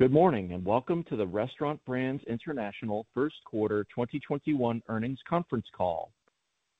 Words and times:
Good 0.00 0.12
morning, 0.12 0.54
and 0.54 0.64
welcome 0.64 1.04
to 1.10 1.16
the 1.16 1.26
Restaurant 1.26 1.78
Brands 1.84 2.24
International 2.26 3.06
first 3.12 3.34
quarter 3.44 3.84
2021 3.94 4.82
earnings 4.88 5.18
conference 5.28 5.66
call. 5.76 6.10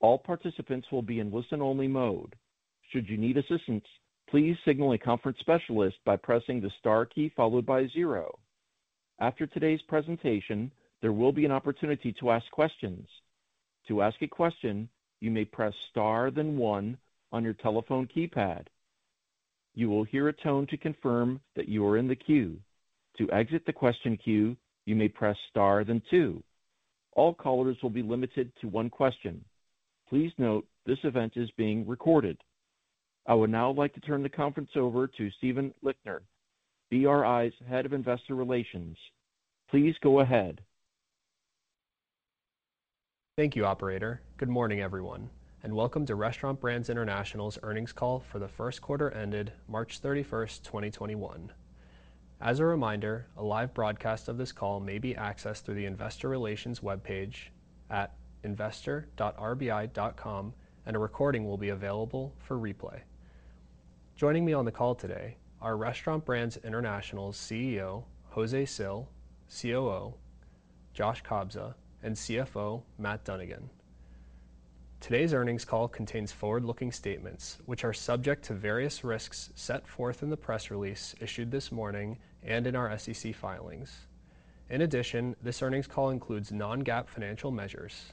All 0.01 0.17
participants 0.17 0.87
will 0.91 1.03
be 1.03 1.21
in 1.21 1.31
listen-only 1.31 1.87
mode. 1.87 2.35
Should 2.91 3.11
you 3.11 3.19
need 3.19 3.37
assistance, 3.37 3.85
please 4.31 4.57
signal 4.65 4.95
a 4.95 4.99
conference 4.99 5.37
specialist 5.41 5.99
by 6.07 6.17
pressing 6.17 6.63
the 6.63 6.71
star 6.79 7.05
key 7.05 7.31
followed 7.37 7.67
by 7.67 7.89
zero. 7.89 8.39
After 9.19 9.47
today's 9.47 9.83
presentation, 9.87 10.73
there 11.03 11.13
will 11.13 11.31
be 11.31 11.45
an 11.45 11.53
opportunity 11.53 12.15
to 12.21 12.31
ask 12.31 12.51
questions. 12.51 13.07
To 13.89 14.01
ask 14.01 14.17
a 14.23 14.29
question, 14.29 14.89
you 15.21 15.31
may 15.31 15.45
press 15.45 15.75
star 15.91 16.31
then 16.31 16.57
one 16.57 16.97
on 17.33 17.45
your 17.45 17.53
telephone 17.53 18.09
keypad. 18.17 18.69
You 19.75 19.91
will 19.91 20.05
hear 20.05 20.29
a 20.29 20.33
tone 20.33 20.67
to 20.69 20.79
confirm 20.79 21.39
that 21.55 21.69
you 21.69 21.85
are 21.87 21.99
in 21.99 22.09
the 22.09 22.17
queue. 22.17 22.57
To 23.21 23.31
exit 23.33 23.67
the 23.67 23.73
question 23.75 24.17
queue, 24.17 24.57
you 24.87 24.97
may 24.97 25.09
press 25.09 25.37
star 25.51 25.85
then 25.85 26.01
two. 26.11 26.43
All 27.13 27.35
callers 27.35 27.77
will 27.83 27.91
be 27.91 28.03
limited 28.03 28.51
to 28.63 28.69
one 28.69 28.89
question. 28.89 29.45
Please 30.09 30.33
note 30.39 30.67
this 30.87 30.97
event 31.05 31.35
is 31.37 31.51
being 31.59 31.87
recorded. 31.87 32.39
I 33.27 33.35
would 33.35 33.51
now 33.51 33.73
like 33.73 33.93
to 33.93 34.01
turn 34.01 34.23
the 34.23 34.31
conference 34.31 34.71
over 34.75 35.07
to 35.07 35.31
Stephen 35.37 35.75
Lichtner, 35.85 36.21
RBI's 36.91 37.53
Head 37.69 37.85
of 37.85 37.93
Investor 37.93 38.37
Relations. 38.37 38.97
Please 39.69 39.95
go 40.01 40.21
ahead. 40.21 40.63
Thank 43.37 43.55
you, 43.55 43.67
operator. 43.67 44.23
Good 44.39 44.49
morning, 44.49 44.81
everyone, 44.81 45.29
and 45.63 45.77
welcome 45.77 46.07
to 46.07 46.15
Restaurant 46.15 46.59
Brands 46.59 46.89
International's 46.89 47.59
earnings 47.63 47.93
call 47.93 48.25
for 48.33 48.39
the 48.39 48.49
first 48.49 48.81
quarter 48.81 49.11
ended 49.11 49.53
March 49.69 50.01
31st, 50.01 50.63
2021. 50.63 51.53
As 52.43 52.59
a 52.59 52.65
reminder, 52.65 53.27
a 53.37 53.43
live 53.43 53.75
broadcast 53.75 54.29
of 54.29 54.39
this 54.39 54.51
call 54.51 54.81
may 54.81 54.99
be 54.99 55.13
accessed 55.13 55.63
through 55.63 55.75
the 55.75 55.85
investor 55.85 56.31
relations 56.31 56.81
webpage 56.81 57.49
at 57.91 58.15
investor.rbi.com, 58.45 60.55
and 60.87 60.97
a 60.97 60.99
recording 60.99 61.47
will 61.47 61.59
be 61.59 61.69
available 61.69 62.35
for 62.39 62.57
replay. 62.57 63.01
Joining 64.17 64.47
me 64.47 64.55
on 64.55 64.65
the 64.65 64.73
call 64.73 64.95
today 64.95 65.37
are 65.61 65.77
Restaurant 65.77 66.25
Brands 66.25 66.57
International's 66.65 67.37
CEO, 67.37 68.05
José 68.35 68.67
Cil, 68.67 69.07
COO, 69.61 70.15
Josh 70.95 71.23
Kobza, 71.23 71.75
and 72.03 72.17
CFO, 72.17 72.83
Matt 72.97 73.23
Dunnigan. 73.25 73.69
Today's 75.01 75.33
earnings 75.33 75.65
call 75.65 75.89
contains 75.89 76.31
forward-looking 76.31 76.93
statements, 76.93 77.57
which 77.65 77.85
are 77.85 77.93
subject 77.93 78.45
to 78.45 78.55
various 78.55 79.03
risks 79.03 79.49
set 79.55 79.89
forth 79.89 80.23
in 80.23 80.29
the 80.29 80.37
press 80.37 80.71
release 80.71 81.15
issued 81.21 81.51
this 81.51 81.73
morning 81.73 82.19
and 82.43 82.67
in 82.67 82.77
our 82.77 82.97
SEC 82.99 83.35
filings. 83.35 84.07
In 84.69 84.83
addition, 84.83 85.35
this 85.43 85.63
earnings 85.63 85.87
call 85.87 86.11
includes 86.11 86.53
non-GAAP 86.53 87.09
financial 87.09 87.51
measures. 87.51 88.13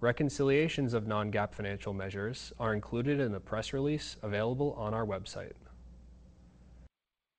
Reconciliations 0.00 0.92
of 0.92 1.06
non-GAAP 1.06 1.54
financial 1.54 1.94
measures 1.94 2.52
are 2.60 2.74
included 2.74 3.18
in 3.18 3.32
the 3.32 3.40
press 3.40 3.72
release 3.72 4.16
available 4.22 4.74
on 4.74 4.92
our 4.92 5.06
website. 5.06 5.54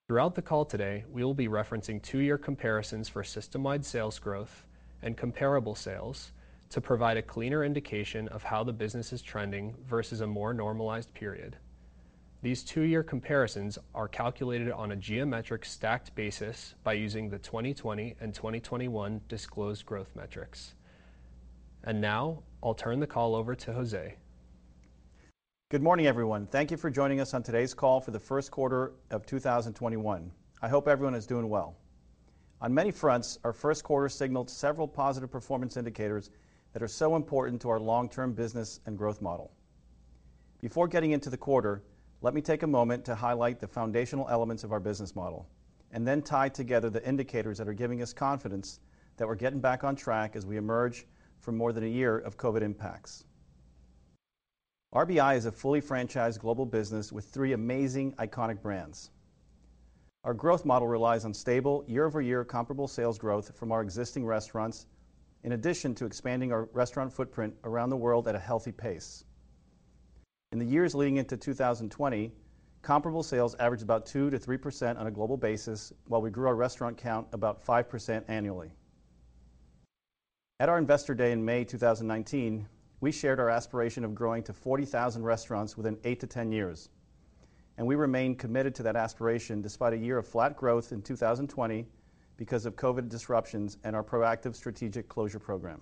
Throughout 0.10 0.34
the 0.34 0.42
call 0.42 0.66
today, 0.66 1.06
we 1.12 1.24
will 1.24 1.36
be 1.36 1.48
referencing 1.48 2.02
two-year 2.02 2.40
comparisons 2.40 3.10
for 3.10 3.24
system-wide 3.24 3.86
sales 3.86 4.18
growth 4.18 4.66
and 5.04 5.16
comparable 5.16 5.76
sales 5.76 6.32
to 6.76 6.82
provide 6.82 7.16
a 7.16 7.22
cleaner 7.22 7.64
indication 7.64 8.28
of 8.28 8.44
how 8.44 8.62
the 8.62 8.74
business 8.74 9.14
is 9.14 9.22
trending 9.22 9.74
versus 9.88 10.20
a 10.20 10.28
more 10.28 10.54
normalized 10.54 11.14
period. 11.14 11.56
These 12.42 12.66
two-year 12.66 13.02
comparisons 13.02 13.80
are 13.94 14.10
calculated 14.10 14.70
on 14.74 14.92
a 14.92 14.96
geometric 14.98 15.64
stacked 15.64 16.14
basis 16.16 16.76
by 16.84 16.92
using 16.92 17.30
the 17.30 17.40
2020 17.40 18.18
and 18.20 18.34
2021 18.34 19.22
disclosed 19.30 19.86
growth 19.86 20.14
metrics. 20.18 20.74
And 21.86 22.02
now 22.02 22.44
I'll 22.62 22.74
turn 22.74 23.00
the 23.00 23.08
call 23.08 23.36
over 23.36 23.56
to 23.56 23.72
José. 23.72 24.16
Good 25.72 25.82
morning, 25.82 26.08
everyone. 26.08 26.46
Thank 26.46 26.72
you 26.72 26.78
for 26.78 26.90
joining 26.90 27.22
us 27.22 27.34
on 27.34 27.42
today's 27.42 27.74
call 27.74 28.02
for 28.02 28.12
the 28.12 28.20
first 28.20 28.52
quarter 28.52 28.92
of 29.12 29.26
2021. 29.26 30.30
I 30.62 30.68
hope 30.68 30.90
everyone 30.90 31.16
is 31.16 31.26
doing 31.26 31.48
well. 31.48 31.78
On 32.60 32.74
many 32.74 32.92
fronts, 32.92 33.40
our 33.46 33.54
first 33.54 33.86
quarter 33.86 34.10
signaled 34.10 34.50
several 34.50 34.90
positive 34.90 35.32
performance 35.32 35.78
indicators 35.78 36.32
that 36.76 36.84
are 36.84 36.90
so 36.90 37.16
important 37.16 37.62
to 37.62 37.70
our 37.70 37.80
long-term 37.80 38.34
business 38.34 38.82
and 38.86 38.98
growth 38.98 39.22
model. 39.22 39.50
Before 40.60 40.90
getting 40.90 41.12
into 41.12 41.30
the 41.30 41.38
quarter, 41.38 41.82
let 42.20 42.34
me 42.34 42.42
take 42.42 42.64
a 42.64 42.68
moment 42.68 43.06
to 43.06 43.16
highlight 43.16 43.62
the 43.62 43.68
foundational 43.68 44.28
elements 44.28 44.66
of 44.66 44.74
our 44.74 44.82
business 44.82 45.16
model, 45.16 45.48
and 45.94 46.06
then 46.06 46.22
tie 46.22 46.50
together 46.50 46.90
the 46.90 47.08
indicators 47.08 47.58
that 47.60 47.70
are 47.70 47.74
giving 47.74 48.02
us 48.02 48.12
confidence 48.12 48.82
that 49.16 49.26
we're 49.26 49.36
getting 49.36 49.62
back 49.62 49.86
on 49.86 49.96
track 49.96 50.36
as 50.36 50.46
we 50.46 50.58
emerge 50.58 51.08
from 51.40 51.56
more 51.56 51.72
than 51.72 51.86
a 51.86 51.88
year 51.88 52.18
of 52.18 52.36
COVID 52.36 52.62
impacts. 52.62 53.24
RBI 54.94 55.38
is 55.38 55.46
a 55.46 55.54
fully 55.54 55.82
franchised 55.82 56.40
global 56.40 56.66
business 56.66 57.10
with 57.10 57.24
three 57.24 57.54
amazing 57.54 58.12
iconic 58.16 58.62
brands. 58.62 59.12
Our 60.26 60.34
growth 60.34 60.66
model 60.66 60.90
relies 60.90 61.24
on 61.24 61.34
stable 61.34 61.86
year-over-year 61.88 62.44
comparable 62.44 62.90
sales 62.90 63.18
growth 63.18 63.58
from 63.58 63.72
our 63.72 63.82
existing 63.82 64.26
restaurants, 64.26 64.88
in 65.46 65.52
addition 65.52 65.94
to 65.94 66.08
expanding 66.08 66.52
our 66.52 66.68
restaurant 66.74 67.14
footprint 67.14 67.54
around 67.66 67.92
the 67.92 67.96
world 67.96 68.28
at 68.28 68.34
a 68.34 68.40
healthy 68.40 68.72
pace. 68.72 69.26
In 70.52 70.58
the 70.58 70.66
years 70.66 70.96
leading 70.96 71.18
into 71.18 71.38
2020, 71.38 72.32
comparable 72.82 73.22
sales 73.22 73.54
averaged 73.60 73.84
about 73.84 74.08
2%-3% 74.08 75.00
on 75.00 75.06
a 75.06 75.12
global 75.12 75.38
basis, 75.38 75.94
while 76.08 76.20
we 76.20 76.32
grew 76.32 76.48
our 76.48 76.56
restaurant 76.56 76.98
count 76.98 77.28
about 77.32 77.64
5% 77.64 78.24
annually. 78.28 78.72
At 80.60 80.68
our 80.68 80.80
Investor 80.80 81.14
Day 81.14 81.32
in 81.32 81.46
May 81.46 81.64
2019, 81.64 82.68
we 83.02 83.12
shared 83.12 83.40
our 83.40 83.52
aspiration 83.52 84.04
of 84.04 84.16
growing 84.16 84.42
to 84.44 84.54
40,000 84.54 85.22
restaurants 85.22 85.78
within 85.78 85.98
8-10 85.98 86.52
years, 86.52 86.90
and 87.78 87.86
we 87.86 87.94
remain 87.94 88.36
committed 88.36 88.74
to 88.76 88.84
that 88.84 88.96
aspiration 88.96 89.62
despite 89.62 89.94
a 89.94 89.98
year 89.98 90.18
of 90.18 90.26
flat 90.26 90.58
growth 90.58 90.92
in 90.92 91.04
2020 91.04 91.86
because 92.38 92.66
of 92.66 92.76
COVID 92.76 93.10
disruptions 93.10 93.78
and 93.84 93.96
our 93.96 94.04
proactive 94.04 94.56
strategic 94.56 95.08
closure 95.08 95.40
program. 95.40 95.82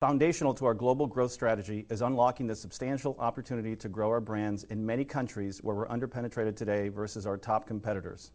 Foundational 0.00 0.54
to 0.54 0.64
our 0.64 0.74
global 0.74 1.08
growth 1.08 1.32
strategy 1.32 1.84
is 1.90 2.02
unlocking 2.02 2.46
the 2.46 2.54
substantial 2.54 3.16
opportunity 3.18 3.74
to 3.74 3.88
grow 3.88 4.08
our 4.08 4.20
brands 4.20 4.62
in 4.64 4.86
many 4.86 5.04
countries 5.04 5.58
where 5.62 5.74
we're 5.74 5.88
under-penetrated 5.90 6.56
today 6.56 6.88
versus 6.88 7.26
our 7.26 7.36
top 7.36 7.66
competitors, 7.66 8.30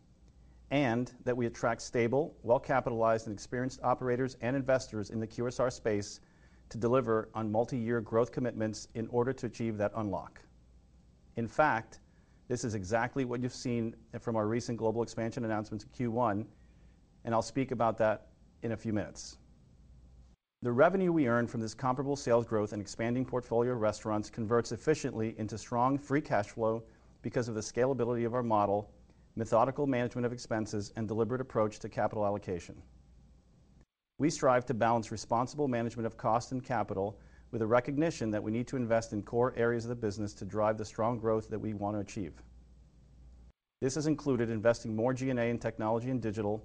and 0.71 1.13
that 1.23 1.37
we 1.37 1.45
attract 1.45 1.81
stable, 1.81 2.35
well-capitalized, 2.43 3.27
and 3.27 3.33
experienced 3.33 3.79
operators 3.81 4.35
and 4.41 4.57
investors 4.57 5.09
in 5.09 5.21
the 5.21 5.27
QSR 5.27 5.71
space 5.71 6.19
to 6.67 6.77
deliver 6.77 7.29
on 7.33 7.49
multi-year 7.49 8.01
growth 8.01 8.31
commitments 8.31 8.89
in 8.95 9.07
order 9.07 9.31
to 9.31 9.45
achieve 9.45 9.77
that 9.77 9.91
unlock. 9.95 10.41
In 11.37 11.47
fact, 11.47 12.01
this 12.49 12.65
is 12.65 12.75
exactly 12.75 13.23
what 13.23 13.41
you've 13.41 13.53
seen 13.53 13.95
from 14.19 14.35
our 14.35 14.47
recent 14.47 14.77
global 14.77 15.01
expansion 15.01 15.45
announcements 15.45 15.85
in 15.85 16.11
Q1, 16.11 16.45
and 17.25 17.33
I'll 17.33 17.41
speak 17.41 17.71
about 17.71 17.97
that 17.97 18.27
in 18.61 18.71
a 18.71 18.77
few 18.77 18.93
minutes. 18.93 19.37
The 20.61 20.71
revenue 20.71 21.11
we 21.11 21.27
earn 21.27 21.47
from 21.47 21.59
this 21.59 21.73
comparable 21.73 22.15
sales 22.15 22.45
growth 22.45 22.71
and 22.71 22.81
expanding 22.81 23.25
portfolio 23.25 23.73
of 23.73 23.81
restaurants 23.81 24.29
converts 24.29 24.71
efficiently 24.71 25.35
into 25.37 25.57
strong 25.57 25.97
free 25.97 26.21
cash 26.21 26.47
flow 26.47 26.83
because 27.21 27.49
of 27.49 27.55
the 27.55 27.61
scalability 27.61 28.25
of 28.25 28.33
our 28.33 28.43
model, 28.43 28.89
methodical 29.35 29.87
management 29.87 30.25
of 30.25 30.31
expenses, 30.31 30.93
and 30.95 31.07
deliberate 31.07 31.41
approach 31.41 31.79
to 31.79 31.89
capital 31.89 32.25
allocation. 32.25 32.81
We 34.19 34.29
strive 34.29 34.65
to 34.67 34.73
balance 34.73 35.11
responsible 35.11 35.67
management 35.67 36.05
of 36.05 36.15
cost 36.15 36.51
and 36.53 36.63
capital 36.63 37.19
with 37.51 37.61
a 37.61 37.67
recognition 37.67 38.31
that 38.31 38.41
we 38.41 38.51
need 38.51 38.67
to 38.67 38.77
invest 38.77 39.11
in 39.11 39.21
core 39.21 39.53
areas 39.57 39.85
of 39.85 39.89
the 39.89 39.95
business 39.95 40.33
to 40.35 40.45
drive 40.45 40.77
the 40.77 40.85
strong 40.85 41.19
growth 41.19 41.49
that 41.49 41.59
we 41.59 41.73
want 41.73 41.95
to 41.95 41.99
achieve. 41.99 42.41
This 43.81 43.95
has 43.95 44.07
included 44.07 44.49
investing 44.49 44.95
more 44.95 45.13
G&A 45.13 45.49
in 45.49 45.59
technology 45.59 46.09
and 46.09 46.21
digital, 46.21 46.63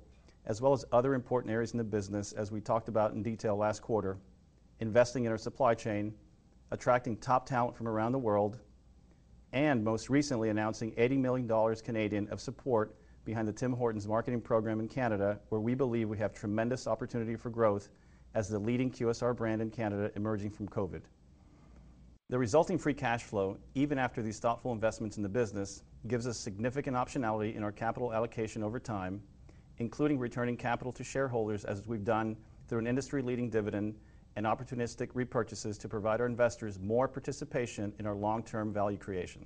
as 0.48 0.62
well 0.62 0.72
as 0.72 0.84
other 0.92 1.14
important 1.14 1.52
areas 1.52 1.72
in 1.72 1.78
the 1.78 1.84
business, 1.84 2.32
as 2.32 2.50
we 2.50 2.60
talked 2.60 2.88
about 2.88 3.12
in 3.12 3.22
detail 3.22 3.56
last 3.56 3.82
quarter, 3.82 4.18
investing 4.80 5.26
in 5.26 5.30
our 5.30 5.38
supply 5.38 5.74
chain, 5.74 6.12
attracting 6.70 7.16
top 7.18 7.46
talent 7.46 7.76
from 7.76 7.86
around 7.86 8.12
the 8.12 8.18
world, 8.18 8.58
and 9.52 9.84
most 9.84 10.10
recently 10.10 10.48
announcing 10.48 10.92
80 10.96 11.18
million 11.18 11.48
Canadian 11.84 12.24
dollars 12.24 12.32
of 12.32 12.40
support 12.40 12.96
behind 13.24 13.46
the 13.46 13.52
Tim 13.52 13.72
Hortons 13.72 14.08
marketing 14.08 14.40
program 14.40 14.80
in 14.80 14.88
Canada, 14.88 15.38
where 15.50 15.60
we 15.60 15.74
believe 15.74 16.08
we 16.08 16.16
have 16.18 16.32
tremendous 16.32 16.86
opportunity 16.86 17.36
for 17.36 17.50
growth 17.50 17.90
as 18.34 18.48
the 18.48 18.58
leading 18.58 18.90
QSR 18.90 19.36
brand 19.36 19.60
in 19.60 19.70
Canada 19.70 20.10
emerging 20.16 20.50
from 20.50 20.66
COVID. 20.68 21.02
The 22.30 22.38
resulting 22.38 22.78
free 22.78 22.94
cash 22.94 23.22
flow, 23.22 23.58
even 23.74 23.98
after 23.98 24.22
these 24.22 24.38
thoughtful 24.38 24.72
investments 24.72 25.18
in 25.18 25.22
the 25.22 25.28
business, 25.28 25.82
gives 26.06 26.26
us 26.26 26.38
significant 26.38 26.96
optionality 26.96 27.54
in 27.54 27.62
our 27.62 27.72
capital 27.72 28.12
allocation 28.12 28.62
over 28.62 28.78
time, 28.78 29.22
including 29.78 30.18
returning 30.18 30.56
capital 30.56 30.92
to 30.92 31.04
shareholders 31.04 31.64
as 31.64 31.86
we've 31.86 32.04
done 32.04 32.36
through 32.68 32.80
an 32.80 32.86
industry-leading 32.86 33.50
dividend 33.50 33.94
and 34.36 34.46
opportunistic 34.46 35.08
repurchases 35.14 35.78
to 35.78 35.88
provide 35.88 36.20
our 36.20 36.26
investors 36.26 36.78
more 36.78 37.08
participation 37.08 37.92
in 37.98 38.06
our 38.06 38.14
long-term 38.14 38.72
value 38.72 38.98
creation. 38.98 39.44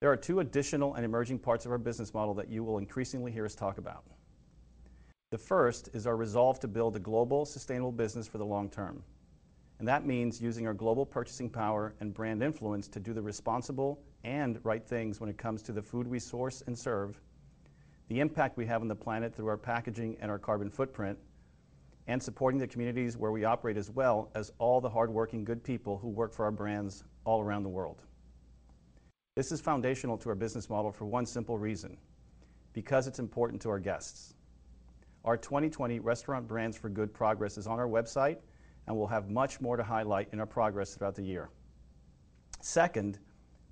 There 0.00 0.10
are 0.10 0.16
two 0.16 0.40
additional 0.40 0.94
and 0.94 1.04
emerging 1.04 1.38
parts 1.38 1.64
of 1.64 1.70
our 1.70 1.78
business 1.78 2.12
model 2.12 2.34
that 2.34 2.50
you 2.50 2.64
will 2.64 2.78
increasingly 2.78 3.30
hear 3.30 3.44
us 3.44 3.54
talk 3.54 3.78
about. 3.78 4.04
The 5.30 5.38
first 5.38 5.88
is 5.94 6.06
our 6.06 6.16
resolve 6.16 6.58
to 6.60 6.68
build 6.68 6.96
a 6.96 6.98
global, 6.98 7.46
sustainable 7.46 7.92
business 7.92 8.26
for 8.26 8.38
the 8.38 8.44
long 8.44 8.68
term, 8.68 9.02
and 9.78 9.88
that 9.88 10.04
means 10.04 10.42
using 10.42 10.66
our 10.66 10.74
global 10.74 11.06
purchasing 11.06 11.48
power 11.48 11.94
and 12.00 12.12
brand 12.12 12.42
influence 12.42 12.88
to 12.88 13.00
do 13.00 13.14
the 13.14 13.22
responsible 13.22 14.02
and 14.24 14.58
right 14.64 14.86
things 14.86 15.20
when 15.20 15.30
it 15.30 15.38
comes 15.38 15.62
to 15.62 15.72
the 15.72 15.82
food 15.82 16.06
we 16.06 16.18
source 16.18 16.62
and 16.66 16.78
serve, 16.78 17.20
the 18.12 18.20
impact 18.20 18.58
we 18.58 18.66
have 18.66 18.82
on 18.82 18.88
the 18.88 18.94
planet 18.94 19.34
through 19.34 19.46
our 19.46 19.56
packaging 19.56 20.18
and 20.20 20.30
our 20.30 20.38
carbon 20.38 20.68
footprint, 20.68 21.18
and 22.08 22.22
supporting 22.22 22.60
the 22.60 22.66
communities 22.66 23.16
where 23.16 23.32
we 23.32 23.44
operate, 23.46 23.78
as 23.78 23.90
well 23.90 24.30
as 24.34 24.52
all 24.58 24.82
the 24.82 24.90
hardworking, 24.90 25.44
good 25.44 25.64
people 25.64 25.96
who 25.96 26.08
work 26.10 26.34
for 26.34 26.44
our 26.44 26.50
brands 26.50 27.04
all 27.24 27.40
around 27.40 27.62
the 27.62 27.70
world. 27.70 28.02
This 29.34 29.50
is 29.50 29.62
foundational 29.62 30.18
to 30.18 30.28
our 30.28 30.34
business 30.34 30.68
model 30.68 30.92
for 30.92 31.06
one 31.06 31.24
simple 31.24 31.56
reason: 31.56 31.96
because 32.74 33.06
it's 33.06 33.18
important 33.18 33.62
to 33.62 33.70
our 33.70 33.78
guests. 33.78 34.34
Our 35.24 35.38
2020 35.38 35.98
Restaurant 36.00 36.46
Brands 36.46 36.76
for 36.76 36.90
Good 36.90 37.14
progress 37.14 37.56
is 37.56 37.66
on 37.66 37.78
our 37.78 37.88
website, 37.88 38.36
and 38.86 38.94
we'll 38.94 39.06
have 39.06 39.30
much 39.30 39.58
more 39.58 39.78
to 39.78 39.82
highlight 39.82 40.28
in 40.32 40.40
our 40.40 40.44
progress 40.44 40.94
throughout 40.94 41.14
the 41.14 41.24
year. 41.24 41.48
Second, 42.60 43.20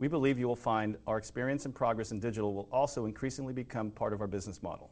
we 0.00 0.08
believe 0.08 0.38
you 0.38 0.48
will 0.48 0.56
find 0.56 0.96
our 1.06 1.18
experience 1.18 1.66
and 1.66 1.74
progress 1.74 2.10
in 2.10 2.18
digital 2.18 2.54
will 2.54 2.68
also 2.72 3.04
increasingly 3.04 3.52
become 3.52 3.90
part 3.90 4.14
of 4.14 4.22
our 4.22 4.26
business 4.26 4.62
model. 4.62 4.90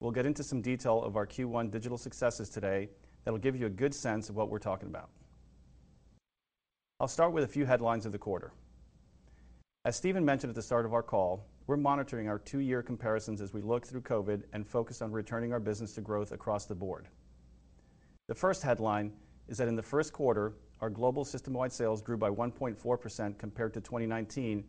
We'll 0.00 0.12
get 0.12 0.26
into 0.26 0.44
some 0.44 0.60
detail 0.60 1.02
of 1.02 1.16
our 1.16 1.26
Q1 1.26 1.70
digital 1.70 1.96
successes 1.96 2.50
today 2.50 2.90
that'll 3.24 3.38
give 3.38 3.56
you 3.56 3.64
a 3.64 3.70
good 3.70 3.94
sense 3.94 4.28
of 4.28 4.36
what 4.36 4.50
we're 4.50 4.58
talking 4.58 4.90
about. 4.90 5.08
I'll 7.00 7.08
start 7.08 7.32
with 7.32 7.44
a 7.44 7.48
few 7.48 7.64
headlines 7.64 8.04
of 8.04 8.12
the 8.12 8.18
quarter. 8.18 8.52
As 9.86 9.96
Steven 9.96 10.26
mentioned 10.26 10.50
at 10.50 10.56
the 10.56 10.62
start 10.62 10.84
of 10.84 10.92
our 10.92 11.02
call, 11.02 11.46
we're 11.66 11.78
monitoring 11.78 12.28
our 12.28 12.38
two-year 12.38 12.82
comparisons 12.82 13.40
as 13.40 13.54
we 13.54 13.62
look 13.62 13.86
through 13.86 14.02
COVID 14.02 14.42
and 14.52 14.68
focus 14.68 15.00
on 15.00 15.10
returning 15.10 15.54
our 15.54 15.60
business 15.60 15.94
to 15.94 16.02
growth 16.02 16.32
across 16.32 16.66
the 16.66 16.74
board. 16.74 17.08
The 18.28 18.34
first 18.34 18.62
headline 18.62 19.14
is 19.48 19.56
that 19.56 19.68
in 19.68 19.74
the 19.74 19.82
first 19.82 20.12
quarter, 20.12 20.52
our 20.80 20.90
global 20.90 21.24
system-wide 21.24 21.72
sales 21.72 22.02
grew 22.02 22.16
by 22.16 22.30
1.4% 22.30 23.38
compared 23.38 23.72
to 23.74 23.80
2019 23.80 24.64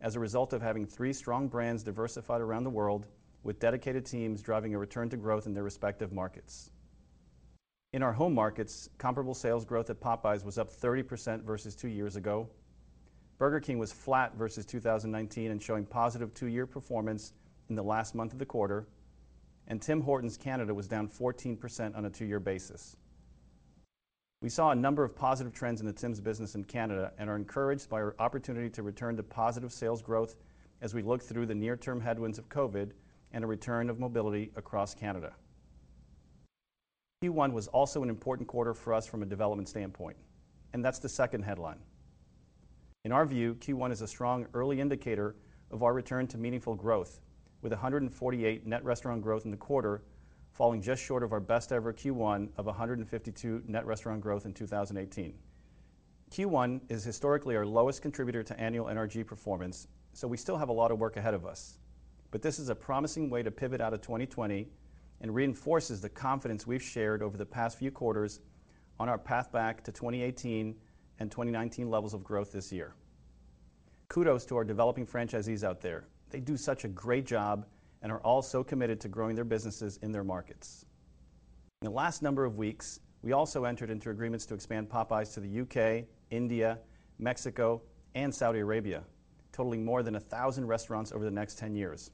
as 0.00 0.14
a 0.14 0.20
result 0.20 0.52
of 0.52 0.62
having 0.62 0.86
three 0.86 1.12
strong 1.12 1.48
brands 1.48 1.82
diversified 1.82 2.40
around 2.40 2.64
the 2.64 2.70
world 2.70 3.06
with 3.42 3.58
dedicated 3.58 4.06
teams 4.06 4.42
driving 4.42 4.74
a 4.74 4.78
return 4.78 5.08
to 5.08 5.16
growth 5.16 5.46
in 5.46 5.54
their 5.54 5.64
respective 5.64 6.12
markets. 6.12 6.70
In 7.92 8.02
our 8.02 8.12
home 8.12 8.34
markets, 8.34 8.88
comparable 8.98 9.34
sales 9.34 9.64
growth 9.64 9.90
at 9.90 10.00
Popeyes 10.00 10.44
was 10.44 10.58
up 10.58 10.70
30% 10.70 11.42
versus 11.42 11.74
two 11.74 11.88
years 11.88 12.16
ago. 12.16 12.48
Burger 13.38 13.60
King 13.60 13.78
was 13.78 13.92
flat 13.92 14.36
versus 14.36 14.66
2019 14.66 15.50
and 15.50 15.62
showing 15.62 15.86
positive 15.86 16.34
two-year 16.34 16.66
performance 16.66 17.32
in 17.68 17.74
the 17.74 17.82
last 17.82 18.14
month 18.14 18.32
of 18.32 18.38
the 18.38 18.46
quarter. 18.46 18.86
And 19.68 19.80
Tim 19.80 20.00
Hortons 20.00 20.36
Canada 20.36 20.74
was 20.74 20.86
down 20.86 21.08
14% 21.08 21.96
on 21.96 22.04
a 22.04 22.10
two-year 22.10 22.40
basis. 22.40 22.96
We 24.40 24.48
saw 24.48 24.70
a 24.70 24.76
number 24.76 25.02
of 25.02 25.16
positive 25.16 25.52
trends 25.52 25.80
in 25.80 25.86
the 25.88 25.92
Tim's 25.92 26.20
business 26.20 26.54
in 26.54 26.62
Canada 26.62 27.12
and 27.18 27.28
are 27.28 27.34
encouraged 27.34 27.88
by 27.88 27.96
our 27.96 28.14
opportunity 28.20 28.70
to 28.70 28.84
return 28.84 29.16
to 29.16 29.22
positive 29.24 29.72
sales 29.72 30.00
growth 30.00 30.36
as 30.80 30.94
we 30.94 31.02
look 31.02 31.20
through 31.20 31.46
the 31.46 31.54
near-term 31.56 32.00
headwinds 32.00 32.38
of 32.38 32.48
COVID 32.48 32.92
and 33.32 33.42
a 33.42 33.46
return 33.48 33.90
of 33.90 33.98
mobility 33.98 34.52
across 34.54 34.94
Canada. 34.94 35.32
Q1 37.24 37.52
was 37.52 37.66
also 37.66 38.04
an 38.04 38.08
important 38.08 38.46
quarter 38.46 38.74
for 38.74 38.94
us 38.94 39.08
from 39.08 39.24
a 39.24 39.26
development 39.26 39.68
standpoint, 39.68 40.16
and 40.72 40.84
that's 40.84 41.00
the 41.00 41.08
second 41.08 41.42
headline. 41.42 41.80
In 43.04 43.10
our 43.10 43.26
view, 43.26 43.56
Q1 43.56 43.90
is 43.90 44.02
a 44.02 44.06
strong 44.06 44.46
early 44.54 44.80
indicator 44.80 45.34
of 45.72 45.82
our 45.82 45.92
return 45.92 46.28
to 46.28 46.38
meaningful 46.38 46.76
growth, 46.76 47.20
with 47.60 47.72
148 47.72 48.66
net 48.68 48.84
restaurant 48.84 49.20
growth 49.20 49.46
in 49.46 49.50
the 49.50 49.56
quarter, 49.56 50.04
falling 50.58 50.82
just 50.82 51.00
short 51.00 51.22
of 51.22 51.32
our 51.32 51.38
best-ever 51.38 51.92
Q1 51.92 52.48
of 52.56 52.66
152 52.66 53.62
net 53.68 53.86
restaurant 53.86 54.20
growth 54.20 54.44
in 54.44 54.52
2018. 54.52 55.32
Q1 56.32 56.80
is 56.88 57.04
historically 57.04 57.54
our 57.54 57.64
lowest 57.64 58.02
contributor 58.02 58.42
to 58.42 58.58
annual 58.58 58.86
NRG 58.86 59.24
performance, 59.24 59.86
so 60.14 60.26
we 60.26 60.36
still 60.36 60.56
have 60.56 60.68
a 60.68 60.72
lot 60.72 60.90
of 60.90 60.98
work 60.98 61.16
ahead 61.16 61.32
of 61.32 61.46
us. 61.46 61.78
But 62.32 62.42
this 62.42 62.58
is 62.58 62.70
a 62.70 62.74
promising 62.74 63.30
way 63.30 63.44
to 63.44 63.52
pivot 63.52 63.80
out 63.80 63.94
of 63.94 64.00
2020 64.00 64.66
and 65.20 65.32
reinforces 65.32 66.00
the 66.00 66.08
confidence 66.08 66.66
we've 66.66 66.82
shared 66.82 67.22
over 67.22 67.36
the 67.36 67.46
past 67.46 67.78
few 67.78 67.92
quarters 67.92 68.40
on 68.98 69.08
our 69.08 69.16
path 69.16 69.52
back 69.52 69.84
to 69.84 69.92
2018 69.92 70.74
and 71.20 71.30
2019 71.30 71.88
levels 71.88 72.14
of 72.14 72.24
growth 72.24 72.50
this 72.50 72.72
year. 72.72 72.94
Kudos 74.08 74.44
to 74.46 74.56
our 74.56 74.64
developing 74.64 75.06
franchisees 75.06 75.62
out 75.62 75.80
there. 75.80 76.08
They 76.30 76.40
do 76.40 76.56
such 76.56 76.84
a 76.84 76.88
great 76.88 77.26
job 77.26 77.64
and 78.02 78.12
are 78.12 78.20
all 78.20 78.42
so 78.42 78.62
committed 78.62 79.00
to 79.00 79.08
growing 79.08 79.34
their 79.34 79.44
businesses 79.44 79.98
in 80.02 80.12
their 80.12 80.24
markets. 80.24 80.86
In 81.82 81.86
the 81.86 81.94
last 81.94 82.22
number 82.22 82.44
of 82.44 82.56
weeks, 82.56 83.00
we 83.22 83.32
also 83.32 83.64
entered 83.64 83.90
into 83.90 84.10
agreements 84.10 84.46
to 84.46 84.54
expand 84.54 84.88
Popeyes 84.88 85.34
to 85.34 85.40
the 85.40 85.48
U.K., 85.48 86.06
India, 86.30 86.78
Mexico, 87.18 87.82
and 88.14 88.34
Saudi 88.34 88.60
Arabia, 88.60 89.02
totaling 89.52 89.84
more 89.84 90.02
than 90.02 90.14
1,000 90.14 90.66
restaurants 90.66 91.12
over 91.12 91.24
the 91.24 91.30
next 91.30 91.58
10 91.58 91.74
years. 91.74 92.10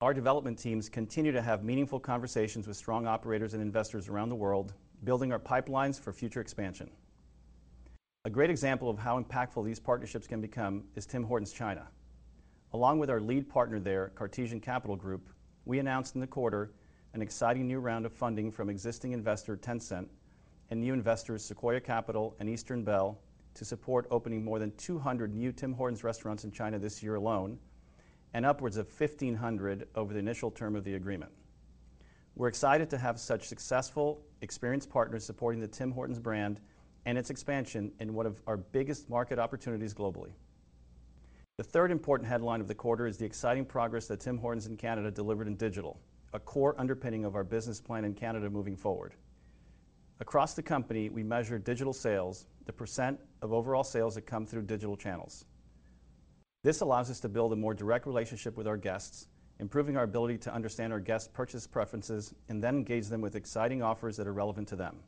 Our 0.00 0.12
development 0.12 0.58
teams 0.58 0.88
continue 0.88 1.30
to 1.32 1.42
have 1.42 1.62
meaningful 1.62 2.00
conversations 2.00 2.66
with 2.66 2.76
strong 2.76 3.06
operators 3.06 3.54
and 3.54 3.62
investors 3.62 4.08
around 4.08 4.30
the 4.30 4.34
world, 4.34 4.74
building 5.04 5.32
our 5.32 5.38
pipelines 5.38 6.00
for 6.00 6.12
future 6.12 6.40
expansion. 6.40 6.90
A 8.24 8.30
great 8.30 8.50
example 8.50 8.88
of 8.88 8.98
how 8.98 9.20
impactful 9.20 9.64
these 9.64 9.80
partnerships 9.80 10.26
can 10.26 10.40
become 10.40 10.84
is 10.96 11.06
Tim 11.06 11.22
Hortons 11.22 11.52
China. 11.52 11.88
Along 12.74 12.98
with 12.98 13.10
our 13.10 13.20
lead 13.20 13.50
partner 13.50 13.78
there, 13.78 14.12
Cartesian 14.14 14.58
Capital 14.58 14.96
Group, 14.96 15.28
we 15.66 15.78
announced 15.78 16.14
in 16.14 16.22
the 16.22 16.26
quarter 16.26 16.72
an 17.12 17.20
exciting 17.20 17.66
new 17.66 17.80
round 17.80 18.06
of 18.06 18.14
funding 18.14 18.50
from 18.50 18.70
existing 18.70 19.12
investor 19.12 19.58
Tencent 19.58 20.08
and 20.70 20.80
new 20.80 20.94
investors 20.94 21.44
Sequoia 21.44 21.80
Capital 21.80 22.34
and 22.40 22.48
Eastern 22.48 22.82
Bell 22.82 23.18
to 23.52 23.66
support 23.66 24.06
opening 24.10 24.42
more 24.42 24.58
than 24.58 24.74
200 24.76 25.34
new 25.34 25.52
Tim 25.52 25.74
Hortons 25.74 26.02
restaurants 26.02 26.44
in 26.44 26.50
China 26.50 26.78
this 26.78 27.02
year 27.02 27.16
alone, 27.16 27.58
and 28.32 28.46
upwards 28.46 28.78
of 28.78 28.88
1,500 28.98 29.88
over 29.94 30.14
the 30.14 30.18
initial 30.18 30.50
term 30.50 30.74
of 30.74 30.82
the 30.82 30.94
agreement. 30.94 31.30
We're 32.36 32.48
excited 32.48 32.88
to 32.88 32.96
have 32.96 33.20
such 33.20 33.48
successful, 33.48 34.22
experienced 34.40 34.88
partners 34.88 35.26
supporting 35.26 35.60
the 35.60 35.68
Tim 35.68 35.90
Hortons 35.90 36.18
brand 36.18 36.58
and 37.04 37.18
its 37.18 37.28
expansion 37.28 37.92
in 38.00 38.14
one 38.14 38.24
of 38.24 38.40
our 38.46 38.56
biggest 38.56 39.10
market 39.10 39.38
opportunities 39.38 39.92
globally. 39.92 40.32
The 41.58 41.64
third 41.64 41.90
important 41.90 42.26
headline 42.26 42.62
of 42.62 42.68
the 42.68 42.74
quarter 42.74 43.06
is 43.06 43.18
the 43.18 43.26
exciting 43.26 43.66
progress 43.66 44.06
that 44.06 44.20
Tim 44.20 44.38
Hortons 44.38 44.66
in 44.66 44.76
Canada 44.78 45.10
delivered 45.10 45.46
in 45.46 45.56
digital, 45.56 46.00
a 46.32 46.40
core 46.40 46.74
underpinning 46.78 47.26
of 47.26 47.34
our 47.34 47.44
business 47.44 47.78
plan 47.78 48.06
in 48.06 48.14
Canada 48.14 48.48
moving 48.48 48.74
forward. 48.74 49.14
Across 50.20 50.54
the 50.54 50.62
company, 50.62 51.10
we 51.10 51.22
measure 51.22 51.58
digital 51.58 51.92
sales, 51.92 52.46
the 52.64 52.72
percent 52.72 53.20
of 53.42 53.52
overall 53.52 53.84
sales 53.84 54.14
that 54.14 54.22
come 54.22 54.46
through 54.46 54.62
digital 54.62 54.96
channels. 54.96 55.44
This 56.64 56.80
allows 56.80 57.10
us 57.10 57.20
to 57.20 57.28
build 57.28 57.52
a 57.52 57.56
more 57.56 57.74
direct 57.74 58.06
relationship 58.06 58.56
with 58.56 58.66
our 58.66 58.78
guests, 58.78 59.26
improving 59.60 59.98
our 59.98 60.04
ability 60.04 60.38
to 60.38 60.54
understand 60.54 60.90
our 60.90 61.00
guests' 61.00 61.28
purchase 61.34 61.66
preferences 61.66 62.32
and 62.48 62.64
then 62.64 62.76
engage 62.76 63.08
them 63.08 63.20
with 63.20 63.36
exciting 63.36 63.82
offers 63.82 64.16
that 64.16 64.26
are 64.26 64.32
relevant 64.32 64.68
to 64.68 64.76
them. 64.76 65.00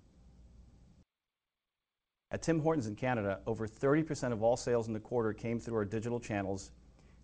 At 2.34 2.42
Tim 2.42 2.58
Hortons 2.58 2.88
in 2.88 2.96
Canada, 2.96 3.38
over 3.46 3.68
30% 3.68 4.32
of 4.32 4.42
all 4.42 4.56
sales 4.56 4.88
in 4.88 4.92
the 4.92 4.98
quarter 4.98 5.32
came 5.32 5.60
through 5.60 5.76
our 5.76 5.84
digital 5.84 6.18
channels, 6.18 6.72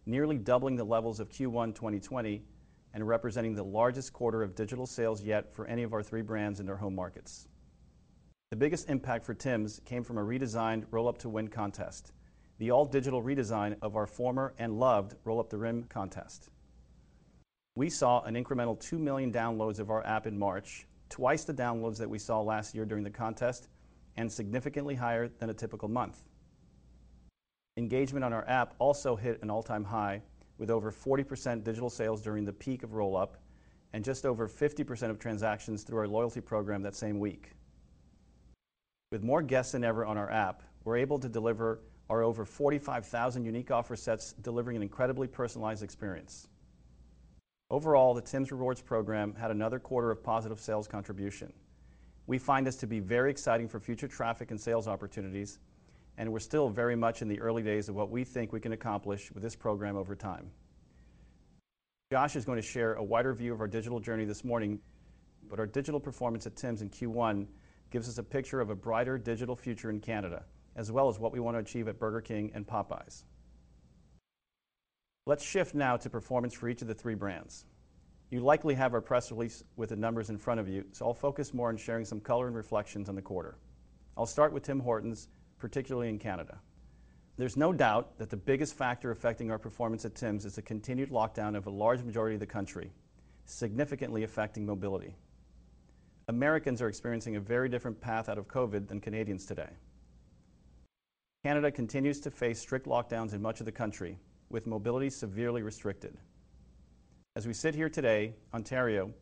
nearly 0.07 0.39
doubling 0.39 0.77
the 0.77 0.85
levels 0.85 1.19
of 1.19 1.29
Q1 1.31 1.75
2020 1.75 2.45
and 2.95 3.09
representing 3.09 3.57
the 3.57 3.65
largest 3.65 4.13
quarter 4.13 4.41
of 4.41 4.55
digital 4.55 4.87
sales 4.87 5.21
yet 5.21 5.53
for 5.53 5.67
any 5.67 5.83
of 5.83 5.95
our 5.95 6.03
three 6.05 6.23
brands 6.23 6.61
in 6.61 6.67
their 6.67 6.77
home 6.77 6.95
markets. 6.95 7.49
The 8.51 8.57
biggest 8.57 8.89
impact 8.89 9.25
for 9.25 9.35
Tim's 9.35 9.81
came 9.85 10.05
from 10.05 10.17
a 10.17 10.23
redesigned 10.23 10.85
Roll 10.93 11.09
Up 11.09 11.19
to 11.19 11.29
Win 11.29 11.49
contest, 11.49 12.13
the 12.59 12.71
all-digital 12.71 13.21
redesign 13.21 13.79
of 13.83 13.97
our 13.97 14.07
former 14.07 14.55
and 14.61 14.79
loved 14.79 15.17
Roll 15.25 15.41
Up 15.41 15.51
the 15.51 15.59
Rim 15.59 15.83
contest. 15.89 16.51
We 17.75 17.91
saw 17.91 18.23
an 18.23 18.37
incremental 18.37 18.79
2 18.79 18.97
million 18.97 19.33
downloads 19.33 19.81
of 19.81 19.91
our 19.91 20.07
app 20.07 20.29
in 20.29 20.39
March, 20.39 20.87
twice 21.09 21.43
the 21.43 21.53
downloads 21.53 21.99
that 21.99 22.09
we 22.09 22.21
saw 22.21 22.41
last 22.41 22.77
year 22.77 22.85
during 22.85 23.03
the 23.03 23.11
contest, 23.11 23.67
and 24.17 24.31
significantly 24.31 24.95
higher 24.95 25.29
than 25.29 25.51
a 25.51 25.55
typical 25.55 25.89
month. 25.89 26.23
Engagement 27.77 28.25
on 28.25 28.33
our 28.33 28.47
app 28.49 28.75
also 28.79 29.17
hit 29.17 29.43
an 29.43 29.51
all-time 29.51 29.85
high, 29.85 30.23
with 30.59 30.71
over 30.71 30.93
40% 30.93 31.65
digital 31.65 31.89
sales 31.89 32.21
during 32.21 32.45
the 32.45 32.53
peak 32.53 32.83
of 32.83 32.93
roll-up 32.93 33.39
and 33.93 34.05
just 34.05 34.27
over 34.27 34.47
50% 34.47 35.11
of 35.11 35.19
transactions 35.19 35.83
through 35.83 35.99
our 35.99 36.07
loyalty 36.07 36.41
program 36.41 36.83
that 36.83 36.95
same 36.95 37.19
week. 37.19 37.53
With 39.11 39.23
more 39.23 39.43
guests 39.43 39.73
than 39.73 39.83
ever 39.83 40.05
on 40.05 40.19
our 40.19 40.31
app, 40.31 40.63
we're 40.85 40.99
able 40.99 41.19
to 41.19 41.29
deliver 41.29 41.81
our 42.11 42.23
over 42.23 42.45
45,000 42.45 43.45
unique 43.45 43.71
offer 43.71 43.97
sets, 43.97 44.33
delivering 44.35 44.77
an 44.77 44.83
incredibly 44.83 45.27
personalized 45.27 45.83
experience. 45.83 46.49
Overall, 47.71 48.15
the 48.15 48.21
Tims 48.21 48.53
Rewards 48.53 48.83
program 48.83 49.35
had 49.35 49.51
another 49.51 49.79
quarter 49.79 50.11
of 50.11 50.23
positive 50.23 50.61
sales 50.61 50.89
contribution. 50.89 51.53
We 52.31 52.39
find 52.39 52.65
this 52.65 52.77
to 52.77 52.87
be 52.87 53.01
very 53.01 53.29
exciting 53.29 53.67
for 53.67 53.81
future 53.81 54.07
traffic 54.07 54.53
and 54.53 54.61
sales 54.61 54.87
opportunities, 54.87 55.59
and 56.17 56.31
we're 56.31 56.39
still 56.39 56.69
very 56.69 56.95
much 56.95 57.23
in 57.23 57.29
the 57.29 57.41
early 57.41 57.61
days 57.61 57.89
of 57.89 57.97
what 57.97 58.09
we 58.09 58.23
think 58.23 58.53
we 58.53 58.61
can 58.61 58.71
accomplish 58.71 59.33
with 59.33 59.43
this 59.43 59.57
program 59.57 59.97
over 59.97 60.15
time. 60.15 60.49
Josh 62.13 62.37
is 62.37 62.45
going 62.45 62.55
to 62.55 62.63
share 62.63 62.95
a 62.95 63.03
wider 63.03 63.35
view 63.35 63.53
of 63.53 63.61
our 63.61 63.67
digital 63.67 63.99
journey 63.99 64.27
this 64.27 64.45
morning, 64.45 64.79
but 65.49 65.59
our 65.59 65.67
digital 65.67 65.99
performance 65.99 66.47
at 66.47 66.55
Tims 66.55 66.83
in 66.83 66.91
Q1 66.91 67.49
gives 67.91 68.09
us 68.09 68.19
a 68.19 68.23
picture 68.23 68.61
of 68.61 68.71
a 68.71 68.77
brighter 68.77 69.19
digital 69.19 69.57
future 69.57 69.91
in 69.91 69.99
Canada, 69.99 70.45
as 70.77 70.93
well 70.93 71.09
as 71.09 71.19
what 71.19 71.33
we 71.33 71.41
want 71.41 71.57
to 71.57 71.59
achieve 71.59 71.89
at 71.89 71.99
Burger 71.99 72.21
King 72.21 72.53
and 72.55 72.65
Popeyes. 72.65 73.25
Let's 75.27 75.43
shift 75.43 75.75
now 75.75 75.97
to 75.97 76.09
performance 76.09 76.55
for 76.55 76.69
each 76.69 76.81
of 76.81 76.87
the 76.87 76.95
three 76.95 77.17
brands. 77.17 77.65
You 78.31 78.39
likely 78.39 78.75
have 78.75 78.95
our 78.95 79.01
press 79.01 79.33
release 79.33 79.65
with 79.77 79.89
the 79.89 79.97
numbers 79.97 80.31
in 80.31 80.39
front 80.39 80.61
of 80.61 80.69
you, 80.69 80.85
so 80.93 81.05
I'll 81.05 81.15
focus 81.15 81.53
more 81.53 81.69
on 81.69 81.77
sharing 81.77 82.05
some 82.05 82.21
color 82.21 82.47
and 82.47 82.55
reflections 82.55 83.09
on 83.09 83.17
the 83.17 83.23
quarter. 83.23 83.57
I'll 84.17 84.25
start 84.25 84.53
with 84.53 84.63
Tim 84.63 84.79
Hortons, 84.79 85.29
particularly 85.59 86.09
in 86.09 86.19
Canada. 86.19 86.61
There's 87.37 87.57
no 87.57 87.73
doubt 87.73 88.19
that 88.19 88.31
the 88.31 88.37
biggest 88.37 88.75
factor 88.75 89.11
affecting 89.11 89.51
our 89.51 89.59
performance 89.59 90.05
at 90.05 90.15
Tims 90.15 90.45
is 90.45 90.55
the 90.55 90.63
continued 90.63 91.11
lockdown 91.11 91.57
of 91.57 91.67
a 91.67 91.71
large 91.71 92.05
majority 92.05 92.35
of 92.35 92.41
the 92.41 92.47
country, 92.47 92.93
significantly 93.47 94.23
affecting 94.23 94.65
mobility. 94.65 95.17
Americans 96.29 96.81
are 96.81 96.89
experiencing 96.89 97.35
a 97.35 97.41
very 97.41 97.69
different 97.69 98.01
path 98.01 98.29
out 98.29 98.39
of 98.39 98.47
COVID 98.47 98.87
than 98.87 99.01
Canadians 99.01 99.45
today. 99.45 99.71
Canada 101.43 101.73
continues 101.73 102.21
to 102.21 102.31
face 102.31 102.61
strict 102.61 102.87
lockdowns 102.87 103.33
in 103.33 103.43
much 103.43 103.59
of 103.59 103.67
the 103.67 103.73
country, 103.73 104.19
with 104.51 104.69
mobility 104.69 105.11
severely 105.11 105.63
restricted. 105.63 106.17
As 107.37 107.47
we 107.47 107.53
sit 107.53 107.77
here 107.77 107.89
today, 107.89 108.35
Ontario, 108.53 109.15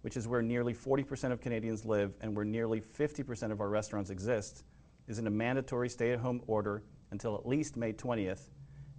which 0.00 0.16
is 0.16 0.26
where 0.26 0.42
nearly 0.42 0.74
40% 0.74 1.30
of 1.30 1.40
Canadians 1.40 1.84
live 1.84 2.12
and 2.20 2.34
where 2.34 2.44
nearly 2.44 2.80
50% 2.80 3.52
of 3.52 3.60
our 3.60 3.68
restaurants 3.68 4.10
exist, 4.10 4.64
is 5.06 5.20
in 5.20 5.28
a 5.28 5.30
mandatory 5.30 5.88
stay-at-home 5.88 6.42
order 6.48 6.82
until 7.12 7.36
at 7.36 7.46
least 7.46 7.76
May 7.76 7.92
20th, 7.92 8.50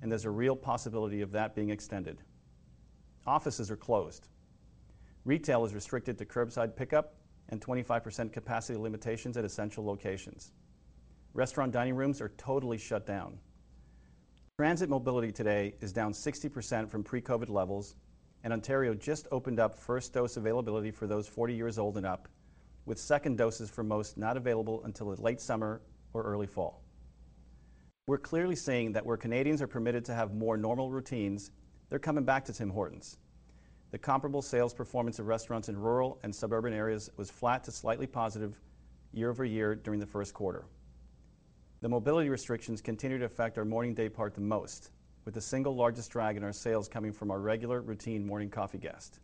and 0.01 0.09
there's 0.09 0.23
a 0.23 0.29
real 0.29 0.55
possibility 0.55 1.19
of 1.19 1.29
that 1.33 1.55
being 1.55 1.71
extended. 1.71 2.21
Offices 3.27 3.69
are 3.69 3.75
closed. 3.75 4.29
Retail 5.25 5.65
is 5.65 5.73
restricted 5.73 6.17
to 6.17 6.25
curbside 6.25 6.73
pickup 6.73 7.15
and 7.49 7.59
25% 7.59 8.31
capacity 8.31 8.79
limitations 8.79 9.35
at 9.35 9.43
essential 9.43 9.83
locations. 9.83 10.53
Restaurant 11.33 11.73
dining 11.73 11.95
rooms 11.95 12.21
are 12.21 12.31
totally 12.37 12.77
shut 12.77 13.05
down. 13.05 13.37
Transit 14.57 14.87
mobility 14.87 15.33
today 15.33 15.75
is 15.81 15.91
down 15.91 16.13
60% 16.13 16.87
from 16.87 17.03
pre-COVID 17.03 17.49
levels, 17.49 17.95
and 18.43 18.51
Ontario 18.51 18.93
just 18.93 19.27
opened 19.31 19.59
up 19.59 19.77
first 19.77 20.13
dose 20.13 20.37
availability 20.37 20.91
for 20.91 21.07
those 21.07 21.27
40 21.27 21.53
years 21.53 21.79
old 21.79 21.97
and 21.97 22.05
up, 22.05 22.27
with 22.85 22.99
second 22.99 23.37
doses 23.37 23.69
for 23.69 23.83
most 23.83 24.17
not 24.17 24.35
available 24.35 24.83
until 24.83 25.07
late 25.15 25.39
summer 25.39 25.81
or 26.13 26.23
early 26.23 26.47
fall. 26.47 26.83
We're 28.05 28.17
clearly 28.17 28.55
seeing 28.55 28.91
that 28.91 29.05
where 29.05 29.15
Canadians 29.15 29.61
are 29.61 29.67
permitted 29.67 30.03
to 30.05 30.13
have 30.13 30.33
more 30.33 30.57
normal 30.57 30.91
routines, 30.91 31.51
they're 31.89 31.99
coming 31.99 32.25
back 32.25 32.43
to 32.45 32.53
Tim 32.53 32.69
Hortons. 32.69 33.17
The 33.91 33.97
comparable 33.97 34.41
sales 34.41 34.73
performance 34.73 35.19
of 35.19 35.27
restaurants 35.27 35.69
in 35.69 35.77
rural 35.77 36.19
and 36.23 36.35
suburban 36.35 36.73
areas 36.73 37.09
was 37.15 37.29
flat 37.29 37.63
to 37.65 37.71
slightly 37.71 38.07
positive 38.07 38.59
year-over-year 39.13 39.75
during 39.75 39.99
the 39.99 40.05
first 40.05 40.33
quarter. 40.33 40.65
The 41.81 41.89
mobility 41.89 42.29
restrictions 42.29 42.81
continue 42.81 43.19
to 43.19 43.25
affect 43.25 43.57
our 43.57 43.65
morning 43.65 43.93
day 43.93 44.09
part 44.09 44.33
the 44.33 44.41
most, 44.41 44.91
with 45.25 45.33
the 45.33 45.41
single 45.41 45.75
largest 45.75 46.11
drag 46.11 46.37
in 46.37 46.43
our 46.43 46.51
sales 46.51 46.87
coming 46.87 47.11
from 47.11 47.31
our 47.31 47.39
regular 47.39 47.81
routine 47.81 48.25
morning 48.25 48.49
coffee 48.49 48.77
guest. 48.77 49.19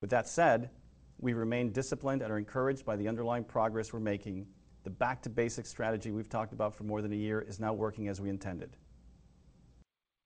With 0.00 0.10
that 0.10 0.28
said, 0.28 0.70
we 1.18 1.32
remain 1.32 1.72
disciplined 1.72 2.22
and 2.22 2.32
are 2.32 2.38
encouraged 2.38 2.84
by 2.84 2.96
the 2.96 3.08
underlying 3.08 3.44
progress 3.44 3.92
we're 3.92 4.00
making. 4.00 4.46
The 4.84 4.90
back 4.90 5.22
to 5.22 5.30
basics 5.30 5.70
strategy 5.70 6.10
we've 6.10 6.28
talked 6.28 6.52
about 6.52 6.74
for 6.74 6.82
more 6.84 7.00
than 7.00 7.12
a 7.12 7.16
year 7.16 7.40
is 7.40 7.60
now 7.60 7.72
working 7.72 8.08
as 8.08 8.20
we 8.20 8.28
intended. 8.28 8.76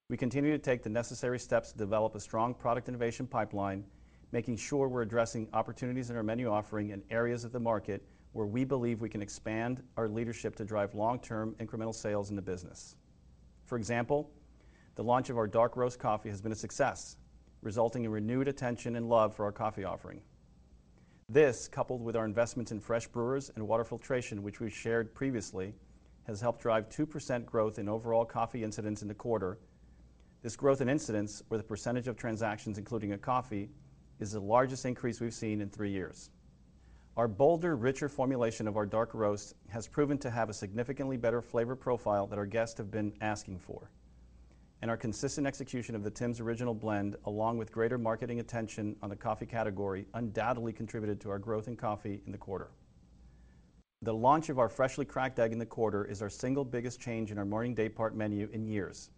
We 0.08 0.16
continue 0.16 0.52
to 0.52 0.58
take 0.58 0.82
the 0.82 0.88
necessary 0.88 1.38
steps 1.38 1.72
to 1.72 1.78
develop 1.78 2.14
a 2.14 2.20
strong 2.20 2.54
product 2.54 2.88
innovation 2.88 3.26
pipeline, 3.26 3.84
making 4.32 4.56
sure 4.56 4.88
we're 4.88 5.02
addressing 5.02 5.48
opportunities 5.52 6.10
in 6.10 6.16
our 6.16 6.22
menu 6.22 6.48
offering 6.48 6.90
in 6.90 7.02
areas 7.10 7.44
of 7.44 7.52
the 7.52 7.60
market 7.60 8.06
where 8.32 8.46
we 8.46 8.64
believe 8.64 9.00
we 9.00 9.08
can 9.08 9.22
expand 9.22 9.82
our 9.96 10.08
leadership 10.08 10.54
to 10.56 10.64
drive 10.64 10.94
long-term 10.94 11.56
incremental 11.58 11.94
sales 11.94 12.30
in 12.30 12.36
the 12.36 12.42
business. 12.42 12.96
For 13.64 13.76
example, 13.76 14.30
the 14.96 15.04
launch 15.04 15.28
of 15.30 15.36
our 15.36 15.46
dark 15.46 15.76
roast 15.76 15.98
coffee 15.98 16.30
has 16.30 16.40
been 16.40 16.52
a 16.52 16.56
success, 16.56 17.18
resulting 17.62 18.04
in 18.04 18.10
renewed 18.10 18.48
attention 18.48 18.96
and 18.96 19.08
love 19.08 19.34
for 19.34 19.44
our 19.44 19.52
coffee 19.52 19.84
offering. 19.84 20.22
This, 21.28 21.68
coupled 21.68 22.02
with 22.02 22.16
our 22.16 22.24
investments 22.24 22.72
in 22.72 22.80
fresh 22.80 23.06
brewers 23.06 23.50
and 23.54 23.68
water 23.68 23.84
filtration, 23.84 24.42
which 24.42 24.58
we've 24.58 24.72
shared 24.72 25.14
previously, 25.14 25.74
has 26.26 26.40
helped 26.40 26.62
drive 26.62 26.88
2% 26.88 27.44
growth 27.44 27.78
in 27.78 27.88
overall 27.88 28.24
coffee 28.24 28.64
incidence 28.64 29.02
in 29.02 29.08
the 29.08 29.14
quarter. 29.14 29.58
This 30.42 30.56
growth 30.56 30.80
in 30.80 30.88
incidence, 30.88 31.42
or 31.50 31.58
the 31.58 31.62
percentage 31.62 32.08
of 32.08 32.16
transactions 32.16 32.78
including 32.78 33.12
a 33.12 33.18
coffee, 33.18 33.68
is 34.18 34.32
the 34.32 34.40
largest 34.40 34.86
increase 34.86 35.20
we've 35.20 35.34
seen 35.34 35.60
in 35.60 35.68
three 35.68 35.90
years. 35.90 36.30
Our 37.18 37.28
bolder, 37.28 37.76
richer 37.76 38.08
formulation 38.08 38.66
of 38.66 38.76
our 38.76 38.86
dark 38.86 39.12
roast 39.12 39.54
has 39.68 39.88
proven 39.88 40.16
to 40.18 40.30
have 40.30 40.48
a 40.48 40.54
significantly 40.54 41.16
better 41.16 41.42
flavor 41.42 41.76
profile 41.76 42.26
that 42.28 42.38
our 42.38 42.46
guests 42.46 42.78
have 42.78 42.90
been 42.90 43.12
asking 43.20 43.58
for. 43.58 43.90
And 44.82 44.90
our 44.90 44.96
consistent 44.96 45.46
execution 45.46 45.94
of 45.94 46.02
the 46.04 46.10
Tim's 46.10 46.38
Original 46.38 46.74
Blend, 46.74 47.16
along 47.24 47.58
with 47.58 47.72
greater 47.72 47.98
marketing 47.98 48.40
attention 48.40 48.94
on 49.02 49.08
the 49.08 49.16
coffee 49.16 49.46
category, 49.46 50.06
undoubtedly 50.14 50.72
contributed 50.72 51.20
to 51.22 51.30
our 51.30 51.38
growth 51.38 51.66
in 51.66 51.76
coffee 51.76 52.20
in 52.26 52.32
the 52.32 52.38
quarter. 52.38 52.70
The 54.02 54.12
launch 54.12 54.50
of 54.50 54.58
our 54.58 54.68
Freshly 54.68 55.06
Cracked 55.06 55.38
Egg 55.38 55.52
in 55.52 55.58
the 55.58 55.66
quarter 55.66 56.04
is 56.04 56.20
our 56.20 56.28
single 56.28 56.64
biggest 56.64 57.00
change 57.00 57.32
in 57.32 57.38
our 57.38 57.46
morning 57.46 57.74
day 57.74 57.88
part 57.88 58.14
menu 58.14 58.48
in 58.52 58.66
years 58.66 59.10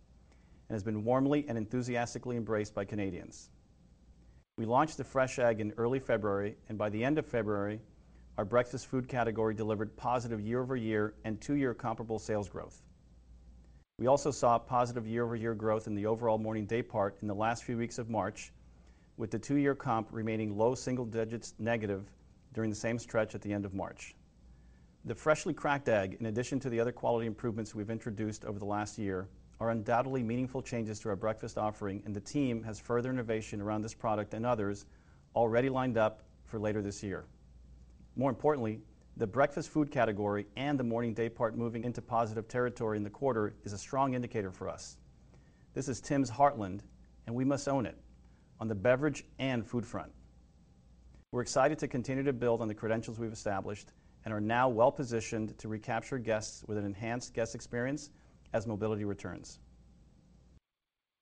and 0.68 0.74
has 0.74 0.84
been 0.84 1.02
warmly 1.04 1.44
and 1.48 1.58
enthusiastically 1.58 2.36
embraced 2.36 2.74
by 2.74 2.84
Canadians. 2.84 3.50
We 4.56 4.66
launched 4.66 4.96
the 4.96 5.04
fresh 5.04 5.38
egg 5.38 5.60
in 5.60 5.72
early 5.76 5.98
February, 5.98 6.56
and 6.68 6.78
by 6.78 6.90
the 6.90 7.02
end 7.02 7.18
of 7.18 7.26
February, 7.26 7.80
our 8.36 8.44
breakfast 8.44 8.86
food 8.86 9.08
category 9.08 9.54
delivered 9.54 9.96
positive 9.96 10.40
year-over-year 10.40 11.14
and 11.24 11.40
two-year 11.40 11.74
comparable 11.74 12.18
sales 12.18 12.48
growth. 12.48 12.82
We 13.98 14.06
also 14.06 14.30
saw 14.30 14.60
positive 14.60 15.08
year-over-year 15.08 15.54
growth 15.54 15.88
in 15.88 15.96
the 15.96 16.06
overall 16.06 16.38
morning 16.38 16.66
day 16.66 16.82
part 16.82 17.18
in 17.20 17.26
the 17.26 17.34
last 17.34 17.64
few 17.64 17.76
weeks 17.76 17.98
of 17.98 18.08
March, 18.08 18.52
with 19.16 19.32
the 19.32 19.40
two-year 19.40 19.74
comp 19.74 20.06
remaining 20.12 20.56
low 20.56 20.76
single 20.76 21.04
digits 21.04 21.54
negative 21.58 22.08
during 22.54 22.70
the 22.70 22.76
same 22.76 22.96
stretch 23.00 23.34
at 23.34 23.42
the 23.42 23.52
end 23.52 23.64
of 23.64 23.74
March. 23.74 24.14
The 25.04 25.16
Freshly 25.16 25.52
Cracked 25.52 25.88
Egg, 25.88 26.16
in 26.20 26.26
addition 26.26 26.60
to 26.60 26.70
the 26.70 26.78
other 26.78 26.92
quality 26.92 27.26
improvements 27.26 27.74
we've 27.74 27.90
introduced 27.90 28.44
over 28.44 28.60
the 28.60 28.64
last 28.64 28.98
year, 28.98 29.28
are 29.58 29.70
undoubtedly 29.70 30.22
meaningful 30.22 30.62
changes 30.62 31.00
to 31.00 31.08
our 31.08 31.16
breakfast 31.16 31.58
offering, 31.58 32.00
and 32.04 32.14
the 32.14 32.20
team 32.20 32.62
has 32.62 32.78
further 32.78 33.10
innovation 33.10 33.60
around 33.60 33.82
this 33.82 33.94
product 33.94 34.32
and 34.32 34.46
others 34.46 34.86
already 35.34 35.68
lined 35.68 35.98
up 35.98 36.22
for 36.44 36.60
later 36.60 36.82
this 36.82 37.02
year. 37.02 37.24
More 38.14 38.30
importantly, 38.30 38.80
the 39.18 39.26
breakfast 39.26 39.70
food 39.70 39.90
category 39.90 40.46
and 40.56 40.78
the 40.78 40.84
morning 40.84 41.12
day 41.12 41.28
part 41.28 41.56
moving 41.56 41.82
into 41.82 42.00
positive 42.00 42.46
territory 42.46 42.96
in 42.96 43.02
the 43.02 43.10
quarter 43.10 43.52
is 43.64 43.72
a 43.72 43.78
strong 43.78 44.14
indicator 44.14 44.52
for 44.52 44.68
us. 44.68 44.96
This 45.74 45.88
is 45.88 46.00
Tim's 46.00 46.30
heartland, 46.30 46.82
and 47.26 47.34
we 47.34 47.44
must 47.44 47.68
own 47.68 47.84
it 47.84 47.98
on 48.60 48.68
the 48.68 48.76
beverage 48.76 49.24
and 49.40 49.66
food 49.66 49.84
front. 49.84 50.12
We're 51.32 51.42
excited 51.42 51.80
to 51.80 51.88
continue 51.88 52.22
to 52.22 52.32
build 52.32 52.62
on 52.62 52.68
the 52.68 52.74
credentials 52.74 53.18
we've 53.18 53.32
established 53.32 53.92
and 54.24 54.32
are 54.32 54.40
now 54.40 54.68
well-positioned 54.68 55.58
to 55.58 55.66
recapture 55.66 56.18
guests 56.18 56.62
with 56.68 56.78
an 56.78 56.84
enhanced 56.84 57.34
guest 57.34 57.56
experience 57.56 58.10
as 58.52 58.68
mobility 58.68 59.04
returns. 59.04 59.58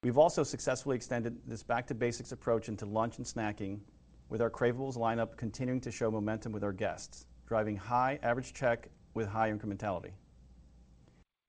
We've 0.02 0.18
also 0.18 0.42
successfully 0.42 0.96
extended 0.96 1.38
this 1.46 1.62
back 1.62 1.86
to 1.86 1.94
basics 1.94 2.32
approach 2.32 2.68
into 2.68 2.84
lunch 2.84 3.16
and 3.16 3.26
snacking 3.26 3.80
with 4.28 4.42
our 4.42 4.50
Craveables 4.50 4.98
lineup 4.98 5.38
continuing 5.38 5.80
to 5.80 5.90
show 5.90 6.10
momentum 6.10 6.52
with 6.52 6.62
our 6.62 6.74
guests, 6.74 7.24
driving 7.46 7.76
high 7.76 8.18
average 8.22 8.52
check 8.52 8.88
with 9.14 9.28
high 9.28 9.50
incrementality. 9.50 10.10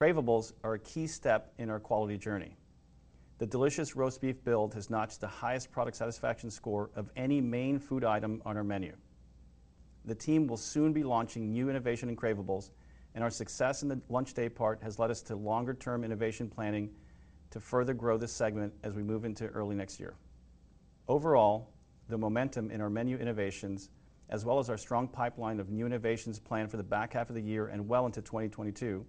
Craveables 0.01 0.54
are 0.63 0.75
a 0.75 0.80
key 0.80 1.08
step 1.08 1.54
in 1.58 1.70
our 1.70 1.80
quality 1.80 2.18
journey. 2.18 2.56
The 3.39 3.48
delicious 3.48 3.96
roast 3.96 4.22
beef 4.22 4.44
build 4.44 4.74
has 4.75 4.89
notched 4.89 5.22
the 5.22 5.27
highest 5.27 5.72
product 5.72 5.98
satisfaction 5.98 6.50
score 6.50 6.92
of 6.96 7.10
any 7.16 7.42
main 7.42 7.80
food 7.80 8.04
item 8.04 8.42
on 8.46 8.58
our 8.58 8.63
menu. 8.63 8.96
The 10.06 10.16
team 10.16 10.48
will 10.48 10.58
soon 10.58 10.94
be 10.94 11.04
launching 11.04 11.51
new 11.51 11.70
innovation 11.70 12.10
in 12.10 12.16
Craveables, 12.16 12.72
and 13.16 13.24
our 13.24 13.30
success 13.30 13.82
in 13.82 13.89
the 13.89 14.00
lunch 14.10 14.34
day 14.34 14.50
part 14.50 14.82
has 14.82 15.00
led 15.00 15.12
us 15.12 15.22
to 15.24 15.36
longer-term 15.36 16.04
innovation 16.04 16.48
planning 16.48 16.92
to 17.50 17.60
further 17.60 17.94
grow 17.94 18.18
this 18.18 18.32
segment 18.32 18.74
as 18.84 18.94
we 18.94 19.04
move 19.04 19.25
into 19.25 19.48
early 19.48 19.75
next 19.75 20.00
year. 20.00 20.13
Overall, 21.08 21.74
the 22.08 22.18
momentum 22.18 22.70
in 22.70 22.82
our 22.82 22.89
menu 22.89 23.18
innovations, 23.18 23.89
as 24.29 24.43
well 24.43 24.60
as 24.60 24.69
our 24.69 24.77
strong 24.77 25.07
pipeline 25.07 25.60
of 25.60 25.69
new 25.69 25.86
innovations 25.86 26.39
planned 26.39 26.69
for 26.69 26.77
the 26.77 26.84
back 26.84 27.13
half 27.13 27.29
of 27.29 27.36
the 27.36 27.41
year 27.41 27.67
and 27.67 27.88
well 27.88 28.05
into 28.05 28.22
2022, 28.22 29.05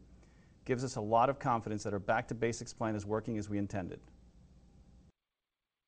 gives 0.64 0.84
us 0.84 0.96
a 0.96 1.00
lot 1.00 1.28
of 1.28 1.38
confidence 1.38 1.82
that 1.82 1.92
our 1.92 1.98
Back 1.98 2.28
to 2.28 2.34
Basics 2.34 2.72
plan 2.72 2.94
is 2.94 3.06
working 3.06 3.38
as 3.38 3.48
we 3.48 3.58
intended. 3.58 4.00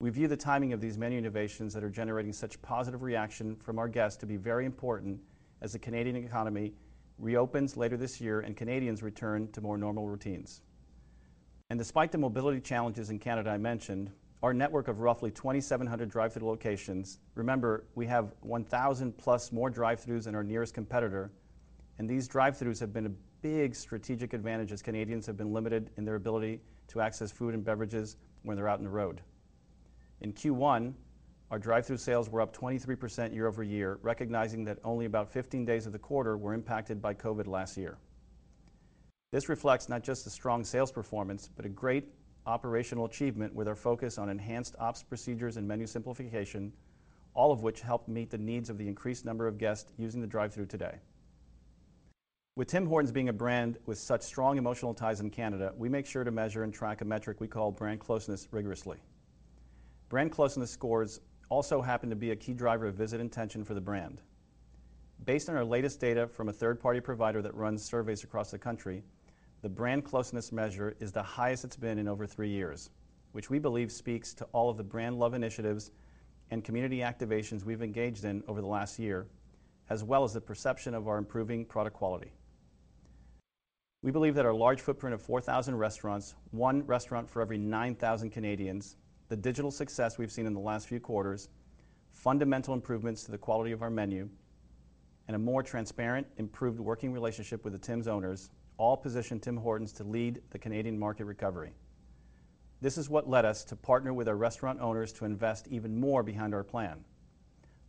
We 0.01 0.09
view 0.09 0.27
the 0.27 0.37
timing 0.37 0.73
of 0.73 0.81
these 0.81 0.97
menu 0.97 1.19
innovations 1.19 1.75
that 1.75 1.85
are 1.85 1.91
generating 1.91 2.33
such 2.33 2.61
positive 2.63 3.03
reaction 3.03 3.55
from 3.57 3.79
our 3.79 3.89
guests 3.89 4.19
to 4.21 4.27
be 4.27 4.37
very 4.39 4.65
important 4.65 5.21
as 5.61 5.73
the 5.73 5.79
Canadian 5.79 6.17
economy 6.17 6.73
reopens 7.19 7.77
later 7.77 7.99
this 7.99 8.21
year 8.21 8.41
and 8.41 8.57
Canadians 8.57 9.03
return 9.03 9.53
to 9.53 9.61
more 9.61 9.77
normal 9.77 10.09
routines. 10.09 10.63
And 11.69 11.79
despite 11.79 12.11
the 12.11 12.19
mobility 12.19 12.61
challenges 12.61 13.11
in 13.11 13.19
Canada 13.19 13.51
I 13.51 13.59
mentioned, 13.59 14.11
our 14.43 14.55
network 14.55 14.89
of 14.89 15.01
roughly 15.01 15.31
2,700 15.31 16.09
drive-thru 16.09 16.47
locations, 16.47 17.19
remember, 17.35 17.85
we 17.95 18.07
have 18.07 18.33
1,000+ 18.47 19.53
more 19.53 19.69
drive-thrus 19.69 20.25
than 20.25 20.35
our 20.35 20.43
nearest 20.43 20.73
competitor, 20.73 21.31
and 21.99 22.09
these 22.09 22.27
drive-thrus 22.27 22.81
have 22.81 22.93
been 22.93 23.07
a 23.07 23.13
big 23.43 23.75
strategic 23.75 24.33
advantage 24.33 24.73
as 24.73 24.81
Canadians 24.81 25.27
have 25.27 25.37
been 25.37 25.53
limited 25.53 25.91
in 25.99 26.05
their 26.05 26.15
ability 26.15 26.61
to 26.89 27.01
access 27.01 27.31
food 27.31 27.55
and 27.55 27.65
beverages 27.65 28.17
when 28.43 28.57
they're 28.57 28.69
out 28.69 28.79
on 28.79 28.85
the 28.85 28.91
road. 28.91 29.21
In 30.23 30.33
Q1, 30.33 30.95
our 31.51 31.59
drive-thru 31.59 31.99
sales 31.99 32.31
were 32.31 32.41
up 32.41 32.57
23% 32.57 33.35
year-over-year, 33.35 33.99
recognizing 34.03 34.65
that 34.65 34.79
only 34.85 35.05
about 35.05 35.31
15 35.31 35.65
days 35.67 35.85
of 35.85 35.93
the 35.93 35.99
quarter 35.99 36.39
were 36.39 36.55
impacted 36.55 37.03
by 37.03 37.13
COVID 37.13 37.47
last 37.47 37.77
year. 37.77 37.99
This 39.33 39.49
reflects 39.49 39.89
not 39.89 40.03
just 40.03 40.25
the 40.25 40.31
strong 40.31 40.65
sales 40.65 40.91
performance, 40.91 41.51
but 41.55 41.67
a 41.67 41.69
great 41.69 42.09
operational 42.47 43.05
achievement 43.05 43.55
with 43.55 43.69
our 43.69 43.75
focus 43.77 44.19
on 44.19 44.29
enhanced 44.29 44.75
ops 44.79 45.03
procedures 45.03 45.57
and 45.57 45.67
menu 45.67 45.87
simplification, 45.87 46.73
all 47.35 47.53
of 47.53 47.63
which 47.63 47.81
help 47.81 48.09
meet 48.09 48.31
the 48.31 48.39
needs 48.39 48.71
of 48.71 48.79
the 48.79 48.89
increased 48.89 49.25
number 49.25 49.47
of 49.47 49.59
guests 49.59 49.93
using 49.99 50.21
the 50.21 50.27
drive-thru 50.27 50.67
today. 50.67 50.99
With 52.57 52.69
Tim 52.69 52.87
Hortons 52.87 53.13
being 53.13 53.29
a 53.29 53.33
brand 53.33 53.79
with 53.87 53.99
such 53.99 54.23
strong 54.23 54.59
emotional 54.59 54.93
ties 54.93 55.21
in 55.21 55.31
Canada, 55.31 55.73
we 55.79 55.89
make 55.89 56.07
sure 56.07 56.25
to 56.25 56.31
measure 56.31 56.65
and 56.65 56.75
track 56.75 57.01
a 57.01 57.05
metric 57.05 57.41
we 57.41 57.47
call 57.47 57.71
brand 57.71 58.01
closeness 58.01 58.49
rigorously. 58.51 58.99
Brand 60.09 60.33
closeness 60.33 60.71
scores 60.71 61.21
also 61.49 61.81
happen 61.81 62.11
to 62.11 62.17
be 62.17 62.33
a 62.33 62.37
key 62.37 62.53
driver 62.53 62.87
of 62.87 62.95
visit 62.95 63.21
intention 63.21 63.65
for 63.65 63.75
the 63.75 63.81
brand. 63.81 64.21
Based 65.25 65.49
on 65.49 65.57
our 65.57 65.65
latest 65.65 66.01
data 66.01 66.27
from 66.27 66.49
a 66.49 66.53
third-party 66.53 67.01
provider 67.01 67.41
that 67.43 67.55
runs 67.55 67.85
surveys 67.85 68.25
across 68.25 68.51
the 68.51 68.59
country, 68.59 69.05
the 69.63 69.69
brand 69.69 70.05
closeness 70.05 70.53
measure 70.53 70.97
is 71.01 71.13
the 71.13 71.23
highest 71.23 71.65
it's 71.65 71.77
been 71.77 71.99
in 71.99 72.09
over 72.09 72.27
three 72.27 72.49
years, 72.49 72.91
which 73.33 73.51
we 73.51 73.59
believe 73.59 73.93
speaks 73.93 74.33
to 74.35 74.45
all 74.53 74.71
of 74.71 74.79
the 74.79 74.85
brand 74.85 75.19
love 75.19 75.35
initiatives 75.35 75.91
and 76.51 76.65
community 76.65 76.99
activations 76.99 77.65
we've 77.65 77.83
engaged 77.83 78.25
in 78.25 78.43
over 78.49 78.63
the 78.63 78.67
last 78.67 78.99
year, 78.99 79.27
as 79.91 80.03
well 80.03 80.25
as 80.25 80.33
the 80.33 80.41
perception 80.41 80.95
of 80.95 81.09
our 81.09 81.19
improving 81.19 81.65
product 81.65 81.95
quality. 81.95 82.33
We 84.03 84.11
believe 84.11 84.35
that 84.37 84.47
our 84.47 84.55
large 84.55 84.81
footprint 84.81 85.13
of 85.13 85.21
4,000 85.21 85.77
restaurants, 85.77 86.35
one 86.53 86.87
restaurant 86.87 87.29
for 87.29 87.43
every 87.43 87.59
9,000 87.59 88.31
Canadians, 88.31 88.97
the 89.29 89.37
digital 89.37 89.71
success 89.71 90.17
we've 90.17 90.33
seen 90.33 90.47
in 90.47 90.55
the 90.55 90.61
last 90.61 90.89
few 90.89 91.01
quarters, 91.01 91.51
fundamental 92.13 92.73
improvements 92.73 93.25
to 93.25 93.31
the 93.31 93.39
quality 93.39 93.73
of 93.73 93.83
our 93.83 93.91
menu, 93.91 94.31
and 95.29 95.37
a 95.37 95.39
more 95.39 95.63
transparent, 95.63 96.27
improved 96.39 96.81
working 96.81 97.13
relationship 97.13 97.63
with 97.63 97.75
the 97.75 97.79
Tim's 97.79 98.09
owners 98.09 98.51
all 98.81 98.97
position 98.97 99.39
Tim 99.39 99.57
Hortons 99.57 99.93
to 99.93 100.05
lead 100.05 100.41
the 100.51 100.59
Canadian 100.59 100.99
market 100.99 101.27
recovery. 101.27 101.73
This 102.81 102.97
is 102.97 103.11
what 103.11 103.29
led 103.29 103.45
us 103.45 103.63
to 103.65 103.77
partner 103.77 104.15
with 104.15 104.27
our 104.27 104.37
restaurant 104.37 104.81
owners 104.81 105.13
to 105.15 105.27
invest 105.27 105.69
even 105.69 106.01
more 106.01 106.23
behind 106.23 106.55
our 106.55 106.65
plan. 106.65 107.05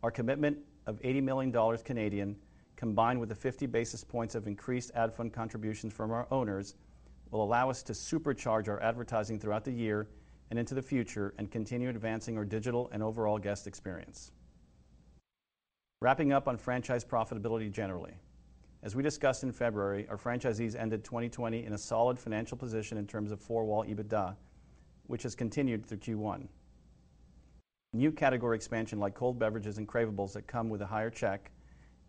Our 0.02 0.10
commitment 0.10 0.58
of 0.86 1.00
80 1.02 1.20
million 1.22 1.50
dollars 1.50 1.82
Canadian 1.82 2.36
combined 2.82 3.20
with 3.20 3.28
the 3.28 3.34
50 3.34 3.66
basis 3.66 4.02
points 4.02 4.34
of 4.34 4.48
increased 4.48 4.90
ad 4.96 5.14
fund 5.14 5.32
contributions 5.32 5.92
from 5.92 6.10
our 6.10 6.26
owners, 6.32 6.74
will 7.30 7.44
allow 7.44 7.70
us 7.70 7.80
to 7.84 7.92
supercharge 7.92 8.66
our 8.66 8.82
advertising 8.82 9.38
throughout 9.38 9.64
the 9.64 9.70
year 9.70 10.08
and 10.50 10.58
into 10.58 10.74
the 10.74 10.82
future 10.82 11.32
and 11.38 11.48
continue 11.48 11.88
advancing 11.88 12.36
our 12.36 12.44
digital 12.44 12.90
and 12.92 13.00
overall 13.00 13.38
guest 13.38 13.68
experience. 13.68 14.32
Wrapping 16.00 16.32
up 16.32 16.48
on 16.48 16.56
franchise 16.56 17.04
profitability 17.04 17.70
generally. 17.70 18.14
As 18.84 18.96
we 18.96 19.02
discussed 19.04 19.44
in 19.44 19.52
February, 19.52 20.08
our 20.08 20.16
franchisees 20.16 20.74
ended 20.74 21.04
2020 21.04 21.64
in 21.64 21.72
a 21.72 21.78
solid 21.78 22.18
financial 22.18 22.56
position 22.56 22.98
in 22.98 23.06
terms 23.06 23.30
of 23.30 23.40
four-wall 23.40 23.84
EBITDA, 23.84 24.34
which 25.06 25.22
has 25.22 25.36
continued 25.36 25.86
through 25.86 25.98
Q1. 25.98 26.48
New 27.92 28.10
category 28.10 28.56
expansion 28.56 28.98
like 28.98 29.14
cold 29.14 29.38
beverages 29.38 29.78
and 29.78 29.86
Craveables 29.86 30.32
that 30.32 30.48
come 30.48 30.68
with 30.68 30.82
a 30.82 30.86
higher 30.86 31.10
check, 31.10 31.52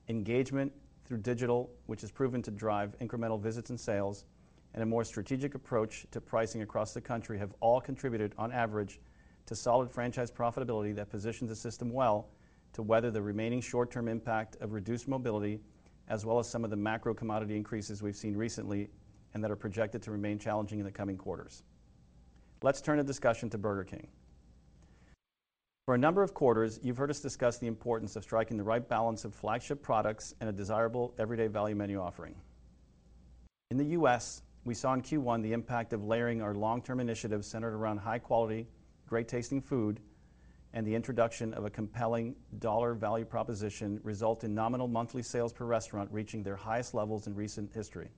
engagement 0.10 0.72
through 1.06 1.20
digital, 1.20 1.70
which 1.86 2.02
has 2.02 2.10
proven 2.10 2.42
to 2.42 2.50
drive 2.50 2.98
incremental 3.00 3.40
visits 3.40 3.70
and 3.70 3.80
sales, 3.80 4.26
and 4.74 4.82
a 4.82 4.86
more 4.86 5.04
strategic 5.04 5.54
approach 5.54 6.08
to 6.10 6.20
pricing 6.20 6.64
across 6.64 6.92
the 6.92 7.02
country 7.02 7.38
have 7.38 7.54
all 7.60 7.80
contributed 7.80 8.34
on 8.40 8.52
average 8.52 9.00
to 9.46 9.56
solid 9.56 9.92
franchise 9.92 10.32
profitability 10.32 10.96
that 10.96 11.12
positions 11.12 11.52
the 11.52 11.56
system 11.56 11.92
well 11.94 12.30
to 12.72 12.82
weather 12.82 13.12
the 13.12 13.22
remaining 13.22 13.62
short-term 13.62 14.08
impact 14.08 14.56
of 14.60 14.74
reduced 14.74 15.08
mobility, 15.08 15.60
as 16.10 16.26
well 16.26 16.40
as 16.40 16.50
some 16.50 16.64
of 16.64 16.70
the 16.70 16.76
macro 16.76 17.14
commodity 17.14 17.56
increases 17.56 18.02
we've 18.02 18.16
seen 18.16 18.36
recently 18.36 18.90
and 19.34 19.44
that 19.44 19.52
are 19.52 19.56
projected 19.56 20.02
to 20.04 20.12
remain 20.12 20.38
challenging 20.38 20.80
in 20.80 20.86
the 20.86 20.92
coming 20.92 21.18
quarters. 21.18 21.64
Let's 22.62 22.82
turn 22.82 22.98
the 22.98 23.04
discussion 23.04 23.50
to 23.52 23.58
Burger 23.58 23.84
King. 23.84 24.08
For 25.86 25.96
a 25.96 25.98
number 25.98 26.24
of 26.24 26.34
quarters, 26.34 26.80
you've 26.82 26.96
heard 26.96 27.10
us 27.10 27.20
discuss 27.20 27.58
the 27.58 27.68
importance 27.68 28.16
of 28.16 28.24
striking 28.24 28.56
the 28.56 28.64
right 28.64 28.88
balance 28.88 29.26
of 29.26 29.36
flagship 29.36 29.82
products 29.82 30.34
and 30.40 30.50
a 30.50 30.54
desirable 30.54 31.14
everyday 31.20 31.48
value 31.48 31.76
menu 31.76 32.00
offering. 32.00 32.36
In 33.70 33.78
the 33.78 33.86
U.S., 33.88 34.44
we 34.64 34.74
saw 34.74 34.94
in 34.94 35.02
Q1 35.02 35.42
the 35.42 35.52
impact 35.52 35.92
of 35.92 36.06
layering 36.06 36.42
our 36.42 36.56
long-term 36.56 37.02
initiatives 37.02 37.48
centered 37.48 37.74
around 37.74 37.98
high 37.98 38.20
quality, 38.20 38.68
great 39.08 39.28
tasting 39.28 39.62
food, 39.62 40.00
and 40.74 40.86
the 40.86 40.96
introduction 40.96 41.54
of 41.54 41.66
a 41.66 41.70
compelling 41.70 42.36
dollar 42.60 42.94
value 42.94 43.26
proposition 43.26 44.00
result 44.04 44.44
in 44.44 44.56
nominal 44.56 44.88
monthly 44.88 45.22
sales 45.22 45.54
per 45.54 45.66
restaurant 45.66 46.10
reaching 46.12 46.42
their 46.42 46.56
highest 46.56 46.94
levels 46.94 47.28
in 47.28 47.36
recent 47.36 47.72
history. 47.74 48.10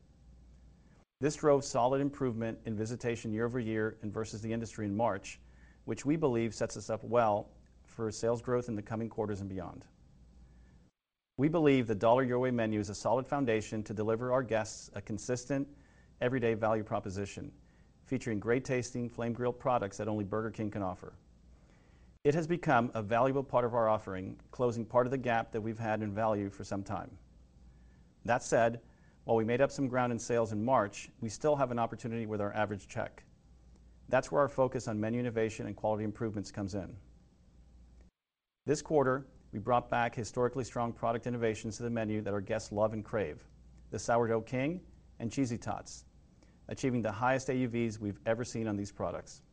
This 1.19 1.35
drove 1.35 1.63
solid 1.63 2.01
improvement 2.01 2.57
in 2.65 2.75
visitation 2.75 3.33
year-over-year 3.33 3.97
and 4.01 4.13
versus 4.13 4.41
the 4.41 4.51
industry 4.51 4.85
in 4.85 4.95
March, 4.95 5.39
which 5.85 6.05
we 6.05 6.15
believe 6.15 6.53
sets 6.53 6.77
us 6.77 6.89
up 6.89 7.03
well 7.03 7.49
for 7.85 8.11
sales 8.11 8.41
growth 8.41 8.67
in 8.69 8.75
the 8.75 8.81
coming 8.81 9.09
quarters 9.09 9.41
and 9.41 9.49
beyond. 9.49 9.85
We 11.37 11.49
believe 11.49 11.87
the 11.87 11.95
Dollar 11.95 12.23
Your 12.23 12.39
Way 12.39 12.51
menu 12.51 12.79
is 12.79 12.89
a 12.89 12.95
solid 12.95 13.27
foundation 13.27 13.83
to 13.83 13.93
deliver 13.93 14.31
our 14.31 14.43
guests 14.43 14.89
a 14.93 15.01
consistent 15.01 15.67
everyday 16.21 16.53
value 16.53 16.83
proposition 16.83 17.51
featuring 18.05 18.39
great 18.39 18.63
tasting 18.63 19.09
flame-grilled 19.09 19.59
products 19.59 19.97
that 19.97 20.07
only 20.07 20.23
Burger 20.23 20.51
King 20.51 20.71
can 20.71 20.83
offer. 20.83 21.13
It 22.25 22.33
has 22.33 22.47
become 22.47 22.89
a 22.95 23.03
valuable 23.03 23.43
part 23.43 23.65
of 23.65 23.75
our 23.75 23.87
offering, 23.87 24.35
closing 24.49 24.83
part 24.83 25.05
of 25.05 25.11
the 25.11 25.17
gap 25.17 25.51
that 25.51 25.61
we've 25.61 25.77
had 25.77 26.01
in 26.01 26.11
value 26.11 26.49
for 26.49 26.63
some 26.63 26.81
time. 26.81 27.11
That 28.25 28.41
said, 28.41 28.81
while 29.25 29.37
we 29.37 29.45
made 29.45 29.61
up 29.61 29.69
some 29.69 29.87
ground 29.87 30.11
in 30.11 30.17
sales 30.17 30.51
in 30.51 30.65
March, 30.65 31.11
we 31.21 31.29
still 31.29 31.55
have 31.55 31.69
an 31.69 31.77
opportunity 31.77 32.25
with 32.25 32.41
our 32.41 32.51
average 32.55 32.87
check. 32.87 33.23
That's 34.09 34.31
where 34.31 34.41
our 34.41 34.49
focus 34.49 34.87
on 34.87 34.99
menu 34.99 35.19
innovation 35.19 35.67
and 35.67 35.75
quality 35.75 36.03
improvements 36.03 36.51
comes 36.51 36.73
in. 36.73 36.95
This 38.65 38.81
quarter, 38.81 39.27
we 39.51 39.59
brought 39.59 39.91
back 39.91 40.15
historically 40.15 40.63
strong 40.63 40.93
product 40.93 41.27
innovations 41.27 41.77
to 41.77 41.83
the 41.83 41.91
menu 41.91 42.21
that 42.21 42.33
our 42.33 42.41
guests 42.41 42.71
love 42.71 42.93
and 42.93 43.05
crave, 43.05 43.43
the 43.91 43.99
Sourdough 43.99 44.41
King 44.41 44.81
and 45.19 45.31
Cheesy 45.31 45.59
Tots, 45.59 46.05
achieving 46.69 47.03
the 47.03 47.11
highest 47.11 47.49
AUVs 47.49 47.99
we've 47.99 48.19
ever 48.25 48.43
seen 48.43 48.67
on 48.67 48.75
these 48.75 48.91
products. 48.91 49.43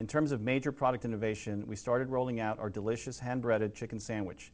In 0.00 0.06
terms 0.06 0.32
of 0.32 0.40
major 0.40 0.72
product 0.72 1.04
innovation, 1.04 1.62
we 1.66 1.76
started 1.76 2.08
rolling 2.08 2.40
out 2.40 2.58
our 2.58 2.70
delicious 2.70 3.18
hand-breaded 3.18 3.74
chicken 3.74 4.00
sandwich, 4.00 4.50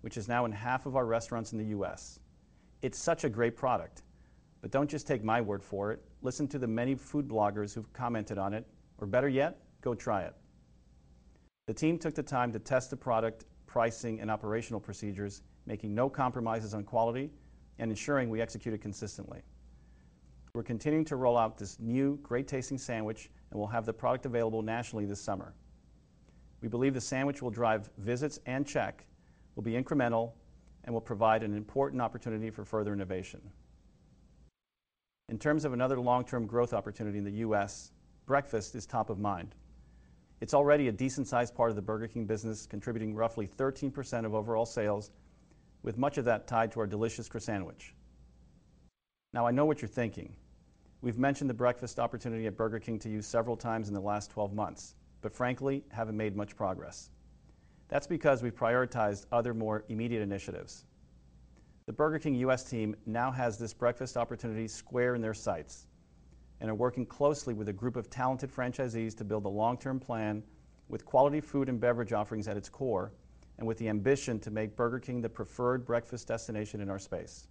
which 0.00 0.16
is 0.16 0.26
now 0.26 0.44
in 0.44 0.50
half 0.50 0.84
of 0.84 0.96
our 0.96 1.06
restaurants 1.06 1.52
in 1.52 1.58
the 1.58 1.66
U.S. 1.66 2.18
It's 2.82 2.98
such 2.98 3.22
a 3.22 3.28
great 3.28 3.56
product, 3.56 4.02
but 4.60 4.72
don't 4.72 4.90
just 4.90 5.06
take 5.06 5.22
my 5.22 5.40
word 5.40 5.62
for 5.62 5.92
it. 5.92 6.02
Listen 6.22 6.48
to 6.48 6.58
the 6.58 6.66
many 6.66 6.96
food 6.96 7.28
bloggers 7.28 7.72
who've 7.72 7.90
commented 7.92 8.36
on 8.36 8.52
it, 8.52 8.66
or 8.98 9.06
better 9.06 9.28
yet, 9.28 9.60
go 9.80 9.94
try 9.94 10.22
it. 10.22 10.34
The 11.68 11.74
team 11.74 11.96
took 11.96 12.16
the 12.16 12.22
time 12.22 12.50
to 12.52 12.58
test 12.58 12.90
the 12.90 12.96
product, 12.96 13.44
pricing, 13.68 14.20
and 14.20 14.28
operational 14.28 14.80
procedures, 14.80 15.42
making 15.66 15.94
no 15.94 16.08
compromises 16.08 16.74
on 16.74 16.82
quality 16.82 17.30
and 17.78 17.92
ensuring 17.92 18.28
we 18.28 18.40
executed 18.40 18.80
consistently. 18.82 19.40
We're 20.52 20.62
continuing 20.64 21.04
to 21.06 21.16
roll 21.16 21.38
out 21.38 21.56
this 21.58 21.78
new 21.78 22.18
great 22.22 22.48
tasting 22.48 22.78
sandwich, 22.78 23.30
and 23.50 23.58
we'll 23.58 23.68
have 23.68 23.86
the 23.86 23.92
product 23.92 24.26
available 24.26 24.62
nationally 24.62 25.06
this 25.06 25.20
summer. 25.20 25.54
We 26.60 26.68
believe 26.68 26.92
the 26.92 27.00
sandwich 27.00 27.40
will 27.40 27.50
drive 27.50 27.88
visits 27.98 28.40
and 28.46 28.66
check, 28.66 29.06
will 29.54 29.62
be 29.62 29.72
incremental, 29.72 30.32
and 30.84 30.92
will 30.92 31.00
provide 31.00 31.42
an 31.42 31.54
important 31.54 32.02
opportunity 32.02 32.50
for 32.50 32.64
further 32.64 32.92
innovation. 32.92 33.40
In 35.28 35.38
terms 35.38 35.64
of 35.64 35.72
another 35.72 36.00
long-term 36.00 36.46
growth 36.46 36.72
opportunity 36.72 37.18
in 37.18 37.24
the 37.24 37.30
U.S., 37.30 37.92
breakfast 38.26 38.74
is 38.74 38.86
top 38.86 39.08
of 39.10 39.20
mind. 39.20 39.54
It's 40.40 40.54
already 40.54 40.88
a 40.88 40.92
decent-sized 40.92 41.54
part 41.54 41.70
of 41.70 41.76
the 41.76 41.82
Burger 41.82 42.08
King 42.08 42.24
business, 42.24 42.66
contributing 42.66 43.14
roughly 43.14 43.46
13% 43.46 44.24
of 44.24 44.34
overall 44.34 44.66
sales, 44.66 45.12
with 45.82 45.96
much 45.96 46.18
of 46.18 46.24
that 46.24 46.48
tied 46.48 46.72
to 46.72 46.80
our 46.80 46.86
delicious 46.86 47.28
Croissan'wich. 47.28 47.92
Now, 49.32 49.46
I 49.46 49.52
know 49.52 49.64
what 49.64 49.80
you're 49.80 49.88
thinking. 49.88 50.34
We've 51.02 51.18
mentioned 51.18 51.48
the 51.48 51.54
breakfast 51.54 51.98
opportunity 51.98 52.46
at 52.46 52.58
Burger 52.58 52.78
King 52.78 52.98
to 52.98 53.08
you 53.08 53.22
several 53.22 53.56
times 53.56 53.88
in 53.88 53.94
the 53.94 54.00
last 54.00 54.30
12 54.30 54.52
months, 54.52 54.96
but 55.22 55.32
frankly, 55.32 55.82
haven't 55.90 56.16
made 56.16 56.36
much 56.36 56.54
progress. 56.56 57.10
That's 57.88 58.06
because 58.06 58.42
we've 58.42 58.54
prioritized 58.54 59.24
other, 59.32 59.54
more 59.54 59.84
immediate 59.88 60.20
initiatives. 60.20 60.84
The 61.86 61.92
Burger 61.94 62.18
King 62.18 62.34
U.S. 62.36 62.64
team 62.64 62.94
now 63.06 63.30
has 63.30 63.56
this 63.56 63.72
breakfast 63.72 64.18
opportunity 64.18 64.68
square 64.68 65.14
in 65.14 65.22
their 65.22 65.32
sights 65.32 65.86
and 66.60 66.70
are 66.70 66.74
working 66.74 67.06
closely 67.06 67.54
with 67.54 67.70
a 67.70 67.72
group 67.72 67.96
of 67.96 68.10
talented 68.10 68.50
franchisees 68.52 69.16
to 69.16 69.24
build 69.24 69.46
a 69.46 69.48
long-term 69.48 69.98
plan 69.98 70.42
with 70.90 71.06
quality 71.06 71.40
food 71.40 71.70
and 71.70 71.80
beverage 71.80 72.12
offerings 72.12 72.46
at 72.46 72.58
its 72.58 72.68
core, 72.68 73.12
and 73.58 73.66
with 73.66 73.78
the 73.78 73.88
ambition 73.88 74.38
to 74.40 74.50
make 74.50 74.76
Burger 74.76 74.98
King 74.98 75.22
the 75.22 75.28
preferred 75.28 75.86
breakfast 75.86 76.28
destination 76.28 76.80
in 76.80 76.90
our 76.90 76.98
space. 76.98 77.46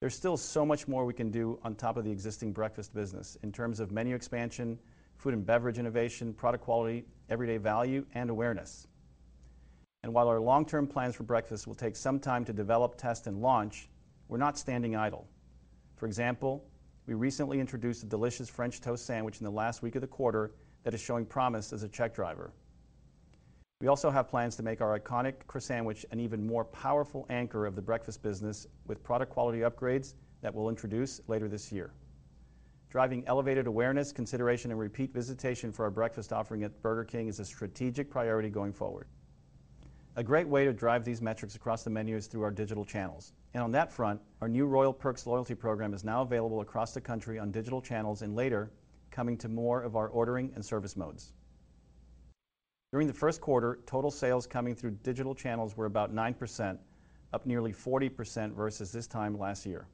There's 0.00 0.14
still 0.14 0.36
so 0.36 0.66
much 0.66 0.86
more 0.86 1.06
we 1.06 1.14
can 1.14 1.30
do 1.30 1.58
on 1.64 1.74
top 1.74 1.96
of 1.96 2.04
the 2.04 2.10
existing 2.10 2.52
breakfast 2.52 2.92
business 2.92 3.38
in 3.42 3.50
terms 3.50 3.80
of 3.80 3.92
menu 3.92 4.14
expansion, 4.14 4.78
food 5.16 5.32
and 5.32 5.44
beverage 5.44 5.78
innovation, 5.78 6.34
product 6.34 6.62
quality, 6.62 7.06
everyday 7.30 7.56
value, 7.56 8.04
and 8.14 8.28
awareness. 8.28 8.88
And 10.02 10.12
while 10.12 10.28
our 10.28 10.38
long-term 10.38 10.86
plans 10.86 11.16
for 11.16 11.22
breakfast 11.22 11.66
will 11.66 11.74
take 11.74 11.96
some 11.96 12.20
time 12.20 12.44
to 12.44 12.52
develop, 12.52 12.96
test, 12.98 13.26
and 13.26 13.40
launch, 13.40 13.88
we're 14.28 14.36
not 14.36 14.58
standing 14.58 14.94
idle. 14.94 15.26
For 15.96 16.06
example, 16.06 16.68
we 17.06 17.14
recently 17.14 17.58
introduced 17.58 18.02
a 18.02 18.06
delicious 18.06 18.50
French 18.50 18.82
toast 18.82 19.06
sandwich 19.06 19.40
in 19.40 19.44
the 19.44 19.50
last 19.50 19.80
week 19.80 19.94
of 19.94 20.02
the 20.02 20.06
quarter 20.06 20.52
that 20.84 20.92
is 20.92 21.00
showing 21.00 21.24
promise 21.24 21.72
as 21.72 21.84
a 21.84 21.88
check 21.88 22.14
driver. 22.14 22.52
We 23.80 23.88
also 23.88 24.08
have 24.08 24.28
plans 24.28 24.56
to 24.56 24.62
make 24.62 24.80
our 24.80 24.98
iconic 24.98 25.34
Croissan'wich 25.48 26.06
an 26.10 26.18
even 26.18 26.46
more 26.46 26.64
powerful 26.64 27.26
anchor 27.28 27.66
of 27.66 27.76
the 27.76 27.82
breakfast 27.82 28.22
business 28.22 28.66
with 28.86 29.02
product 29.02 29.30
quality 29.30 29.58
upgrades 29.58 30.14
that 30.40 30.54
we'll 30.54 30.70
introduce 30.70 31.20
later 31.28 31.46
this 31.46 31.70
year. 31.70 31.92
Driving 32.88 33.22
elevated 33.26 33.66
awareness, 33.66 34.12
consideration, 34.12 34.70
and 34.70 34.80
repeat 34.80 35.12
visitation 35.12 35.72
for 35.72 35.84
our 35.84 35.90
breakfast 35.90 36.32
offering 36.32 36.62
at 36.62 36.80
Burger 36.80 37.04
King 37.04 37.28
is 37.28 37.38
a 37.38 37.44
strategic 37.44 38.10
priority 38.10 38.48
going 38.48 38.72
forward. 38.72 39.08
A 40.16 40.24
great 40.24 40.48
way 40.48 40.64
to 40.64 40.72
drive 40.72 41.04
these 41.04 41.20
metrics 41.20 41.54
across 41.54 41.84
the 41.84 41.90
menu 41.90 42.16
is 42.16 42.28
through 42.28 42.44
our 42.44 42.50
digital 42.50 42.86
channels. 42.86 43.34
And 43.52 43.62
on 43.62 43.72
that 43.72 43.92
front, 43.92 44.22
our 44.40 44.48
new 44.48 44.64
Royal 44.64 44.94
Perks 44.94 45.26
loyalty 45.26 45.54
program 45.54 45.92
is 45.92 46.02
now 46.02 46.22
available 46.22 46.62
across 46.62 46.94
the 46.94 47.02
country 47.02 47.38
on 47.38 47.50
digital 47.50 47.82
channels 47.82 48.22
and 48.22 48.34
later 48.34 48.70
coming 49.10 49.36
to 49.36 49.50
more 49.50 49.82
of 49.82 49.96
our 49.96 50.08
ordering 50.08 50.50
and 50.54 50.64
service 50.64 50.96
modes. 50.96 51.34
During 52.92 53.08
the 53.08 53.12
first 53.12 53.40
quarter, 53.40 53.80
total 53.86 54.10
sales 54.10 54.46
coming 54.46 54.74
through 54.74 54.92
digital 55.02 55.34
channels 55.34 55.76
were 55.76 55.86
about 55.86 56.14
9%, 56.14 56.78
up 57.32 57.44
nearly 57.44 57.72
40% 57.72 58.52
versus 58.52 58.92
this 58.92 59.08
time 59.08 59.36
last 59.36 59.66
year. 59.66 59.88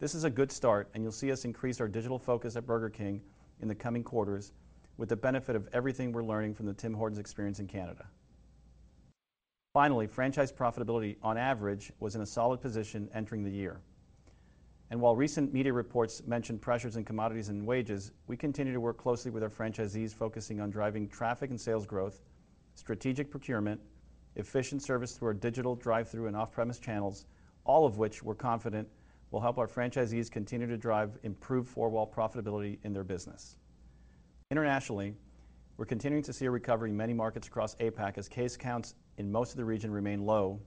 This 0.00 0.14
is 0.14 0.24
a 0.24 0.30
good 0.30 0.52
start, 0.52 0.90
and 0.92 1.02
you'll 1.02 1.12
see 1.12 1.32
us 1.32 1.46
increase 1.46 1.80
our 1.80 1.88
digital 1.88 2.18
focus 2.18 2.56
at 2.56 2.66
Burger 2.66 2.90
King 2.90 3.22
in 3.60 3.68
the 3.68 3.74
coming 3.74 4.04
quarters 4.04 4.52
with 4.98 5.08
the 5.08 5.16
benefit 5.16 5.56
of 5.56 5.66
everything 5.72 6.12
we're 6.12 6.22
learning 6.22 6.54
from 6.54 6.66
the 6.66 6.74
Tim 6.74 6.92
Hortons 6.92 7.18
experience 7.18 7.58
in 7.58 7.66
Canada. 7.66 8.06
Finally, 9.72 10.06
franchise 10.06 10.52
profitability 10.52 11.16
on 11.22 11.38
average 11.38 11.90
was 12.00 12.14
in 12.14 12.20
a 12.20 12.26
solid 12.26 12.60
position 12.60 13.08
entering 13.14 13.42
the 13.42 13.50
year. 13.50 13.80
And 14.94 15.00
while 15.00 15.16
recent 15.16 15.52
media 15.52 15.72
reports 15.72 16.22
mention 16.24 16.56
pressures 16.56 16.94
in 16.94 17.04
commodities 17.04 17.48
and 17.48 17.66
wages, 17.66 18.12
we 18.28 18.36
continue 18.36 18.72
to 18.72 18.78
work 18.78 18.96
closely 18.96 19.32
with 19.32 19.42
our 19.42 19.48
franchisees, 19.48 20.14
focusing 20.14 20.60
on 20.60 20.70
driving 20.70 21.08
traffic 21.08 21.50
and 21.50 21.60
sales 21.60 21.84
growth, 21.84 22.22
strategic 22.76 23.28
procurement, 23.28 23.80
efficient 24.36 24.84
service 24.84 25.16
through 25.16 25.26
our 25.26 25.34
digital 25.34 25.74
drive-through 25.74 26.28
and 26.28 26.36
off-premise 26.36 26.78
channels, 26.78 27.26
all 27.64 27.84
of 27.84 27.98
which 27.98 28.22
we're 28.22 28.36
confident 28.36 28.86
will 29.32 29.40
help 29.40 29.58
our 29.58 29.66
franchisees 29.66 30.30
continue 30.30 30.68
to 30.68 30.76
drive 30.76 31.18
improved 31.24 31.68
four-wall 31.68 32.08
profitability 32.16 32.78
in 32.84 32.92
their 32.92 33.02
business. 33.02 33.56
Internationally, 34.52 35.16
we're 35.76 35.86
continuing 35.86 36.22
to 36.22 36.32
see 36.32 36.44
a 36.46 36.50
recovery 36.52 36.90
in 36.90 36.96
many 36.96 37.14
markets 37.14 37.48
across 37.48 37.74
APAC 37.80 38.16
as 38.16 38.28
case 38.28 38.56
counts 38.56 38.94
in 39.18 39.32
most 39.32 39.50
of 39.50 39.56
the 39.56 39.64
region 39.64 39.90
remain 39.90 40.24
low, 40.24 40.60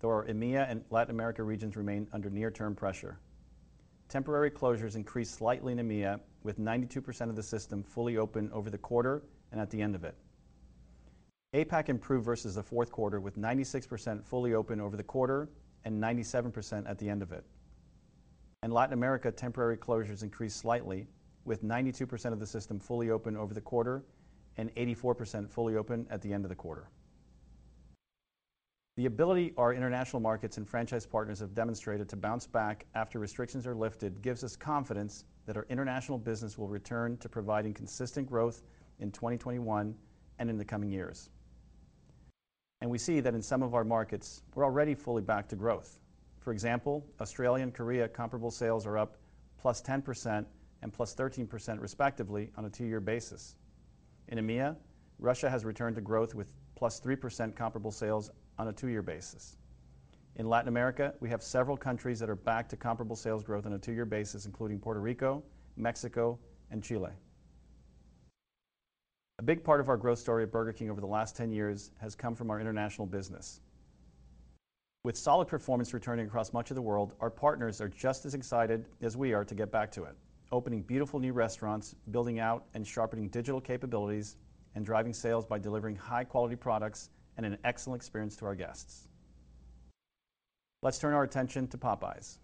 though 0.00 0.08
our 0.08 0.26
EMEA 0.26 0.68
and 0.68 0.82
Latin 0.90 1.14
America 1.14 1.44
regions 1.44 1.76
remain 1.76 2.08
under 2.12 2.28
near-term 2.28 2.74
pressure. 2.74 3.20
Temporary 4.08 4.50
closures 4.50 4.96
increased 4.96 5.34
slightly 5.34 5.72
in 5.72 5.78
EMEA, 5.78 6.18
with 6.42 6.58
92% 6.58 7.28
of 7.28 7.36
the 7.36 7.42
system 7.42 7.82
fully 7.82 8.16
open 8.16 8.50
over 8.52 8.70
the 8.70 8.78
quarter 8.78 9.22
and 9.52 9.60
at 9.60 9.70
the 9.70 9.82
end 9.82 9.94
of 9.94 10.02
it. 10.02 10.14
APAC 11.54 11.88
improved 11.88 12.24
versus 12.24 12.54
the 12.54 12.62
fourth 12.62 12.90
quarter, 12.90 13.20
with 13.20 13.36
96% 13.38 14.24
fully 14.24 14.54
open 14.54 14.80
over 14.80 14.96
the 14.96 15.02
quarter 15.02 15.50
and 15.84 16.02
97% 16.02 16.88
at 16.88 16.98
the 16.98 17.08
end 17.08 17.22
of 17.22 17.32
it. 17.32 17.44
In 18.62 18.70
Latin 18.70 18.94
America, 18.94 19.30
temporary 19.30 19.76
closures 19.76 20.22
increased 20.22 20.56
slightly, 20.56 21.06
with 21.44 21.62
92% 21.62 22.32
of 22.32 22.40
the 22.40 22.46
system 22.46 22.78
fully 22.78 23.10
open 23.10 23.36
over 23.36 23.54
the 23.54 23.60
quarter 23.60 24.04
and 24.56 24.74
84% 24.74 25.48
fully 25.48 25.76
open 25.76 26.06
at 26.10 26.20
the 26.20 26.32
end 26.32 26.44
of 26.44 26.48
the 26.48 26.54
quarter. 26.54 26.88
The 28.98 29.06
ability 29.06 29.52
our 29.56 29.72
international 29.72 30.18
markets 30.18 30.56
and 30.56 30.68
franchise 30.68 31.06
partners 31.06 31.38
have 31.38 31.54
demonstrated 31.54 32.08
to 32.08 32.16
bounce 32.16 32.48
back 32.48 32.84
after 32.96 33.20
restrictions 33.20 33.64
are 33.64 33.74
lifted 33.76 34.22
gives 34.22 34.42
us 34.42 34.56
confidence 34.56 35.24
that 35.46 35.56
our 35.56 35.66
international 35.70 36.18
business 36.18 36.58
will 36.58 36.66
return 36.66 37.16
to 37.18 37.28
providing 37.28 37.72
consistent 37.72 38.26
growth 38.26 38.64
in 38.98 39.12
2021 39.12 39.94
and 40.40 40.50
in 40.50 40.58
the 40.58 40.64
coming 40.64 40.90
years. 40.90 41.30
And 42.80 42.90
we 42.90 42.98
see 42.98 43.20
that 43.20 43.36
in 43.36 43.40
some 43.40 43.62
of 43.62 43.72
our 43.72 43.84
markets, 43.84 44.42
we're 44.56 44.64
already 44.64 44.96
fully 44.96 45.22
back 45.22 45.48
to 45.50 45.54
growth. 45.54 46.00
For 46.40 46.52
example, 46.52 47.06
Australia 47.20 47.62
and 47.62 47.72
Korea 47.72 48.08
comparable 48.08 48.50
sales 48.50 48.84
are 48.84 48.98
up 48.98 49.16
+10% 49.64 50.44
and 50.82 50.92
+13% 50.92 51.80
respectively 51.80 52.50
on 52.56 52.64
a 52.64 52.70
two-year 52.70 53.00
basis. 53.00 53.54
In 54.26 54.38
EMEA, 54.38 54.74
Russia 55.20 55.48
has 55.48 55.64
returned 55.64 55.94
to 55.94 56.02
growth 56.02 56.34
with 56.34 56.52
+3% 56.76 57.54
comparable 57.54 57.92
sales 57.92 58.32
on 58.58 58.68
a 58.68 58.72
two-year 58.72 59.02
basis. 59.02 59.56
In 60.36 60.48
Latin 60.48 60.68
America, 60.68 61.14
we 61.20 61.28
have 61.28 61.42
several 61.42 61.76
countries 61.76 62.20
that 62.20 62.30
are 62.30 62.36
back 62.36 62.68
to 62.68 62.76
comparable 62.76 63.16
sales 63.16 63.42
growth 63.42 63.66
on 63.66 63.72
a 63.72 63.78
two-year 63.78 64.04
basis, 64.04 64.46
including 64.46 64.78
Puerto 64.78 65.00
Rico, 65.00 65.42
Mexico, 65.76 66.38
and 66.70 66.82
Chile. 66.82 67.10
A 69.40 69.42
big 69.42 69.62
part 69.62 69.80
of 69.80 69.88
our 69.88 69.96
growth 69.96 70.18
story 70.18 70.42
at 70.42 70.50
Burger 70.50 70.72
King 70.72 70.90
over 70.90 71.00
the 71.00 71.06
last 71.06 71.36
10 71.36 71.50
years 71.50 71.92
has 72.00 72.14
come 72.14 72.34
from 72.34 72.50
our 72.50 72.60
international 72.60 73.06
business. 73.06 73.60
With 75.04 75.16
solid 75.16 75.46
performance 75.46 75.94
returning 75.94 76.26
across 76.26 76.52
much 76.52 76.70
of 76.70 76.74
the 76.74 76.82
world, 76.82 77.14
our 77.20 77.30
partners 77.30 77.80
are 77.80 77.88
just 77.88 78.26
as 78.26 78.34
excited 78.34 78.86
as 79.00 79.16
we 79.16 79.32
are 79.32 79.44
to 79.44 79.54
get 79.54 79.70
back 79.70 79.92
to 79.92 80.04
it, 80.04 80.16
opening 80.50 80.82
beautiful 80.82 81.20
new 81.20 81.32
restaurants, 81.32 81.94
building 82.10 82.40
out 82.40 82.66
and 82.74 82.86
sharpening 82.86 83.28
digital 83.28 83.60
capabilities, 83.60 84.36
and 84.74 84.84
driving 84.84 85.12
sales 85.12 85.46
by 85.46 85.58
delivering 85.58 85.94
high-quality 85.94 86.56
products 86.56 87.10
and 87.38 87.46
an 87.46 87.56
excellent 87.64 88.02
experience 88.02 88.36
to 88.36 88.44
our 88.44 88.54
guests. 88.54 89.08
Let's 90.82 90.98
turn 90.98 91.14
our 91.14 91.22
attention 91.22 91.68
to 91.68 91.78
Popeyes. 91.78 92.38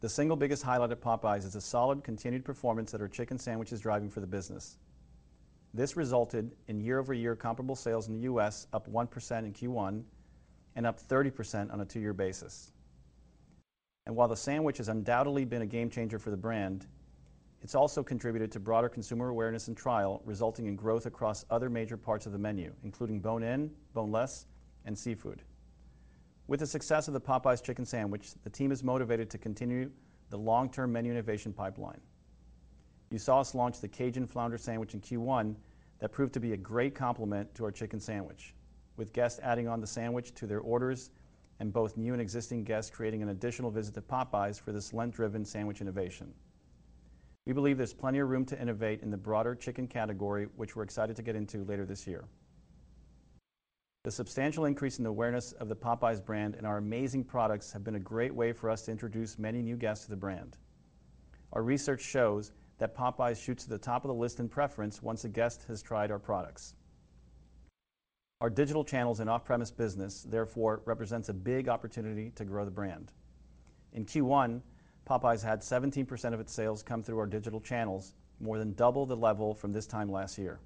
The 0.00 0.08
single 0.08 0.36
biggest 0.36 0.62
highlight 0.62 0.92
at 0.92 1.00
Popeyes 1.00 1.44
is 1.44 1.54
the 1.54 1.60
solid 1.60 2.04
continued 2.04 2.44
performance 2.44 2.92
that 2.92 3.00
our 3.00 3.08
chicken 3.08 3.38
sandwich 3.38 3.72
is 3.72 3.80
driving 3.80 4.10
for 4.10 4.20
the 4.20 4.26
business. 4.26 4.76
This 5.74 5.96
resulted 5.96 6.54
in 6.68 6.80
year-over-year 6.80 7.34
comparable 7.36 7.76
sales 7.76 8.08
in 8.08 8.14
the 8.14 8.20
U.S. 8.20 8.66
up 8.72 8.86
1% 8.90 9.38
in 9.38 9.52
Q1 9.52 10.02
and 10.76 10.86
up 10.86 11.00
30% 11.00 11.72
on 11.72 11.80
a 11.80 11.84
two-year 11.84 12.12
basis. 12.12 12.72
And 14.04 14.14
while 14.14 14.28
the 14.28 14.36
sandwich 14.36 14.78
has 14.78 14.88
undoubtedly 14.88 15.44
been 15.44 15.62
a 15.62 15.66
game 15.66 15.88
changer 15.88 16.18
for 16.18 16.30
the 16.30 16.36
brand, 16.36 16.86
it's 17.62 17.76
also 17.76 18.02
contributed 18.02 18.50
to 18.52 18.60
broader 18.60 18.88
consumer 18.88 19.28
awareness 19.28 19.68
and 19.68 19.76
trial, 19.76 20.20
resulting 20.24 20.66
in 20.66 20.74
growth 20.74 21.06
across 21.06 21.44
other 21.48 21.70
major 21.70 21.96
parts 21.96 22.26
of 22.26 22.32
the 22.32 22.38
menu, 22.38 22.72
including 22.82 23.20
bone-in, 23.20 23.70
boneless, 23.94 24.46
and 24.84 24.98
seafood. 24.98 25.42
With 26.48 26.58
the 26.58 26.66
success 26.66 27.06
of 27.06 27.14
the 27.14 27.20
Popeyes 27.20 27.62
chicken 27.62 27.84
sandwich, 27.84 28.32
the 28.42 28.50
team 28.50 28.72
is 28.72 28.82
motivated 28.82 29.30
to 29.30 29.38
continue 29.38 29.90
the 30.30 30.38
long-term 30.38 30.90
menu 30.90 31.12
innovation 31.12 31.52
pipeline. 31.52 32.00
You 33.10 33.18
saw 33.18 33.40
us 33.40 33.54
launch 33.54 33.80
the 33.80 33.88
Cajun 33.88 34.26
Flounder 34.26 34.58
Sandwich 34.58 34.94
in 34.94 35.00
Q1 35.00 35.54
that 36.00 36.10
proved 36.10 36.34
to 36.34 36.40
be 36.40 36.54
a 36.54 36.56
great 36.56 36.96
complement 36.96 37.54
to 37.54 37.64
our 37.64 37.70
chicken 37.70 38.00
sandwich, 38.00 38.54
with 38.96 39.12
guests 39.12 39.38
adding 39.40 39.68
on 39.68 39.80
the 39.80 39.86
sandwich 39.86 40.34
to 40.34 40.48
their 40.48 40.60
orders 40.60 41.10
and 41.60 41.72
both 41.72 41.96
new 41.96 42.12
and 42.12 42.20
existing 42.20 42.64
guests 42.64 42.90
creating 42.90 43.22
an 43.22 43.28
additional 43.28 43.70
visit 43.70 43.94
to 43.94 44.02
Popeyes 44.02 44.58
for 44.60 44.72
this 44.72 44.92
Lent-driven 44.92 45.44
sandwich 45.44 45.80
innovation. 45.80 46.34
We 47.44 47.52
believe 47.52 47.76
there's 47.76 47.92
plenty 47.92 48.20
of 48.20 48.28
room 48.28 48.44
to 48.46 48.60
innovate 48.60 49.02
in 49.02 49.10
the 49.10 49.16
broader 49.16 49.54
chicken 49.54 49.88
category, 49.88 50.46
which 50.56 50.76
we're 50.76 50.84
excited 50.84 51.16
to 51.16 51.22
get 51.22 51.34
into 51.34 51.64
later 51.64 51.84
this 51.84 52.06
year. 52.06 52.24
The 54.04 54.10
substantial 54.10 54.64
increase 54.64 54.98
in 54.98 55.06
awareness 55.06 55.52
of 55.52 55.68
the 55.68 55.76
Popeyes 55.76 56.24
brand 56.24 56.54
and 56.54 56.66
our 56.66 56.78
amazing 56.78 57.24
products 57.24 57.72
have 57.72 57.84
been 57.84 57.96
a 57.96 58.00
great 58.00 58.34
way 58.34 58.52
for 58.52 58.70
us 58.70 58.82
to 58.82 58.90
introduce 58.90 59.38
many 59.38 59.62
new 59.62 59.76
guests 59.76 60.04
to 60.04 60.10
the 60.10 60.16
brand. 60.16 60.58
Our 61.52 61.62
research 61.62 62.00
shows 62.00 62.52
that 62.78 62.96
Popeyes 62.96 63.40
shoots 63.40 63.64
to 63.64 63.70
the 63.70 63.78
top 63.78 64.04
of 64.04 64.08
the 64.08 64.14
list 64.14 64.40
in 64.40 64.48
preference 64.48 65.02
once 65.02 65.24
a 65.24 65.28
guest 65.28 65.64
has 65.68 65.82
tried 65.82 66.10
our 66.10 66.18
products. 66.18 66.74
Our 68.40 68.50
digital 68.50 68.84
channels 68.84 69.20
and 69.20 69.30
off-premise 69.30 69.70
business, 69.70 70.26
therefore, 70.28 70.82
represents 70.84 71.28
a 71.28 71.34
big 71.34 71.68
opportunity 71.68 72.30
to 72.34 72.44
grow 72.44 72.64
the 72.64 72.72
brand. 72.72 73.12
In 73.92 74.04
Q1, 74.04 74.62
Popeyes 75.06 75.42
had 75.42 75.60
17% 75.60 76.32
of 76.32 76.40
its 76.40 76.52
sales 76.52 76.82
come 76.82 77.02
through 77.02 77.18
our 77.18 77.26
digital 77.26 77.60
channels, 77.60 78.14
more 78.40 78.58
than 78.58 78.72
double 78.74 79.04
the 79.04 79.16
level 79.16 79.54
from 79.54 79.72
this 79.72 79.86
time 79.86 80.10
last 80.10 80.38
year. 80.38 80.60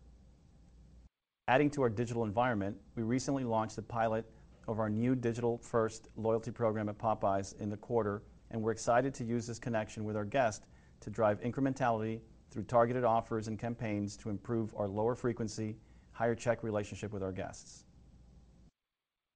Adding 1.48 1.70
to 1.70 1.82
our 1.82 1.88
digital 1.88 2.24
environment, 2.24 2.76
we 2.96 3.02
recently 3.02 3.44
launched 3.44 3.78
a 3.78 3.82
pilot 3.82 4.28
of 4.68 4.80
our 4.80 4.90
new 4.90 5.14
digital-first 5.14 6.08
loyalty 6.16 6.50
program 6.50 6.88
at 6.88 6.98
Popeyes 6.98 7.58
in 7.60 7.70
the 7.70 7.76
quarter, 7.76 8.22
and 8.50 8.60
we're 8.60 8.72
excited 8.72 9.14
to 9.14 9.24
use 9.24 9.46
this 9.46 9.58
connection 9.58 10.04
with 10.04 10.16
our 10.16 10.24
guests 10.24 10.66
to 11.00 11.10
drive 11.10 11.40
incrementality 11.40 12.20
through 12.50 12.64
targeted 12.64 13.04
offers 13.04 13.48
and 13.48 13.58
campaigns 13.58 14.16
to 14.16 14.30
improve 14.30 14.74
our 14.76 14.88
lower 14.88 15.14
frequency, 15.14 15.76
higher 16.12 16.34
check 16.34 16.62
relationship 16.62 17.12
with 17.12 17.22
our 17.22 17.32
guests. 17.32 17.84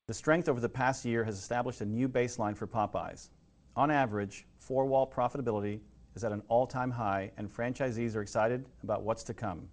The 0.08 0.14
strength 0.14 0.48
over 0.48 0.60
the 0.60 0.68
past 0.68 1.04
year 1.04 1.22
has 1.24 1.38
established 1.38 1.80
a 1.80 1.86
new 1.86 2.08
baseline 2.08 2.56
for 2.56 2.66
Popeyes. 2.66 3.28
On 3.80 3.90
average, 3.90 4.46
four-wall 4.58 5.10
profitability 5.10 5.80
is 6.14 6.22
at 6.22 6.32
an 6.32 6.42
all-time 6.48 6.90
high, 6.90 7.32
and 7.38 7.48
franchisees 7.48 8.14
are 8.14 8.20
excited 8.20 8.66
about 8.82 9.04
what's 9.04 9.22
to 9.22 9.32
come. 9.32 9.70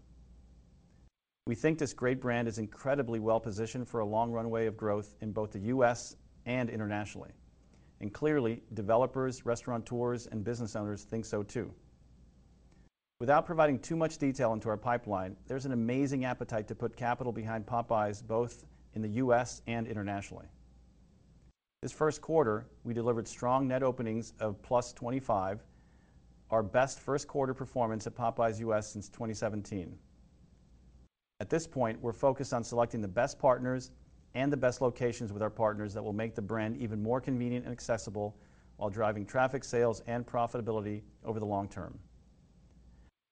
We 1.46 1.56
think 1.56 1.78
this 1.78 1.92
great 1.92 2.22
brand 2.22 2.48
is 2.48 2.58
incredibly 2.58 3.20
well-positioned 3.20 3.86
for 3.86 4.00
a 4.00 4.06
long 4.06 4.32
runway 4.32 4.66
of 4.66 4.78
growth 4.78 5.14
in 5.20 5.34
both 5.34 5.52
the 5.52 5.60
U.S. 5.76 6.16
and 6.46 6.70
internationally. 6.70 7.32
And 8.00 8.14
clearly, 8.14 8.64
developers, 8.76 9.46
restaurateurs, 9.46 10.28
and 10.28 10.42
business 10.42 10.78
owners 10.78 11.04
think 11.04 11.26
so 11.26 11.44
too. 11.44 11.70
Without 13.20 13.46
providing 13.46 13.78
too 13.78 13.98
much 13.98 14.20
detail 14.20 14.54
into 14.54 14.70
our 14.70 14.78
pipeline, 14.78 15.36
there's 15.48 15.66
an 15.66 15.74
amazing 15.74 16.24
appetite 16.24 16.70
to 16.70 16.76
put 16.76 16.96
capital 16.96 17.34
behind 17.34 17.66
Popeyes, 17.66 18.26
both 18.26 18.64
in 18.94 19.02
the 19.02 19.10
U.S. 19.10 19.62
and 19.68 19.86
internationally. 19.86 20.46
This 21.84 21.92
first 21.92 22.22
quarter, 22.22 22.66
we 22.84 22.96
delivered 22.96 23.28
strong 23.28 23.68
net 23.68 23.84
openings 23.84 24.34
of 24.40 24.60
+25, 24.64 25.60
our 26.50 26.64
best 26.64 27.00
first 27.00 27.28
quarter 27.28 27.54
performance 27.54 28.08
at 28.08 28.16
Popeyes 28.16 28.60
U.S. 28.62 28.92
since 28.92 29.10
2017. 29.10 29.96
At 31.40 31.52
this 31.52 31.68
point, 31.68 32.02
we're 32.02 32.14
focused 32.14 32.52
on 32.52 32.64
selecting 32.64 33.00
the 33.00 33.08
best 33.08 33.38
partners 33.38 33.92
and 34.34 34.52
the 34.52 34.58
best 34.58 34.82
locations 34.82 35.32
with 35.32 35.44
our 35.44 35.52
partners 35.52 35.94
that 35.94 36.02
will 36.02 36.14
make 36.14 36.34
the 36.34 36.42
brand 36.42 36.78
even 36.78 37.04
more 37.04 37.22
convenient 37.22 37.66
and 37.66 37.72
accessible 37.72 38.36
while 38.78 38.90
driving 38.90 39.24
traffic, 39.24 39.64
sales, 39.64 40.02
and 40.08 40.26
profitability 40.26 41.04
over 41.24 41.40
the 41.40 41.46
long 41.46 41.70
term. 41.70 42.00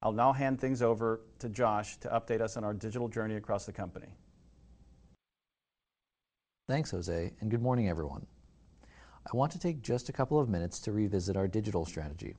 I'll 0.03 0.11
now 0.11 0.31
hand 0.31 0.61
things 0.61 0.83
over 0.83 1.21
to 1.39 1.49
Josh 1.49 1.97
to 1.97 2.09
update 2.09 2.41
us 2.41 2.57
on 2.57 2.63
our 2.63 2.75
digital 2.75 3.07
journey 3.07 3.37
across 3.37 3.65
the 3.65 3.73
company. 3.73 4.09
Thanks, 6.67 6.91
José, 6.91 7.31
and 7.41 7.49
good 7.49 7.63
morning, 7.63 7.89
everyone. 7.89 8.27
I 9.27 9.35
want 9.35 9.51
to 9.53 9.59
take 9.59 9.81
just 9.81 10.07
a 10.07 10.13
couple 10.13 10.39
of 10.39 10.49
minutes 10.49 10.79
to 10.81 10.91
revisit 10.91 11.35
our 11.35 11.47
digital 11.47 11.83
strategy, 11.83 12.35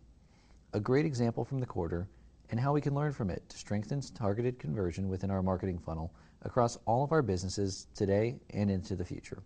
a 0.73 0.79
great 0.79 1.05
example 1.05 1.45
from 1.45 1.59
the 1.59 1.67
quarter, 1.67 2.07
and 2.51 2.61
how 2.61 2.73
we 2.73 2.81
can 2.81 2.95
learn 2.95 3.13
from 3.13 3.29
it 3.29 3.43
to 3.49 3.59
strengthen 3.59 4.01
targeted 4.01 4.61
conversion 4.61 5.09
within 5.09 5.33
our 5.33 5.43
marketing 5.43 5.79
funnel 5.79 6.15
across 6.43 6.79
all 6.85 7.03
of 7.03 7.11
our 7.11 7.23
businesses 7.23 7.89
today 7.97 8.37
and 8.51 8.71
into 8.71 8.95
the 8.95 9.05
future. 9.05 9.43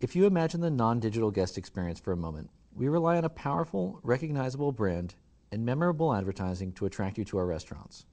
If 0.00 0.14
you 0.14 0.26
imagine 0.26 0.60
the 0.60 0.70
non-digital 0.70 1.32
guest 1.32 1.58
experience 1.58 1.98
for 1.98 2.12
a 2.12 2.16
moment, 2.16 2.50
we 2.72 2.86
rely 2.86 3.16
on 3.16 3.24
a 3.24 3.30
powerful, 3.30 3.98
recognizable 4.04 4.70
brand 4.70 5.16
and 5.50 5.66
memorable 5.66 6.14
advertising 6.14 6.70
to 6.74 6.86
attract 6.86 7.18
you 7.18 7.24
to 7.24 7.38
our 7.38 7.46
restaurants. 7.46 8.06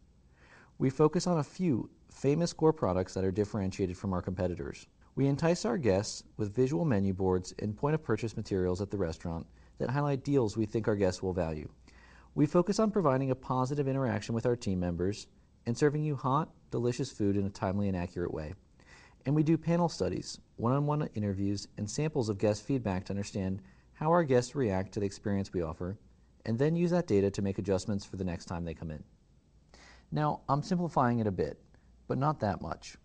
We 0.79 0.89
focus 0.89 1.27
on 1.27 1.37
a 1.37 1.43
few 1.43 1.91
famous 2.09 2.53
core 2.53 2.73
products 2.73 3.13
that 3.13 3.23
are 3.23 3.31
differentiated 3.31 3.97
from 3.97 4.13
our 4.13 4.21
competitors. 4.23 4.87
We 5.15 5.27
entice 5.27 5.63
our 5.63 5.77
guests 5.77 6.23
with 6.37 6.55
visual 6.55 6.85
menu 6.85 7.13
boards 7.13 7.53
and 7.59 7.77
point-of-purchase 7.77 8.35
materials 8.35 8.81
at 8.81 8.89
the 8.89 8.97
restaurant 8.97 9.45
that 9.77 9.91
highlight 9.91 10.23
deals 10.23 10.57
we 10.57 10.65
think 10.65 10.87
our 10.87 10.95
guests 10.95 11.21
will 11.21 11.33
value. 11.33 11.69
We 12.33 12.47
focus 12.47 12.79
on 12.79 12.89
providing 12.89 13.29
a 13.29 13.35
positive 13.35 13.87
interaction 13.87 14.33
with 14.33 14.47
our 14.47 14.55
team 14.55 14.79
members 14.79 15.27
and 15.67 15.77
serving 15.77 16.03
you 16.03 16.15
hot, 16.15 16.49
delicious 16.71 17.11
food 17.11 17.37
in 17.37 17.45
a 17.45 17.49
timely 17.51 17.87
and 17.87 17.95
accurate 17.95 18.33
way. 18.33 18.55
And 19.27 19.35
we 19.35 19.43
do 19.43 19.55
panel 19.55 19.87
studies, 19.87 20.39
one-on-one 20.55 21.07
interviews, 21.13 21.67
and 21.77 21.87
samples 21.87 22.27
of 22.27 22.39
guest 22.39 22.65
feedback 22.65 23.05
to 23.05 23.13
understand 23.13 23.61
how 23.93 24.09
our 24.09 24.23
guests 24.23 24.55
react 24.55 24.93
to 24.93 24.99
the 24.99 25.05
experience 25.05 25.53
we 25.53 25.61
offer, 25.61 25.95
and 26.47 26.57
then 26.57 26.75
use 26.75 26.89
that 26.89 27.07
data 27.07 27.29
to 27.29 27.41
make 27.43 27.59
adjustments 27.59 28.03
for 28.03 28.17
the 28.17 28.23
next 28.23 28.45
time 28.45 28.65
they 28.65 28.73
come 28.73 28.89
in. 28.89 29.03
Now, 30.11 30.41
I'm 30.49 30.63
simplifying 30.63 31.19
it 31.19 31.27
a 31.27 31.31
bit, 31.31 31.61
but 32.07 32.17
not 32.17 32.39
that 32.39 32.61
much. 32.61 32.97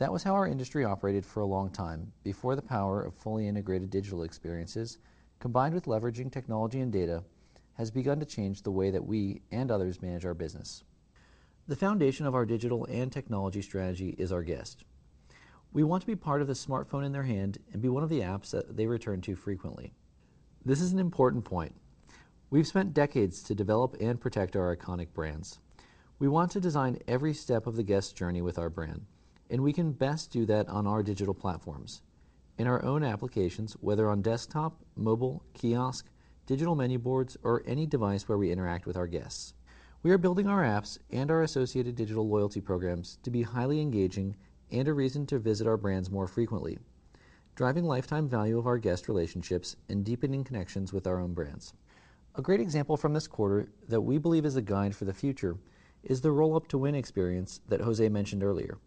That 0.00 0.10
was 0.14 0.22
how 0.22 0.32
our 0.32 0.46
industry 0.46 0.82
operated 0.82 1.26
for 1.26 1.40
a 1.40 1.46
long 1.46 1.68
time 1.68 2.10
before 2.24 2.56
the 2.56 2.62
power 2.62 3.02
of 3.02 3.12
fully 3.12 3.46
integrated 3.46 3.90
digital 3.90 4.22
experiences, 4.22 4.96
combined 5.40 5.74
with 5.74 5.84
leveraging 5.84 6.32
technology 6.32 6.80
and 6.80 6.90
data, 6.90 7.22
has 7.74 7.90
begun 7.90 8.18
to 8.18 8.24
change 8.24 8.62
the 8.62 8.70
way 8.70 8.90
that 8.90 9.04
we 9.04 9.42
and 9.52 9.70
others 9.70 10.00
manage 10.00 10.24
our 10.24 10.32
business. 10.32 10.84
The 11.68 11.76
foundation 11.76 12.24
of 12.24 12.34
our 12.34 12.46
digital 12.46 12.86
and 12.86 13.12
technology 13.12 13.60
strategy 13.60 14.14
is 14.16 14.32
our 14.32 14.42
guest. 14.42 14.84
We 15.74 15.84
want 15.84 16.00
to 16.00 16.06
be 16.06 16.16
part 16.16 16.40
of 16.40 16.48
the 16.48 16.54
smartphone 16.54 17.04
in 17.04 17.12
their 17.12 17.24
hand 17.24 17.58
and 17.74 17.82
be 17.82 17.90
one 17.90 18.02
of 18.02 18.08
the 18.08 18.20
apps 18.20 18.52
that 18.52 18.78
they 18.78 18.86
return 18.86 19.20
to 19.20 19.36
frequently. 19.36 19.92
This 20.64 20.80
is 20.80 20.94
an 20.94 20.98
important 20.98 21.44
point. 21.44 21.74
We've 22.48 22.66
spent 22.66 22.94
decades 22.94 23.42
to 23.42 23.54
develop 23.54 23.98
and 24.00 24.18
protect 24.18 24.56
our 24.56 24.74
iconic 24.74 25.12
brands. 25.12 25.58
We 26.18 26.28
want 26.28 26.52
to 26.52 26.60
design 26.60 27.00
every 27.06 27.34
step 27.34 27.66
of 27.66 27.76
the 27.76 27.82
guest 27.82 28.16
journey 28.16 28.40
with 28.40 28.58
our 28.58 28.70
brand, 28.70 29.04
and 29.50 29.62
we 29.62 29.72
can 29.72 29.92
best 29.92 30.30
do 30.30 30.46
that 30.46 30.68
on 30.68 30.86
our 30.86 31.02
digital 31.02 31.34
platforms, 31.34 32.02
in 32.56 32.66
our 32.66 32.84
own 32.84 33.02
applications, 33.02 33.74
whether 33.80 34.08
on 34.08 34.22
desktop, 34.22 34.80
mobile, 34.94 35.42
kiosk, 35.54 36.08
digital 36.46 36.74
menu 36.74 36.98
boards, 36.98 37.36
or 37.42 37.62
any 37.66 37.84
device 37.84 38.28
where 38.28 38.38
we 38.38 38.52
interact 38.52 38.86
with 38.86 38.96
our 38.96 39.06
guests. 39.06 39.54
We 40.02 40.12
are 40.12 40.18
building 40.18 40.46
our 40.46 40.62
apps 40.62 40.98
and 41.10 41.30
our 41.30 41.42
associated 41.42 41.96
digital 41.96 42.28
loyalty 42.28 42.60
programs 42.60 43.18
to 43.22 43.30
be 43.30 43.42
highly 43.42 43.80
engaging 43.80 44.36
and 44.70 44.88
a 44.88 44.94
reason 44.94 45.26
to 45.26 45.38
visit 45.38 45.66
our 45.66 45.76
brands 45.76 46.10
more 46.10 46.26
frequently, 46.26 46.78
driving 47.54 47.84
lifetime 47.84 48.28
value 48.28 48.58
of 48.58 48.66
our 48.66 48.78
guest 48.78 49.08
relationships 49.08 49.76
and 49.88 50.04
deepening 50.04 50.44
connections 50.44 50.92
with 50.92 51.06
our 51.06 51.20
own 51.20 51.34
brands. 51.34 51.74
A 52.36 52.42
great 52.42 52.60
example 52.60 52.96
from 52.96 53.12
this 53.12 53.26
quarter 53.26 53.68
that 53.88 54.00
we 54.00 54.16
believe 54.16 54.46
is 54.46 54.56
a 54.56 54.62
guide 54.62 54.94
for 54.94 55.04
the 55.04 55.12
future 55.12 55.58
is 56.04 56.20
the 56.20 56.30
Roll 56.30 56.56
Up 56.56 56.68
to 56.68 56.78
Win 56.78 56.94
experience 56.94 57.60
that 57.68 57.80
José 57.80 58.10
mentioned 58.10 58.42
earlier. 58.42 58.78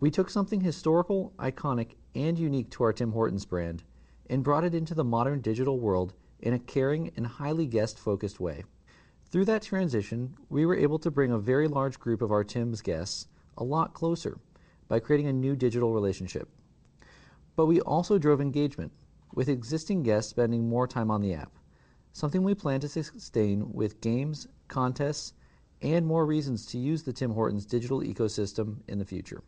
We 0.00 0.12
took 0.12 0.30
something 0.30 0.60
historical, 0.60 1.32
iconic, 1.38 1.96
and 2.14 2.38
unique 2.38 2.70
to 2.70 2.84
our 2.84 2.92
Tim 2.92 3.10
Hortons 3.10 3.44
brand 3.44 3.82
and 4.30 4.44
brought 4.44 4.62
it 4.62 4.74
into 4.74 4.94
the 4.94 5.02
modern 5.02 5.40
digital 5.40 5.80
world 5.80 6.14
in 6.38 6.54
a 6.54 6.58
caring 6.60 7.10
and 7.16 7.26
highly 7.26 7.66
guest-focused 7.66 8.38
way. 8.38 8.62
Through 9.24 9.46
that 9.46 9.62
transition, 9.62 10.36
we 10.48 10.64
were 10.64 10.76
able 10.76 11.00
to 11.00 11.10
bring 11.10 11.32
a 11.32 11.38
very 11.38 11.66
large 11.66 11.98
group 11.98 12.22
of 12.22 12.30
our 12.30 12.44
Tim's 12.44 12.80
guests 12.80 13.26
a 13.56 13.64
lot 13.64 13.92
closer 13.92 14.38
by 14.86 15.00
creating 15.00 15.26
a 15.26 15.32
new 15.32 15.56
digital 15.56 15.92
relationship. 15.92 16.48
But 17.56 17.66
we 17.66 17.80
also 17.80 18.18
drove 18.18 18.40
engagement, 18.40 18.92
with 19.34 19.48
existing 19.48 20.04
guests 20.04 20.30
spending 20.30 20.68
more 20.68 20.86
time 20.86 21.10
on 21.10 21.20
the 21.20 21.34
app, 21.34 21.58
something 22.12 22.44
we 22.44 22.54
plan 22.54 22.78
to 22.80 22.88
sustain 22.88 23.72
with 23.72 24.00
games, 24.00 24.46
contests, 24.68 25.32
and 25.82 26.06
more 26.06 26.24
reasons 26.24 26.66
to 26.66 26.78
use 26.78 27.02
the 27.02 27.12
Tim 27.12 27.32
Hortons 27.32 27.66
digital 27.66 28.00
ecosystem 28.00 28.76
in 28.86 28.98
the 29.00 29.04
future. 29.04 29.42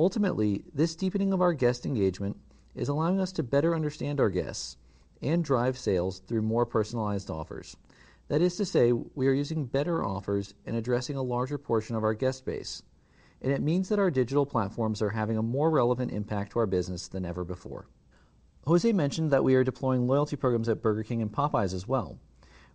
Ultimately, 0.00 0.64
this 0.72 0.96
deepening 0.96 1.34
of 1.34 1.42
our 1.42 1.52
guest 1.52 1.84
engagement 1.84 2.38
is 2.74 2.88
allowing 2.88 3.20
us 3.20 3.32
to 3.32 3.42
better 3.42 3.74
understand 3.74 4.18
our 4.18 4.30
guests 4.30 4.78
and 5.20 5.44
drive 5.44 5.76
sales 5.76 6.20
through 6.20 6.40
more 6.40 6.64
personalized 6.64 7.28
offers. 7.28 7.76
That 8.28 8.40
is 8.40 8.56
to 8.56 8.64
say, 8.64 8.92
we 8.92 9.28
are 9.28 9.34
using 9.34 9.66
better 9.66 10.02
offers 10.02 10.54
and 10.64 10.74
addressing 10.74 11.16
a 11.16 11.22
larger 11.22 11.58
portion 11.58 11.96
of 11.96 12.02
our 12.02 12.14
guest 12.14 12.46
base, 12.46 12.82
and 13.42 13.52
it 13.52 13.60
means 13.60 13.90
that 13.90 13.98
our 13.98 14.10
digital 14.10 14.46
platforms 14.46 15.02
are 15.02 15.10
having 15.10 15.36
a 15.36 15.42
more 15.42 15.70
relevant 15.70 16.12
impact 16.12 16.52
to 16.52 16.60
our 16.60 16.66
business 16.66 17.08
than 17.08 17.26
ever 17.26 17.44
before. 17.44 17.86
José 18.66 18.94
mentioned 18.94 19.30
that 19.32 19.44
we 19.44 19.54
are 19.54 19.64
deploying 19.64 20.06
loyalty 20.06 20.36
programs 20.36 20.70
at 20.70 20.80
Burger 20.80 21.02
King 21.02 21.20
and 21.20 21.30
Popeyes 21.30 21.74
as 21.74 21.86
well, 21.86 22.18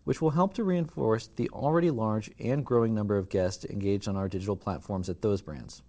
which 0.03 0.21
will 0.21 0.29
help 0.29 0.53
to 0.53 0.63
reinforce 0.63 1.27
the 1.37 1.49
already 1.49 1.89
large 1.89 2.29
and 2.39 2.63
growing 2.63 2.93
number 2.93 3.17
of 3.17 3.29
guests 3.29 3.65
engaged 3.65 4.07
on 4.07 4.15
our 4.15 4.29
digital 4.29 4.55
platforms 4.55 5.09
at 5.09 5.23
those 5.23 5.41
brands. 5.41 5.81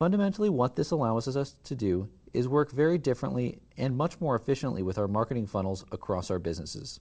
Fundamentally, 0.00 0.48
what 0.48 0.76
this 0.76 0.92
allows 0.92 1.28
us 1.36 1.56
to 1.62 1.74
do 1.74 2.08
is 2.32 2.48
work 2.48 2.70
very 2.70 2.96
differently 2.96 3.60
and 3.76 3.94
much 3.94 4.18
more 4.18 4.34
efficiently 4.34 4.82
with 4.82 4.96
our 4.96 5.06
marketing 5.06 5.46
funnels 5.46 5.84
across 5.92 6.30
our 6.30 6.38
businesses. 6.38 7.00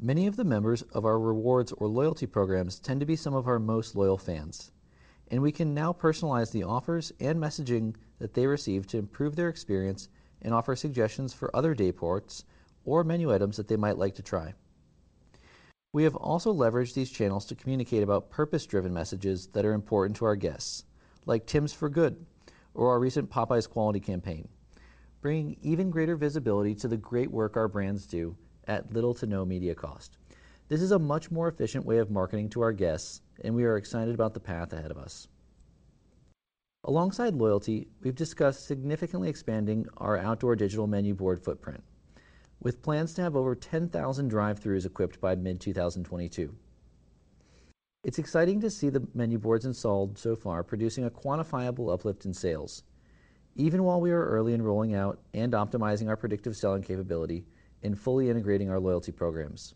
Many 0.00 0.26
of 0.26 0.34
the 0.34 0.42
members 0.42 0.82
of 0.82 1.04
our 1.04 1.16
rewards 1.16 1.70
or 1.70 1.86
loyalty 1.86 2.26
programs 2.26 2.80
tend 2.80 2.98
to 2.98 3.06
be 3.06 3.14
some 3.14 3.34
of 3.34 3.46
our 3.46 3.60
most 3.60 3.94
loyal 3.94 4.18
fans, 4.18 4.72
and 5.28 5.40
we 5.40 5.52
can 5.52 5.74
now 5.74 5.92
personalize 5.92 6.50
the 6.50 6.64
offers 6.64 7.12
and 7.20 7.38
messaging 7.38 7.94
that 8.18 8.34
they 8.34 8.48
receive 8.48 8.88
to 8.88 8.98
improve 8.98 9.36
their 9.36 9.48
experience 9.48 10.08
and 10.42 10.52
offer 10.52 10.74
suggestions 10.74 11.32
for 11.32 11.54
other 11.54 11.72
day 11.72 11.92
parts 11.92 12.44
or 12.84 13.04
menu 13.04 13.32
items 13.32 13.56
that 13.58 13.68
they 13.68 13.76
might 13.76 13.96
like 13.96 14.16
to 14.16 14.22
try. 14.22 14.52
We 15.92 16.02
have 16.02 16.16
also 16.16 16.52
leveraged 16.52 16.94
these 16.94 17.10
channels 17.10 17.46
to 17.46 17.54
communicate 17.54 18.02
about 18.02 18.28
purpose-driven 18.28 18.92
messages 18.92 19.46
that 19.52 19.64
are 19.64 19.72
important 19.72 20.16
to 20.16 20.24
our 20.24 20.34
guests, 20.34 20.82
like 21.28 21.46
Tim's 21.46 21.74
for 21.74 21.90
Good 21.90 22.16
or 22.74 22.90
our 22.90 22.98
recent 22.98 23.30
Popeyes 23.30 23.68
quality 23.68 24.00
campaign, 24.00 24.48
bringing 25.20 25.56
even 25.62 25.90
greater 25.90 26.16
visibility 26.16 26.74
to 26.76 26.88
the 26.88 26.96
great 26.96 27.30
work 27.30 27.56
our 27.56 27.68
brands 27.68 28.06
do 28.06 28.34
at 28.66 28.92
little 28.92 29.14
to 29.14 29.26
no 29.26 29.44
media 29.44 29.74
cost. 29.74 30.16
This 30.68 30.80
is 30.80 30.92
a 30.92 30.98
much 30.98 31.30
more 31.30 31.48
efficient 31.48 31.84
way 31.84 31.98
of 31.98 32.10
marketing 32.10 32.48
to 32.50 32.62
our 32.62 32.72
guests, 32.72 33.20
and 33.44 33.54
we 33.54 33.64
are 33.64 33.76
excited 33.76 34.14
about 34.14 34.32
the 34.32 34.40
path 34.40 34.72
ahead 34.72 34.90
of 34.90 34.98
us. 34.98 35.28
Alongside 36.84 37.34
loyalty, 37.34 37.88
we've 38.02 38.14
discussed 38.14 38.66
significantly 38.66 39.28
expanding 39.28 39.86
our 39.98 40.16
outdoor 40.16 40.56
digital 40.56 40.86
menu 40.86 41.14
board 41.14 41.42
footprint, 41.42 41.82
with 42.62 42.82
plans 42.82 43.12
to 43.14 43.22
have 43.22 43.36
over 43.36 43.54
10,000 43.54 44.28
drive-throughs 44.28 44.86
equipped 44.86 45.20
by 45.20 45.34
mid-2022. 45.34 46.50
It's 48.04 48.20
exciting 48.20 48.60
to 48.60 48.70
see 48.70 48.90
the 48.90 49.04
menu 49.12 49.38
boards 49.38 49.64
installed 49.64 50.18
so 50.18 50.36
far 50.36 50.62
producing 50.62 51.04
a 51.04 51.10
quantifiable 51.10 51.92
uplift 51.92 52.26
in 52.26 52.32
sales, 52.32 52.84
even 53.56 53.82
while 53.82 54.00
we 54.00 54.12
are 54.12 54.24
early 54.24 54.54
in 54.54 54.62
rolling 54.62 54.94
out 54.94 55.18
and 55.34 55.52
optimizing 55.52 56.06
our 56.06 56.16
predictive 56.16 56.56
selling 56.56 56.82
capability 56.82 57.44
and 57.82 57.98
fully 57.98 58.30
integrating 58.30 58.70
our 58.70 58.78
loyalty 58.78 59.10
programs. 59.10 59.74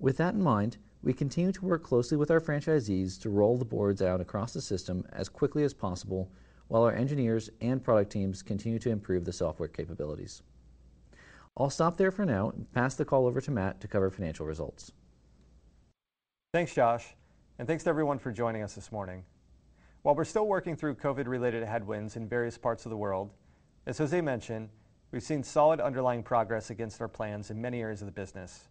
With 0.00 0.16
that 0.16 0.34
in 0.34 0.42
mind, 0.42 0.78
we 1.04 1.12
continue 1.12 1.52
to 1.52 1.64
work 1.64 1.84
closely 1.84 2.16
with 2.16 2.32
our 2.32 2.40
franchisees 2.40 3.20
to 3.20 3.30
roll 3.30 3.56
the 3.56 3.64
boards 3.64 4.02
out 4.02 4.20
across 4.20 4.52
the 4.52 4.60
system 4.60 5.06
as 5.12 5.28
quickly 5.28 5.62
as 5.62 5.72
possible 5.72 6.28
while 6.66 6.82
our 6.82 6.92
engineers 6.92 7.50
and 7.60 7.84
product 7.84 8.10
teams 8.10 8.42
continue 8.42 8.80
to 8.80 8.90
improve 8.90 9.24
the 9.24 9.32
software 9.32 9.68
capabilities. 9.68 10.42
I'll 11.56 11.70
stop 11.70 11.96
there 11.96 12.10
for 12.10 12.24
now 12.24 12.50
and 12.50 12.72
pass 12.72 12.96
the 12.96 13.04
call 13.04 13.28
over 13.28 13.40
to 13.40 13.50
Matt 13.52 13.80
to 13.80 13.86
cover 13.86 14.10
financial 14.10 14.44
results. 14.44 14.90
Thanks, 16.52 16.74
Josh, 16.74 17.06
and 17.58 17.66
thanks 17.66 17.84
to 17.84 17.88
everyone 17.88 18.18
for 18.18 18.30
joining 18.30 18.62
us 18.62 18.74
this 18.74 18.92
morning. 18.92 19.24
While 20.02 20.14
we're 20.14 20.26
still 20.26 20.46
working 20.46 20.76
through 20.76 20.96
COVID-related 20.96 21.64
headwinds 21.64 22.16
in 22.16 22.28
various 22.28 22.58
parts 22.58 22.84
of 22.84 22.90
the 22.90 22.96
world, 22.98 23.30
as 23.86 23.98
José 23.98 24.22
mentioned, 24.22 24.68
we've 25.12 25.22
seen 25.22 25.42
solid 25.42 25.80
underlying 25.80 26.22
progress 26.22 26.68
against 26.68 27.00
our 27.00 27.08
plans 27.08 27.50
in 27.50 27.58
many 27.58 27.80
areas 27.80 28.02
of 28.02 28.06
the 28.06 28.12
business. 28.12 28.68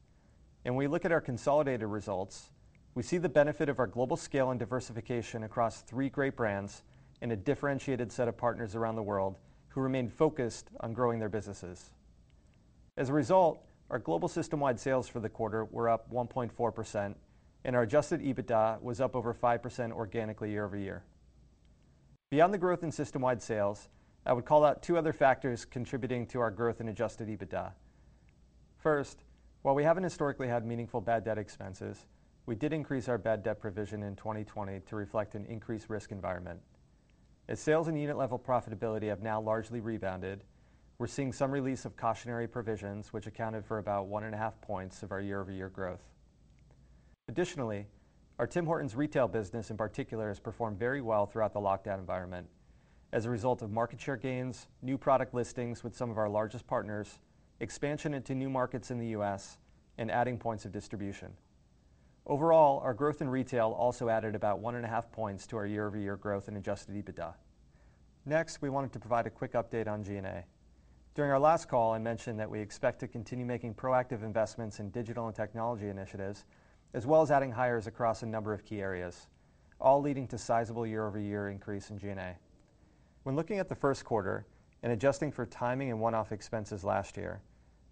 And 0.63 0.75
when 0.75 0.85
we 0.85 0.91
look 0.91 1.05
at 1.05 1.11
our 1.11 1.19
consolidated 1.19 1.87
results, 1.87 2.51
we 2.93 3.01
see 3.01 3.17
the 3.17 3.27
benefit 3.27 3.67
of 3.67 3.79
our 3.79 3.87
global 3.87 4.15
scale 4.15 4.51
and 4.51 4.59
diversification 4.59 5.41
across 5.41 5.81
three 5.81 6.09
great 6.09 6.35
brands 6.35 6.83
and 7.23 7.31
a 7.31 7.35
differentiated 7.35 8.11
set 8.11 8.27
of 8.27 8.37
partners 8.37 8.75
around 8.75 8.95
the 8.95 9.01
world 9.01 9.39
who 9.69 9.81
remain 9.81 10.07
focused 10.07 10.69
on 10.81 10.93
growing 10.93 11.17
their 11.17 11.29
businesses. 11.29 11.89
As 12.95 13.09
a 13.09 13.13
result, 13.13 13.65
our 13.89 13.97
global 13.97 14.27
system-wide 14.27 14.79
sales 14.79 15.07
for 15.07 15.19
the 15.19 15.29
quarter 15.29 15.65
were 15.65 15.89
up 15.89 16.11
1.4%, 16.13 17.15
and 17.63 17.75
our 17.75 17.83
adjusted 17.83 18.21
EBITDA 18.21 18.81
was 18.81 19.01
up 19.01 19.15
over 19.15 19.33
5% 19.33 19.91
organically 19.91 20.51
year-over-year. 20.51 21.03
Beyond 22.29 22.53
the 22.53 22.57
growth 22.57 22.83
in 22.83 22.91
system-wide 22.91 23.41
sales, 23.41 23.89
I 24.25 24.33
would 24.33 24.45
call 24.45 24.63
out 24.63 24.81
two 24.81 24.97
other 24.97 25.13
factors 25.13 25.65
contributing 25.65 26.25
to 26.27 26.39
our 26.39 26.51
growth 26.51 26.79
in 26.79 26.89
adjusted 26.89 27.27
EBITDA. 27.27 27.71
First, 28.77 29.23
while 29.63 29.75
we 29.75 29.83
haven't 29.83 30.03
historically 30.03 30.47
had 30.47 30.65
meaningful 30.65 31.01
bad 31.01 31.23
debt 31.23 31.37
expenses, 31.37 32.05
we 32.45 32.55
did 32.55 32.73
increase 32.73 33.07
our 33.07 33.17
bad 33.17 33.43
debt 33.43 33.59
provision 33.59 34.03
in 34.03 34.15
2020 34.15 34.79
to 34.79 34.95
reflect 34.95 35.35
an 35.35 35.45
increased 35.45 35.89
risk 35.89 36.11
environment. 36.11 36.59
As 37.47 37.59
sales 37.59 37.87
and 37.87 37.99
unit 37.99 38.17
level 38.17 38.39
profitability 38.39 39.09
have 39.09 39.21
now 39.21 39.41
largely 39.41 39.79
rebounded, 39.79 40.43
we're 40.97 41.07
seeing 41.07 41.33
some 41.33 41.51
release 41.51 41.85
of 41.85 41.97
cautionary 41.97 42.47
provisions, 42.47 43.11
which 43.11 43.27
accounted 43.27 43.65
for 43.65 43.79
about 43.79 44.09
1.5 44.09 44.53
points 44.61 45.03
of 45.03 45.11
our 45.11 45.19
year-over-year 45.19 45.69
growth. 45.69 46.03
Additionally, 47.31 47.87
our 48.39 48.45
Tim 48.45 48.65
Hortons 48.65 48.93
retail 48.93 49.25
business 49.25 49.71
in 49.71 49.77
particular 49.77 50.27
has 50.27 50.37
performed 50.37 50.77
very 50.77 50.99
well 50.99 51.25
throughout 51.25 51.53
the 51.53 51.61
lockdown 51.61 51.97
environment 51.97 52.45
as 53.13 53.23
a 53.23 53.29
result 53.29 53.61
of 53.61 53.71
market 53.71 54.01
share 54.01 54.17
gains, 54.17 54.67
new 54.81 54.97
product 54.97 55.33
listings 55.33 55.81
with 55.81 55.95
some 55.95 56.11
of 56.11 56.17
our 56.17 56.27
largest 56.27 56.67
partners, 56.67 57.21
expansion 57.61 58.13
into 58.13 58.35
new 58.35 58.49
markets 58.49 58.91
in 58.91 58.97
the 58.97 59.07
U.S., 59.07 59.59
and 59.97 60.11
adding 60.11 60.37
points 60.37 60.65
of 60.65 60.73
distribution. 60.73 61.31
Overall, 62.25 62.81
our 62.81 62.93
growth 62.93 63.21
in 63.21 63.29
retail 63.29 63.69
also 63.79 64.09
added 64.09 64.35
about 64.35 64.61
1.5 64.61 65.09
points 65.13 65.47
to 65.47 65.55
our 65.55 65.65
year-over-year 65.65 66.17
growth 66.17 66.49
in 66.49 66.57
adjusted 66.57 66.95
EBITDA. 66.95 67.33
Next, 68.25 68.61
we 68.61 68.69
wanted 68.69 68.91
to 68.91 68.99
provide 68.99 69.25
a 69.25 69.29
quick 69.29 69.53
update 69.53 69.87
on 69.87 70.03
G&A. 70.03 70.43
During 71.15 71.31
our 71.31 71.39
last 71.39 71.69
call, 71.69 71.93
I 71.93 71.97
mentioned 71.97 72.37
that 72.41 72.49
we 72.49 72.59
expect 72.59 72.99
to 72.99 73.07
continue 73.07 73.45
making 73.45 73.75
proactive 73.75 74.21
investments 74.21 74.81
in 74.81 74.89
digital 74.89 75.27
and 75.27 75.35
technology 75.35 75.87
initiatives, 75.87 76.43
as 76.93 77.05
well 77.05 77.21
as 77.21 77.31
adding 77.31 77.51
hires 77.51 77.87
across 77.87 78.23
a 78.23 78.25
number 78.25 78.53
of 78.53 78.65
key 78.65 78.81
areas, 78.81 79.27
all 79.79 80.01
leading 80.01 80.27
to 80.27 80.37
sizable 80.37 80.85
year-over-year 80.85 81.49
increase 81.49 81.89
in 81.89 81.97
G&A. 81.97 82.35
When 83.23 83.35
looking 83.35 83.59
at 83.59 83.69
the 83.69 83.75
first 83.75 84.03
quarter 84.03 84.45
and 84.83 84.91
adjusting 84.91 85.31
for 85.31 85.45
timing 85.45 85.89
and 85.89 85.99
one-off 85.99 86.31
expenses 86.31 86.83
last 86.83 87.17
year, 87.17 87.41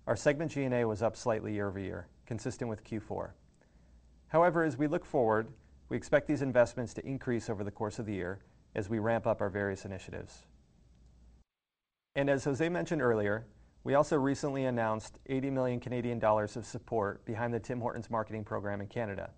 our 0.07 0.15
segment 0.15 0.51
G&A 0.51 0.85
was 0.85 1.01
up 1.01 1.15
slightly 1.15 1.53
year-over-year, 1.53 2.07
consistent 2.25 2.69
with 2.69 2.83
Q4. 2.83 3.29
However, 4.27 4.63
as 4.63 4.77
we 4.77 4.87
look 4.87 5.05
forward, 5.05 5.47
we 5.89 5.97
expect 5.97 6.27
these 6.27 6.41
investments 6.41 6.93
to 6.95 7.05
increase 7.05 7.49
over 7.49 7.63
the 7.63 7.71
course 7.71 7.99
of 7.99 8.05
the 8.05 8.13
year 8.13 8.39
as 8.75 8.89
we 8.89 8.99
ramp 8.99 9.25
up 9.25 9.41
our 9.41 9.49
various 9.49 9.85
initiatives. 9.85 10.45
And 12.15 12.29
as 12.29 12.45
José 12.45 12.71
mentioned 12.71 13.01
earlier, 13.01 13.45
we 13.83 13.93
also 13.93 14.17
recently 14.17 14.65
announced 14.65 15.19
80 15.27 15.49
million 15.51 15.79
Canadian 15.79 16.19
dollars 16.19 16.57
of 16.57 16.65
support 16.65 17.23
behind 17.25 17.53
the 17.53 17.59
Tim 17.59 17.79
Hortons 17.79 18.09
marketing 18.09 18.43
program 18.43 18.81
in 18.81 18.87
Canada. 18.87 19.31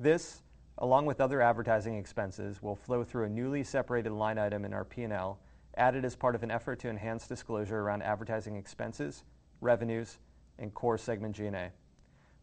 This, 0.00 0.42
along 0.78 1.06
with 1.06 1.20
other 1.20 1.42
advertising 1.42 1.96
expenses, 1.96 2.62
will 2.62 2.76
flow 2.76 3.04
through 3.04 3.26
a 3.26 3.28
newly 3.28 3.62
separated 3.62 4.12
line 4.12 4.38
item 4.38 4.64
in 4.64 4.72
our 4.72 4.84
P&L, 4.84 5.38
added 5.76 6.04
as 6.04 6.16
part 6.16 6.34
of 6.34 6.42
an 6.42 6.50
effort 6.50 6.78
to 6.80 6.88
enhance 6.88 7.26
disclosure 7.26 7.80
around 7.80 8.02
advertising 8.02 8.56
expenses, 8.56 9.24
revenues, 9.60 10.18
and 10.58 10.72
core 10.74 10.98
segment 10.98 11.36
G&A. 11.36 11.70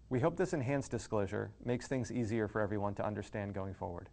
We 0.09 0.19
hope 0.19 0.37
this 0.37 0.53
enhanced 0.53 0.91
disclosure 0.91 1.51
makes 1.63 1.87
things 1.87 2.11
easier 2.11 2.47
for 2.47 2.61
everyone 2.61 2.93
to 2.95 3.05
understand 3.05 3.53
going 3.53 3.73
forward. 3.73 4.09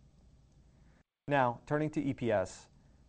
Now, 1.28 1.60
turning 1.66 1.90
to 1.90 2.02
EPS. 2.02 2.66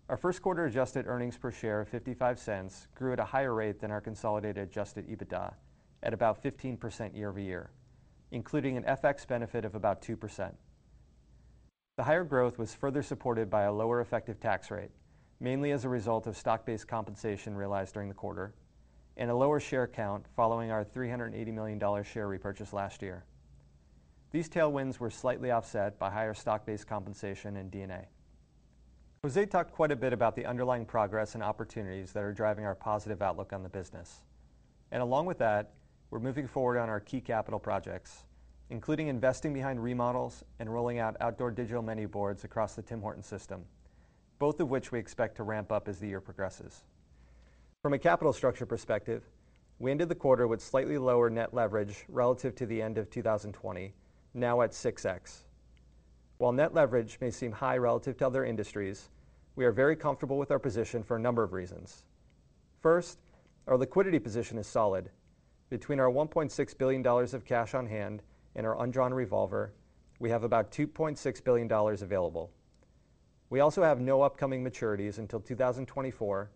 Our 0.09 0.17
first 0.17 0.41
quarter 0.41 0.65
adjusted 0.65 1.07
earnings 1.07 1.37
per 1.37 1.49
share 1.49 1.79
of 1.79 1.89
$0.55 1.89 2.87
grew 2.93 3.13
at 3.13 3.19
a 3.19 3.25
higher 3.25 3.53
rate 3.53 3.79
than 3.79 3.89
our 3.89 4.01
consolidated 4.01 4.67
adjusted 4.67 5.07
EBITDA 5.07 5.53
at 6.03 6.13
about 6.13 6.43
15% 6.43 7.15
year-over-year, 7.15 7.71
including 8.31 8.75
an 8.75 8.83
FX 8.83 9.25
benefit 9.25 9.63
of 9.63 9.75
about 9.75 10.01
2%. 10.01 10.51
The 11.95 12.03
higher 12.03 12.25
growth 12.25 12.57
was 12.57 12.73
further 12.73 13.01
supported 13.01 13.49
by 13.49 13.63
a 13.63 13.71
lower 13.71 14.01
effective 14.01 14.41
tax 14.41 14.69
rate, 14.71 14.91
mainly 15.39 15.71
as 15.71 15.85
a 15.85 15.89
result 15.89 16.27
of 16.27 16.35
stock-based 16.35 16.87
compensation 16.87 17.55
realized 17.55 17.93
during 17.93 18.09
the 18.09 18.15
quarter 18.15 18.53
and 19.15 19.29
a 19.29 19.35
lower 19.35 19.59
share 19.59 19.87
count 19.87 20.25
following 20.35 20.71
our 20.71 20.83
$380 20.83 21.53
million 21.53 22.03
share 22.03 22.27
repurchase 22.27 22.73
last 22.73 23.01
year. 23.01 23.23
These 24.31 24.49
tailwinds 24.49 24.99
were 24.99 25.11
slightly 25.11 25.51
offset 25.51 25.99
by 25.99 26.09
higher 26.09 26.33
stock-based 26.33 26.87
compensation 26.87 27.55
and 27.57 27.69
D&A. 27.69 28.07
José 29.25 29.49
talked 29.49 29.71
quite 29.71 29.89
a 29.89 29.95
bit 29.95 30.11
about 30.11 30.35
the 30.35 30.45
underlying 30.45 30.85
progress 30.85 31.33
and 31.33 31.41
opportunities 31.41 32.11
that 32.11 32.23
are 32.23 32.33
driving 32.33 32.65
our 32.65 32.75
positive 32.75 33.21
outlook 33.21 33.53
on 33.53 33.63
the 33.63 33.69
business. 33.69 34.19
And 34.91 35.01
along 35.01 35.27
with 35.27 35.37
that, 35.37 35.71
we're 36.09 36.19
moving 36.19 36.45
forward 36.45 36.77
on 36.77 36.89
our 36.89 36.99
key 36.99 37.21
capital 37.21 37.57
projects, 37.57 38.25
including 38.69 39.07
investing 39.07 39.53
behind 39.53 39.81
remodels 39.81 40.43
and 40.59 40.69
rolling 40.69 40.99
out 40.99 41.15
outdoor 41.21 41.51
digital 41.51 41.81
menu 41.81 42.09
boards 42.09 42.43
across 42.43 42.75
the 42.75 42.81
Tim 42.81 42.99
Hortons 42.99 43.25
system, 43.25 43.63
both 44.39 44.59
of 44.59 44.69
which 44.69 44.91
we 44.91 44.99
expect 44.99 45.37
to 45.37 45.43
ramp 45.43 45.71
up 45.71 45.87
as 45.87 45.99
the 45.99 46.07
year 46.09 46.19
progresses. 46.19 46.83
From 47.81 47.93
a 47.93 47.99
capital 47.99 48.33
structure 48.33 48.65
perspective, 48.65 49.23
we 49.79 49.89
ended 49.89 50.09
the 50.09 50.15
quarter 50.15 50.49
with 50.49 50.61
slightly 50.61 50.97
lower 50.97 51.29
net 51.29 51.53
leverage 51.53 52.03
relative 52.09 52.55
to 52.55 52.65
the 52.65 52.81
end 52.81 52.97
of 52.97 53.09
2020, 53.09 53.93
now 54.33 54.61
at 54.63 54.71
6x. 54.71 55.43
While 56.39 56.51
net 56.51 56.73
leverage 56.73 57.19
may 57.21 57.31
seem 57.31 57.53
high 57.53 57.77
relative 57.77 58.17
to 58.17 58.27
other 58.27 58.43
industries, 58.43 59.09
we 59.55 59.65
are 59.65 59.71
very 59.71 59.95
comfortable 59.95 60.37
with 60.37 60.51
our 60.51 60.59
position 60.59 61.03
for 61.03 61.15
a 61.15 61.19
number 61.19 61.43
of 61.43 61.53
reasons. 61.53 62.03
First, 62.81 63.19
our 63.67 63.77
liquidity 63.77 64.19
position 64.19 64.57
is 64.57 64.67
solid. 64.67 65.09
Between 65.69 65.99
our 65.99 66.09
$1.6 66.09 66.77
billion 66.77 67.05
of 67.05 67.45
cash 67.45 67.73
on 67.73 67.85
hand 67.85 68.21
and 68.55 68.65
our 68.65 68.81
undrawn 68.83 69.13
revolver, 69.13 69.73
we 70.19 70.29
have 70.29 70.43
about 70.43 70.71
$2.6 70.71 71.43
billion 71.43 71.71
available. 71.71 72.51
We 73.49 73.59
also 73.59 73.83
have 73.83 73.99
no 73.99 74.21
upcoming 74.21 74.63
maturities 74.63 75.19
until 75.19 75.39
2024, 75.39 76.49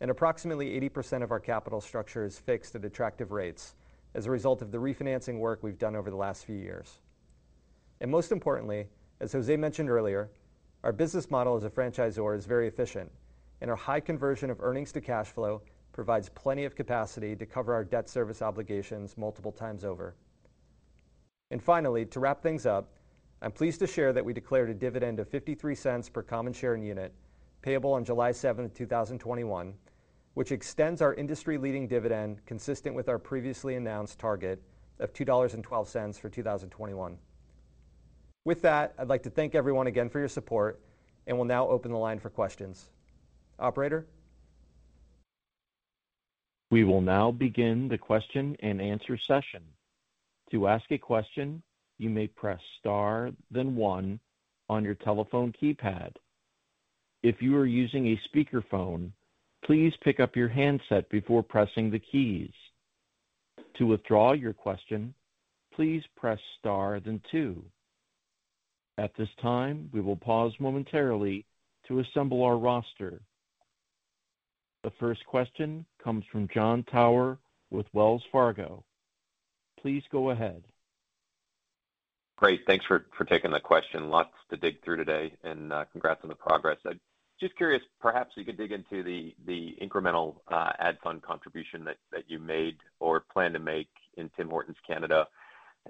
and 0.00 0.10
approximately 0.10 0.80
80% 0.88 1.22
of 1.22 1.32
our 1.32 1.40
capital 1.40 1.80
structure 1.80 2.24
is 2.24 2.38
fixed 2.38 2.74
at 2.76 2.84
attractive 2.84 3.32
rates 3.32 3.74
as 4.14 4.26
a 4.26 4.30
result 4.30 4.62
of 4.62 4.70
the 4.70 4.78
refinancing 4.78 5.38
work 5.38 5.62
we've 5.62 5.78
done 5.78 5.96
over 5.96 6.10
the 6.10 6.16
last 6.16 6.44
few 6.44 6.56
years. 6.56 7.00
And 8.00 8.10
most 8.10 8.30
importantly, 8.30 8.86
as 9.20 9.32
José 9.32 9.58
mentioned 9.58 9.90
earlier, 9.90 10.30
our 10.84 10.92
business 10.92 11.30
model 11.30 11.56
as 11.56 11.64
a 11.64 11.70
franchisor 11.70 12.36
is 12.36 12.44
very 12.44 12.68
efficient, 12.68 13.10
and 13.62 13.70
our 13.70 13.76
high 13.76 14.00
conversion 14.00 14.50
of 14.50 14.60
earnings 14.60 14.92
to 14.92 15.00
cash 15.00 15.28
flow 15.28 15.62
provides 15.92 16.28
plenty 16.28 16.66
of 16.66 16.76
capacity 16.76 17.34
to 17.34 17.46
cover 17.46 17.72
our 17.72 17.84
debt 17.84 18.06
service 18.06 18.42
obligations 18.42 19.16
multiple 19.16 19.50
times 19.50 19.82
over. 19.82 20.14
And 21.50 21.62
finally, 21.62 22.04
to 22.04 22.20
wrap 22.20 22.42
things 22.42 22.66
up, 22.66 22.90
I'm 23.40 23.50
pleased 23.50 23.80
to 23.80 23.86
share 23.86 24.12
that 24.12 24.24
we 24.24 24.34
declared 24.34 24.68
a 24.68 24.74
dividend 24.74 25.20
of 25.20 25.30
$0.53 25.30 26.12
per 26.12 26.22
common 26.22 26.52
share 26.52 26.74
and 26.74 26.84
unit 26.84 27.14
payable 27.62 27.94
on 27.94 28.04
July 28.04 28.30
7, 28.30 28.68
2021, 28.68 29.72
which 30.34 30.52
extends 30.52 31.00
our 31.00 31.14
industry-leading 31.14 31.88
dividend 31.88 32.44
consistent 32.44 32.94
with 32.94 33.08
our 33.08 33.18
previously 33.18 33.76
announced 33.76 34.18
target 34.18 34.60
of 35.00 35.14
$2.12 35.14 36.20
for 36.20 36.28
2021. 36.28 37.16
With 38.44 38.60
that, 38.62 38.94
I'd 38.98 39.08
like 39.08 39.22
to 39.22 39.30
thank 39.30 39.54
everyone 39.54 39.86
again 39.86 40.10
for 40.10 40.18
your 40.18 40.28
support, 40.28 40.80
and 41.26 41.36
we'll 41.36 41.46
now 41.46 41.66
open 41.66 41.90
the 41.90 41.98
line 41.98 42.18
for 42.18 42.28
questions. 42.28 42.90
Operator? 43.58 44.06
We 46.70 46.84
will 46.84 47.00
now 47.00 47.30
begin 47.30 47.88
the 47.88 47.96
question 47.96 48.56
and 48.60 48.82
answer 48.82 49.16
session. 49.16 49.62
To 50.50 50.68
ask 50.68 50.84
a 50.90 50.98
question, 50.98 51.62
you 51.98 52.10
may 52.10 52.26
press 52.26 52.60
star 52.80 53.30
then 53.50 53.76
one 53.76 54.20
on 54.68 54.84
your 54.84 54.94
telephone 54.94 55.52
keypad. 55.52 56.16
If 57.22 57.40
you 57.40 57.56
are 57.56 57.66
using 57.66 58.08
a 58.08 58.20
speakerphone, 58.28 59.12
please 59.64 59.94
pick 60.02 60.20
up 60.20 60.36
your 60.36 60.48
handset 60.48 61.08
before 61.08 61.42
pressing 61.42 61.90
the 61.90 61.98
keys. 61.98 62.52
To 63.78 63.86
withdraw 63.86 64.32
your 64.32 64.52
question, 64.52 65.14
please 65.72 66.02
press 66.16 66.38
star 66.58 67.00
then 67.00 67.22
two. 67.30 67.64
At 68.96 69.14
this 69.16 69.28
time, 69.42 69.90
we 69.92 70.00
will 70.00 70.16
pause 70.16 70.52
momentarily 70.60 71.46
to 71.88 71.98
assemble 71.98 72.42
our 72.42 72.56
roster. 72.56 73.20
The 74.84 74.92
first 75.00 75.24
question 75.26 75.84
comes 76.02 76.24
from 76.30 76.48
Jon 76.52 76.84
Tower 76.84 77.38
with 77.70 77.86
Wells 77.92 78.22
Fargo. 78.30 78.84
Please 79.80 80.02
go 80.12 80.30
ahead. 80.30 80.62
Great. 82.36 82.60
Thanks 82.66 82.84
for 82.86 83.04
taking 83.28 83.50
the 83.50 83.60
question. 83.60 84.10
Lots 84.10 84.34
to 84.50 84.56
dig 84.56 84.82
through 84.84 84.96
today, 84.96 85.32
and 85.42 85.72
uh, 85.72 85.84
congrats 85.92 86.20
on 86.22 86.28
the 86.28 86.34
progress. 86.34 86.78
Just 87.40 87.56
curious, 87.56 87.82
perhaps 88.00 88.32
you 88.36 88.44
could 88.44 88.56
dig 88.56 88.72
into 88.72 89.02
the 89.02 89.76
incremental 89.82 90.36
uh, 90.48 90.72
ad 90.78 90.98
fund 91.02 91.22
contribution 91.22 91.84
that 91.84 92.24
you 92.28 92.38
made 92.38 92.76
or 93.00 93.20
plan 93.20 93.52
to 93.52 93.58
make 93.58 93.88
in 94.16 94.30
Tim 94.36 94.48
Hortons 94.48 94.76
Canada. 94.86 95.26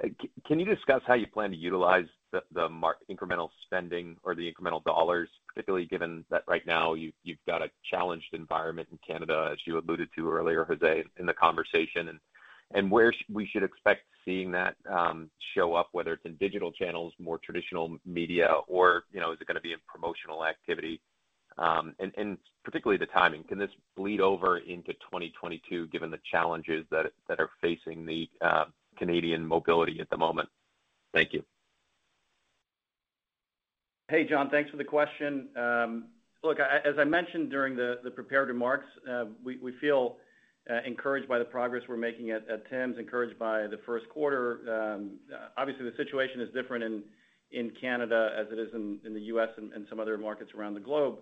Uh, 0.02 0.08
can 0.46 0.58
you 0.58 0.66
discuss 0.66 1.02
how 1.06 1.14
you 1.14 1.26
plan 1.26 1.50
to 1.50 1.56
utilize 1.56 2.06
the 2.32 2.68
incremental 3.10 3.50
spending 3.64 4.16
or 4.24 4.34
the 4.34 4.52
incremental 4.52 4.82
dollars, 4.84 5.28
particularly 5.46 5.86
given 5.86 6.24
that 6.30 6.42
right 6.48 6.66
now 6.66 6.94
you've 6.94 7.38
got 7.46 7.62
a 7.62 7.70
challenged 7.88 8.32
environment 8.32 8.88
in 8.90 8.98
Canada, 9.06 9.50
as 9.52 9.58
you 9.66 9.78
alluded 9.78 10.08
to 10.16 10.30
earlier, 10.30 10.64
José, 10.64 11.04
in 11.18 11.26
the 11.26 11.34
conversation, 11.34 12.18
and 12.72 12.90
where 12.90 13.12
we 13.32 13.46
should 13.46 13.62
expect 13.62 14.02
seeing 14.24 14.50
that 14.50 14.74
um, 14.90 15.30
show 15.54 15.74
up, 15.74 15.90
whether 15.92 16.14
it's 16.14 16.24
in 16.24 16.34
digital 16.36 16.72
channels, 16.72 17.12
more 17.20 17.38
traditional 17.38 17.96
media, 18.04 18.48
or 18.66 19.04
you 19.12 19.20
know, 19.20 19.32
is 19.32 19.38
it 19.40 19.46
going 19.46 19.54
to 19.54 19.60
be 19.60 19.72
in 19.72 19.78
promotional 19.86 20.44
activity? 20.44 21.00
Um 21.56 21.94
and 22.00 22.38
particularly 22.64 22.98
the 22.98 23.06
timing. 23.06 23.44
Can 23.44 23.58
this 23.58 23.70
bleed 23.96 24.20
over 24.20 24.58
into 24.58 24.92
2022 24.94 25.86
given 25.86 26.10
the 26.10 26.18
challenges 26.28 26.84
that 26.90 27.12
are 27.28 27.50
facing 27.60 28.04
the 28.04 28.28
uh, 28.40 28.64
Canadian 28.96 29.46
mobility 29.46 30.00
at 30.00 30.10
the 30.10 30.16
moment? 30.16 30.48
Thank 31.12 31.32
you. 31.32 31.44
Hey, 34.08 34.26
Jon. 34.28 34.50
Thanks 34.50 34.70
for 34.70 34.76
the 34.76 34.84
question. 34.84 35.48
Um, 35.56 36.04
look, 36.42 36.58
as 36.60 36.94
I 36.98 37.04
mentioned 37.04 37.50
during 37.50 37.74
the 37.76 38.10
prepared 38.14 38.48
remarks, 38.48 38.86
uh, 39.10 39.24
we 39.42 39.72
feel 39.80 40.16
uh, 40.70 40.80
encouraged 40.86 41.28
by 41.28 41.38
the 41.38 41.44
progress 41.44 41.82
we're 41.88 41.96
making 41.96 42.30
at 42.30 42.46
Tim's, 42.70 42.98
encouraged 42.98 43.38
by 43.38 43.62
the 43.62 43.78
first 43.86 44.08
quarter. 44.08 44.60
Um, 44.68 45.18
obviously, 45.56 45.84
the 45.84 45.96
situation 45.96 46.40
is 46.40 46.48
different 46.52 47.02
in 47.50 47.70
Canada 47.80 48.30
as 48.38 48.46
it 48.52 48.58
is 48.58 48.68
in 48.74 49.14
the 49.14 49.20
U.S. 49.20 49.48
and 49.56 49.86
some 49.88 50.00
other 50.00 50.18
markets 50.18 50.50
around 50.56 50.74
the 50.74 50.80
globe. 50.80 51.18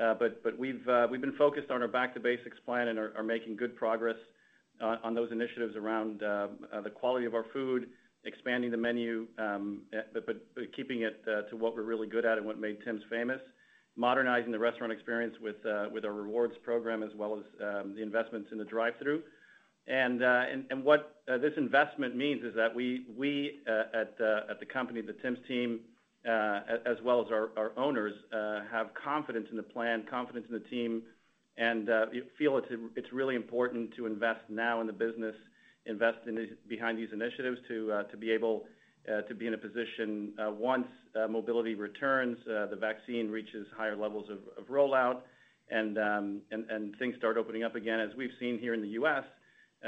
Uh, 0.00 0.14
but 0.14 0.58
we've 0.58 0.84
been 0.84 1.34
focused 1.36 1.70
on 1.70 1.82
our 1.82 1.88
Back 1.88 2.14
to 2.14 2.20
Basics 2.20 2.58
plan 2.64 2.88
and 2.88 2.98
are 2.98 3.22
making 3.24 3.56
good 3.56 3.76
progress 3.76 4.16
on 4.80 5.14
those 5.14 5.30
initiatives 5.32 5.76
around 5.76 6.22
uh, 6.22 6.48
uh, 6.72 6.80
the 6.80 6.90
quality 6.90 7.26
of 7.26 7.34
our 7.34 7.44
food, 7.52 7.88
expanding 8.24 8.70
the 8.70 8.76
menu, 8.76 9.26
um, 9.38 9.82
eh, 9.92 10.00
but 10.26 10.44
keeping 10.74 11.02
it 11.02 11.22
uh, 11.26 11.42
to 11.48 11.56
what 11.56 11.74
we're 11.74 11.82
really 11.82 12.06
good 12.06 12.24
at 12.24 12.38
and 12.38 12.46
what 12.46 12.58
made 12.58 12.78
Tim's 12.84 13.02
famous, 13.10 13.40
modernizing 13.96 14.52
the 14.52 14.58
restaurant 14.58 14.92
experience 14.92 15.34
with 15.40 15.64
our 15.66 16.12
rewards 16.12 16.54
program, 16.62 17.02
as 17.02 17.10
well 17.16 17.38
as 17.38 17.44
um, 17.62 17.94
the 17.94 18.02
investments 18.02 18.48
in 18.52 18.58
the 18.58 18.64
drive-thru. 18.64 19.22
What 20.82 21.22
this 21.26 21.52
investment 21.56 22.16
means 22.16 22.44
is 22.44 22.54
that 22.54 22.74
we 22.74 23.60
at 23.66 24.18
the 24.18 24.66
company, 24.72 25.00
the 25.00 25.14
Tim's 25.14 25.38
team, 25.48 25.80
as 26.24 26.96
well 27.02 27.20
as 27.20 27.30
our 27.30 27.72
owners, 27.76 28.14
have 28.70 28.88
confidence 28.94 29.48
in 29.50 29.56
the 29.56 29.62
plan, 29.62 30.04
confidence 30.08 30.46
in 30.48 30.54
the 30.54 30.68
team, 30.68 31.02
and 31.56 31.90
uh, 31.90 32.06
feel 32.38 32.60
it's 32.96 33.12
really 33.12 33.34
important 33.34 33.94
to 33.96 34.06
invest 34.06 34.40
now 34.48 34.80
in 34.80 34.86
the 34.86 34.92
business, 34.92 35.34
invest 35.86 36.18
behind 36.68 36.98
these 36.98 37.08
initiatives 37.12 37.58
to 37.68 37.92
uh, 37.92 38.02
be 38.16 38.30
able 38.30 38.64
uh, 39.10 39.22
to 39.22 39.34
be 39.34 39.46
in 39.46 39.54
a 39.54 39.58
position 39.58 40.32
once 40.58 40.86
mobility 41.28 41.74
returns, 41.74 42.38
the 42.46 42.76
vaccine 42.78 43.30
reaches 43.30 43.66
higher 43.76 43.96
levels 43.96 44.26
of 44.30 44.66
rollout, 44.66 45.22
um, 45.98 46.40
and 46.50 46.96
things 46.98 47.14
start 47.18 47.36
opening 47.36 47.64
up 47.64 47.74
again. 47.74 48.00
As 48.00 48.10
we've 48.16 48.30
seen 48.38 48.58
here 48.58 48.74
in 48.74 48.82
the 48.82 48.88
U.S., 48.88 49.24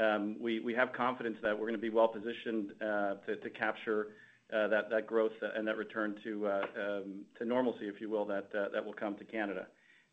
um, 0.01 0.35
we 0.39 0.73
have 0.75 0.93
confidence 0.93 1.37
that 1.43 1.53
we're 1.53 1.67
going 1.67 1.73
to 1.73 1.81
be 1.81 1.89
well-positioned 1.89 2.71
to 2.79 3.49
capture 3.57 4.07
that 4.49 5.07
growth 5.07 5.31
and 5.55 5.67
that 5.67 5.77
return 5.77 6.15
to 6.23 6.47
um, 6.49 7.25
normalcy, 7.41 7.87
if 7.87 8.01
you 8.01 8.09
will, 8.09 8.25
that 8.25 8.85
will 8.85 8.93
come 8.93 9.15
to 9.15 9.23
Canada. 9.23 9.67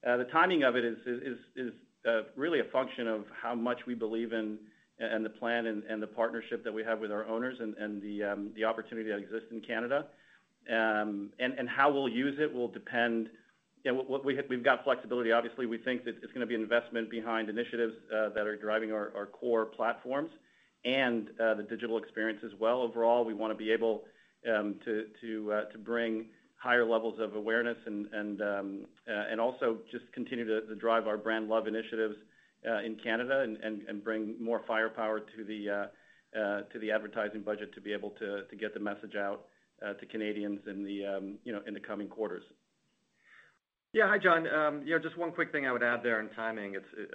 Uh, 0.06 0.16
the 0.16 0.24
timing 0.24 0.62
of 0.62 0.76
it 0.76 0.84
is 0.84 1.72
uh, 2.08 2.22
really 2.36 2.60
a 2.60 2.64
function 2.64 3.06
of 3.06 3.24
how 3.42 3.54
much 3.54 3.80
we 3.86 3.94
believe 3.94 4.32
in 4.32 4.58
and 4.98 5.24
the 5.24 5.30
plan 5.30 5.66
and 5.66 6.02
the 6.02 6.06
partnership 6.06 6.62
that 6.62 6.72
we 6.72 6.84
have 6.84 7.00
with 7.00 7.10
our 7.10 7.26
owners 7.26 7.56
and 7.60 7.74
um, 8.22 8.50
the 8.54 8.64
opportunity 8.64 9.08
that 9.08 9.18
exists 9.18 9.48
in 9.50 9.60
Canada. 9.60 10.06
Um 10.70 11.30
and 11.38 11.68
how 11.68 11.90
we'll 11.90 12.08
use 12.08 12.38
it 12.38 12.52
will 12.52 12.68
depend. 12.68 13.30
We've 13.82 14.62
got 14.62 14.84
flexibility. 14.84 15.32
Obviously, 15.32 15.64
we 15.64 15.78
think 15.78 16.04
that 16.04 16.16
it's 16.22 16.32
going 16.34 16.40
to 16.40 16.46
be 16.46 16.54
investment 16.54 17.10
behind 17.10 17.48
initiatives 17.48 17.94
uh, 18.14 18.28
that 18.34 18.46
are 18.46 18.56
driving 18.56 18.92
our 18.92 19.26
core 19.32 19.64
platforms 19.64 20.30
and 20.84 21.30
the 21.38 21.66
digital 21.68 21.96
experience 21.96 22.40
as 22.44 22.52
well. 22.60 22.82
Overall, 22.82 23.24
we 23.24 23.32
want 23.32 23.52
to 23.52 23.56
be 23.56 23.72
able 23.72 24.04
um, 24.46 24.76
to 24.84 25.06
bring 25.82 26.26
higher 26.60 26.84
levels 26.84 27.18
of 27.18 27.34
awareness 27.36 27.78
and 27.86 28.42
um, 28.42 28.86
uh, 29.08 29.42
also 29.42 29.78
just 29.90 30.04
continue 30.12 30.44
to 30.44 30.74
drive 30.76 31.06
our 31.06 31.16
brand 31.16 31.48
love 31.48 31.66
initiatives 31.66 32.14
uh, 32.68 32.80
in 32.80 32.96
Canada 33.02 33.46
and 33.62 34.04
bring 34.04 34.34
more 34.38 34.60
firepower 34.68 35.20
uh, 35.20 35.22
to 36.72 36.78
the 36.78 36.90
advertising 36.90 37.40
budget 37.40 37.74
to 37.74 37.80
be 37.80 37.94
able 37.94 38.10
to 38.10 38.42
get 38.58 38.74
the 38.74 38.80
message 38.80 39.16
out 39.16 39.46
to 39.98 40.06
Canadians 40.06 40.60
in 40.68 40.84
the 40.84 41.06
um, 41.06 41.38
you 41.44 41.52
know, 41.52 41.62
in 41.66 41.72
the 41.72 41.80
coming 41.80 42.08
quarters. 42.08 42.44
Yeah. 43.94 44.06
Hi, 44.06 44.18
Jon. 44.18 44.46
Um, 44.46 44.84
just 45.02 45.16
one 45.16 45.32
quick 45.32 45.50
thing 45.50 45.66
I 45.66 45.72
would 45.72 45.82
add 45.82 46.00
there 46.02 46.20
on 46.20 46.28
timing. 46.36 46.74
It's, 46.74 47.10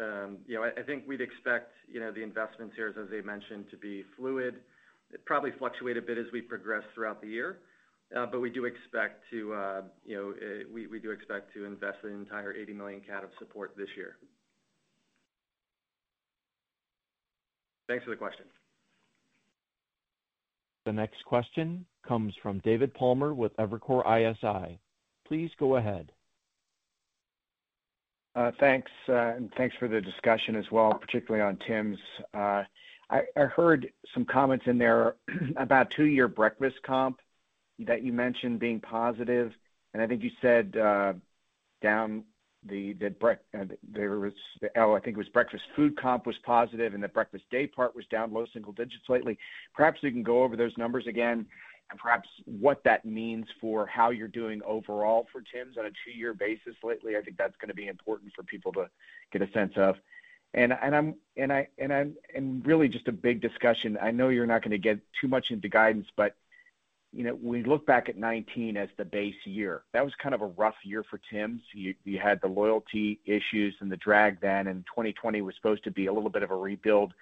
you 0.47 0.55
know, 0.55 0.63
I 0.63 0.81
think 0.81 1.03
we'd 1.07 1.21
expect 1.21 1.71
you 1.87 1.99
know, 1.99 2.11
the 2.11 2.23
investments 2.23 2.73
here, 2.75 2.87
as 2.87 2.95
José 2.95 3.23
mentioned, 3.23 3.65
to 3.69 3.77
be 3.77 4.03
fluid. 4.17 4.55
It 5.13 5.23
probably 5.25 5.51
fluctuate 5.59 5.97
a 5.97 6.01
bit 6.01 6.17
as 6.17 6.25
we 6.33 6.41
progress 6.41 6.83
throughout 6.95 7.21
the 7.21 7.27
year. 7.27 7.59
Uh, 8.15 8.25
but 8.25 8.39
we 8.39 8.49
do 8.49 8.63
expect 8.63 9.23
to 9.29 9.53
uh, 9.53 9.81
you 10.05 10.15
know, 10.15 10.29
uh, 10.31 10.63
we 10.73 10.99
do 10.99 11.11
expect 11.11 11.53
to 11.53 11.65
invest 11.65 11.97
the 12.01 12.09
entire 12.09 12.53
80 12.53 12.73
million 12.73 13.01
CAD 13.01 13.23
of 13.23 13.29
support 13.39 13.73
this 13.77 13.89
year. 13.97 14.15
Thanks 17.89 18.05
for 18.05 18.11
the 18.11 18.15
question. 18.15 18.45
The 20.85 20.93
next 20.93 21.25
question 21.25 21.85
comes 22.07 22.33
from 22.41 22.59
David 22.59 22.93
Palmer 22.93 23.33
with 23.33 23.55
Evercore 23.57 24.05
ISI. 24.05 24.79
Please 25.27 25.51
go 25.59 25.75
ahead. 25.75 26.11
Thanks. 28.59 28.91
and 29.07 29.51
Thanks 29.55 29.75
for 29.77 29.87
the 29.87 30.01
discussion 30.01 30.55
as 30.55 30.69
well, 30.71 30.93
particularly 30.93 31.43
on 31.43 31.57
Tim's. 31.67 31.99
I 32.33 32.65
heard 33.35 33.91
some 34.13 34.25
comments 34.25 34.65
in 34.67 34.77
there 34.77 35.15
about 35.57 35.91
two-year 35.91 36.27
breakfast 36.27 36.77
comp 36.83 37.19
that 37.79 38.03
you 38.03 38.13
mentioned 38.13 38.59
being 38.59 38.79
positive, 38.79 39.51
and 39.93 40.01
I 40.01 40.07
think 40.07 40.23
you 40.23 40.31
said 40.41 40.71
down 41.81 42.23
the 42.67 42.93
the 42.93 43.09
break 43.09 43.39
uh, 43.57 43.65
there 43.93 44.19
was 44.19 44.33
oh 44.75 44.95
I 44.95 44.99
think 44.99 45.15
it 45.15 45.19
was 45.19 45.29
breakfast 45.29 45.63
food 45.75 45.95
comp 45.97 46.25
was 46.25 46.35
positive 46.43 46.93
and 46.93 47.03
the 47.03 47.07
breakfast 47.07 47.43
day 47.51 47.67
part 47.67 47.95
was 47.95 48.05
down 48.07 48.33
low 48.33 48.45
single 48.53 48.73
digits 48.73 49.03
lately. 49.07 49.37
Perhaps 49.75 49.99
you 50.01 50.11
can 50.11 50.23
go 50.23 50.43
over 50.43 50.55
those 50.55 50.75
numbers 50.77 51.05
again 51.07 51.45
and 51.91 51.99
perhaps 51.99 52.27
what 52.45 52.83
that 52.83 53.05
means 53.05 53.45
for 53.61 53.85
how 53.85 54.09
you're 54.09 54.27
doing 54.27 54.61
overall 54.65 55.27
for 55.31 55.41
Tim's 55.41 55.77
on 55.77 55.85
a 55.85 55.91
two-year 56.03 56.33
basis 56.33 56.75
lately. 56.83 57.15
I 57.15 57.21
think 57.21 57.37
that's 57.37 57.55
going 57.57 57.69
to 57.69 57.75
be 57.75 57.87
important 57.87 58.33
for 58.35 58.41
people 58.41 58.73
to 58.73 58.89
get 59.31 59.43
a 59.43 59.51
sense 59.51 59.73
of. 59.75 59.95
And 60.55 60.73
and 60.73 60.95
I'm 60.95 61.15
and 61.37 61.51
I 61.51 61.67
and 61.77 61.93
I'm 61.93 62.15
and 62.33 62.65
really 62.65 62.87
just 62.87 63.07
a 63.07 63.11
big 63.11 63.41
discussion. 63.41 63.97
I 64.01 64.11
know 64.11 64.29
you're 64.29 64.47
not 64.47 64.61
going 64.61 64.71
to 64.71 64.77
get 64.77 64.99
too 65.21 65.27
much 65.27 65.51
into 65.51 65.69
guidance, 65.69 66.07
but 66.15 66.35
you 67.15 67.23
know, 67.23 67.39
we 67.41 67.63
look 67.63 67.85
back 67.85 68.09
at 68.09 68.17
19 68.17 68.75
as 68.75 68.89
the 68.97 69.05
base 69.05 69.35
year. 69.45 69.83
That 69.93 70.03
was 70.03 70.13
kind 70.21 70.35
of 70.35 70.41
a 70.41 70.47
rough 70.47 70.75
year 70.83 71.01
for 71.09 71.19
Tim's. 71.31 71.61
You 71.73 72.19
had 72.21 72.41
the 72.41 72.47
loyalty 72.47 73.21
issues 73.25 73.73
and 73.79 73.89
the 73.89 73.95
drag 73.97 74.41
then, 74.41 74.67
and 74.67 74.85
2020 74.87 75.41
was 75.41 75.55
supposed 75.55 75.85
to 75.85 75.91
be 75.91 76.07
a 76.07 76.13
little 76.13 76.29
bit 76.29 76.43
of 76.43 76.51
a 76.51 76.57
rebuild 76.57 77.13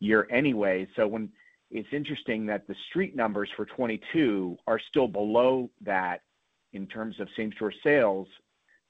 year 0.00 0.28
anyway. 0.30 0.86
So 0.96 1.06
when 1.06 1.30
it's 1.70 1.88
interesting 1.92 2.44
that 2.46 2.68
the 2.68 2.74
street 2.90 3.16
numbers 3.16 3.48
for 3.56 3.64
22 3.64 4.58
are 4.66 4.78
still 4.90 5.08
below 5.08 5.70
that 5.80 6.20
in 6.74 6.86
terms 6.86 7.18
of 7.18 7.28
same-store 7.34 7.72
sales, 7.82 8.28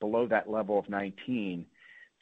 below 0.01 0.27
that 0.27 0.51
level 0.51 0.77
of 0.77 0.89
19. 0.89 1.67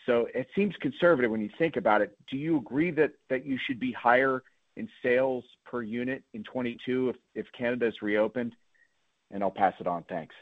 So 0.04 0.28
It 0.34 0.46
seems 0.54 0.74
conservative 0.76 1.30
when 1.30 1.40
you 1.40 1.50
think 1.58 1.76
about 1.76 2.02
it. 2.02 2.16
Do 2.30 2.36
you 2.36 2.58
agree 2.58 2.90
that 2.92 3.12
that 3.30 3.46
you 3.46 3.58
should 3.66 3.80
be 3.80 3.92
higher 3.92 4.42
in 4.76 4.88
sales 5.02 5.44
per 5.64 5.82
unit 5.82 6.22
in 6.34 6.42
2022 6.44 7.14
if 7.34 7.46
Canada 7.56 7.86
is 7.86 7.94
reopened? 8.02 8.54
And 9.30 9.42
I'll 9.42 9.50
pass 9.50 9.74
it 9.80 9.86
on. 9.86 10.04
Thanks. 10.08 10.34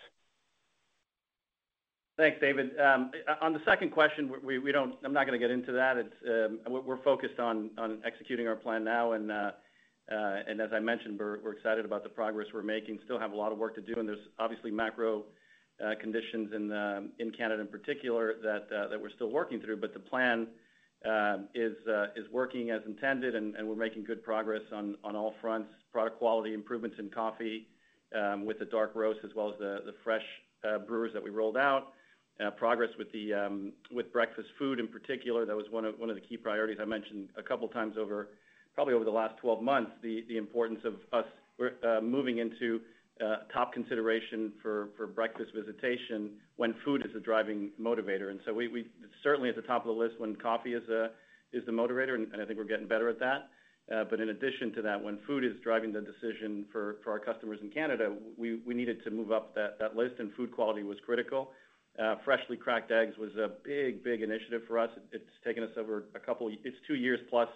Thanks, 2.17 2.39
David. 2.41 2.79
Um, 2.79 3.11
on 3.41 3.53
the 3.53 3.63
second 3.65 3.91
question, 3.91 4.31
we, 4.45 4.71
don't. 4.71 4.95
I'm 5.05 5.13
not 5.13 5.27
gonna 5.27 5.39
get 5.39 5.51
into 5.51 5.73
that. 5.73 5.97
Um, 5.99 6.61
we're 6.69 7.03
focused 7.03 7.41
on 7.41 7.71
executing 8.05 8.47
our 8.47 8.55
plan 8.55 8.85
now. 8.85 9.13
And 9.13 9.33
uh, 9.33 9.51
uh, 10.13 10.37
as 10.47 10.71
I 10.73 10.79
mentioned, 10.79 11.19
we're 11.19 11.53
excited 11.53 11.85
about 11.85 12.05
the 12.05 12.09
progress 12.09 12.47
we're 12.55 12.63
making. 12.63 13.01
Still 13.05 13.19
have 13.19 13.33
a 13.33 13.37
lot 13.37 13.51
of 13.51 13.59
work 13.59 13.75
to 13.77 13.81
do, 13.81 13.95
and 13.99 14.09
there's 14.09 14.27
obviously 14.39 14.71
macro 14.71 15.25
uh, 15.85 15.95
conditions 16.01 16.51
um, 16.55 17.11
in 17.19 17.33
Canada 17.33 17.61
in 17.61 17.67
particular 17.67 18.35
that 18.45 19.01
we're 19.01 19.11
still 19.11 19.31
working 19.31 19.61
through. 19.61 19.79
But 19.79 19.93
the 19.93 20.01
plan 20.01 20.47
Um, 21.07 21.49
uh, 21.87 22.07
is 22.17 22.25
working 22.33 22.71
as 22.71 22.81
intended, 22.87 23.35
and 23.35 23.55
we're 23.69 23.75
making 23.77 24.05
good 24.05 24.23
progress 24.23 24.63
on 24.73 24.97
all 25.05 25.35
fronts. 25.43 25.69
Product 25.93 26.19
quality 26.19 26.55
improvements 26.55 26.97
in 26.99 27.11
coffee 27.11 27.69
um, 28.19 28.47
with 28.47 28.59
the 28.59 28.65
dark 28.65 28.93
roast 28.95 29.21
as 29.23 29.31
well 29.37 29.53
as 29.53 29.59
the 29.59 29.95
fresh 30.03 30.25
uh, 30.67 30.79
brewers 30.79 31.13
that 31.13 31.23
we 31.23 31.29
rolled 31.29 31.59
out. 31.59 31.93
Uh, 32.45 32.51
progress 32.51 32.89
um, 33.37 33.73
with 33.93 34.11
breakfast 34.13 34.49
food 34.59 34.81
in 34.81 34.89
particular. 34.89 35.45
That 35.45 35.55
was 35.55 35.67
one 35.71 35.85
of 35.85 35.99
the 35.99 36.23
key 36.23 36.39
priorities 36.39 36.79
I 36.81 36.87
mentioned 36.87 37.29
a 37.37 37.43
couple 37.43 37.69
times 37.69 37.97
over 37.99 38.31
probably 38.75 38.95
over 38.95 39.05
the 39.05 39.11
last 39.11 39.37
12 39.37 39.63
months, 39.63 39.93
the 40.03 40.37
importance 40.37 40.81
of 40.85 40.95
us 41.13 41.27
moving 42.03 42.39
into 42.39 42.81
Uh, 43.23 43.37
top 43.53 43.73
consideration 43.73 44.53
for 44.61 44.89
breakfast 45.15 45.53
visitation 45.55 46.33
when 46.57 46.75
food 46.85 47.07
is 47.09 47.15
a 47.17 47.21
driving 47.21 47.71
motivator. 47.81 48.31
And 48.31 48.41
so 48.45 48.53
we 48.53 48.87
certainly 49.23 49.49
at 49.49 49.55
the 49.55 49.63
top 49.63 49.83
of 49.83 49.95
the 49.95 50.03
list 50.03 50.19
when 50.19 50.35
coffee 50.35 50.75
is 50.75 50.83
uh, 50.89 51.09
the 51.53 51.71
motivator, 51.71 52.17
and 52.17 52.43
I 52.43 52.45
think 52.45 52.59
we're 52.59 52.65
getting 52.65 52.89
better 52.89 53.09
at 53.09 53.21
that. 53.21 53.51
Uh, 53.95 54.03
but 54.11 54.19
in 54.19 54.31
addition 54.31 54.73
to 54.73 54.83
that, 54.83 55.01
when 55.01 55.21
food 55.29 55.45
is 55.45 55.53
driving 55.63 55.93
the 55.93 56.01
decision 56.01 56.65
for 56.73 56.97
our 57.07 57.21
customers 57.21 57.61
in 57.63 57.71
Canada, 57.71 58.13
we 58.37 58.59
needed 58.67 59.05
to 59.05 59.13
move 59.13 59.31
up 59.31 59.55
that 59.55 59.95
list, 59.95 60.15
and 60.19 60.33
food 60.35 60.51
quality 60.51 60.83
was 60.83 60.99
critical. 61.07 61.53
Freshly 62.25 62.57
Cracked 62.57 62.91
Eggs 62.91 63.17
was 63.17 63.31
a 63.37 63.49
big 63.65 64.03
big 64.03 64.23
initiative 64.23 64.63
for 64.67 64.77
us. 64.77 64.91
It's 65.13 65.23
taken 65.45 65.63
us 65.63 65.71
over 65.79 66.07
a 66.17 66.19
couple; 66.19 66.51
it's 66.65 66.77
two 66.89 66.97
years 66.97 67.21
plus 67.31 67.49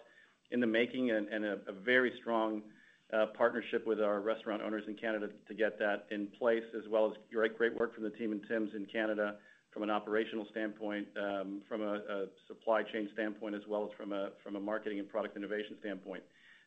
in 0.52 0.60
the 0.60 0.68
making 0.68 1.10
and 1.10 1.44
a 1.44 1.72
very 1.84 2.12
strong 2.20 2.62
Uh, 3.10 3.24
partnership 3.38 3.86
with 3.86 4.02
our 4.02 4.20
restaurant 4.20 4.60
owners 4.60 4.84
in 4.86 4.94
Canada 4.94 5.30
to 5.46 5.54
get 5.54 5.78
that 5.78 6.04
in 6.10 6.26
place, 6.38 6.64
as 6.76 6.82
well 6.90 7.06
as 7.06 7.16
great 7.32 7.74
work 7.78 7.94
from 7.94 8.04
the 8.04 8.10
team 8.10 8.32
in 8.32 8.40
Tim's 8.46 8.74
in 8.74 8.84
Canada 8.84 9.36
from 9.72 9.82
an 9.82 9.90
operational 9.90 10.46
standpoint, 10.50 11.06
um, 11.16 11.62
from 11.68 11.82
a 11.82 12.26
supply 12.46 12.82
chain 12.82 13.08
standpoint, 13.14 13.54
as 13.54 13.62
well 13.66 13.84
as 13.84 13.90
from 13.96 14.12
a 14.12 14.60
marketing 14.60 14.98
and 14.98 15.08
product 15.08 15.36
innovation 15.36 15.76
standpoint. 15.80 16.22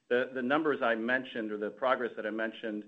The 0.10 0.42
numbers 0.42 0.80
I 0.84 0.96
mentioned 0.96 1.52
or 1.52 1.58
the 1.58 1.70
progress 1.70 2.12
that 2.16 2.26
I 2.26 2.32
mentioned 2.32 2.86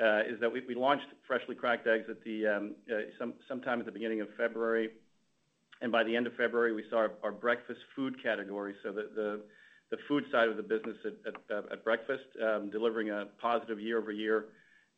uh, 0.00 0.20
is 0.20 0.40
that 0.40 0.50
we 0.52 0.74
launched 0.74 1.06
Freshly 1.26 1.54
Cracked 1.54 1.86
Eggs 1.86 2.06
at 2.08 2.22
the 2.24 2.46
um, 2.46 2.74
uh, 2.90 3.26
sometime 3.48 3.80
at 3.80 3.86
the 3.86 3.92
beginning 3.92 4.20
of 4.20 4.28
February. 4.36 4.90
And 5.80 5.90
by 5.90 6.04
the 6.04 6.14
end 6.14 6.26
of 6.28 6.34
February, 6.34 6.72
we 6.72 6.84
saw 6.88 7.08
our 7.22 7.32
breakfast 7.32 7.80
food 7.96 8.22
category, 8.22 8.74
so 8.82 8.92
the 9.92 9.98
food 10.08 10.24
side 10.32 10.48
of 10.48 10.56
the 10.56 10.62
business 10.62 10.96
at 11.70 11.84
breakfast, 11.84 12.24
um, 12.42 12.70
delivering 12.70 13.10
a 13.10 13.26
positive 13.38 13.78
year-over-year 13.78 14.46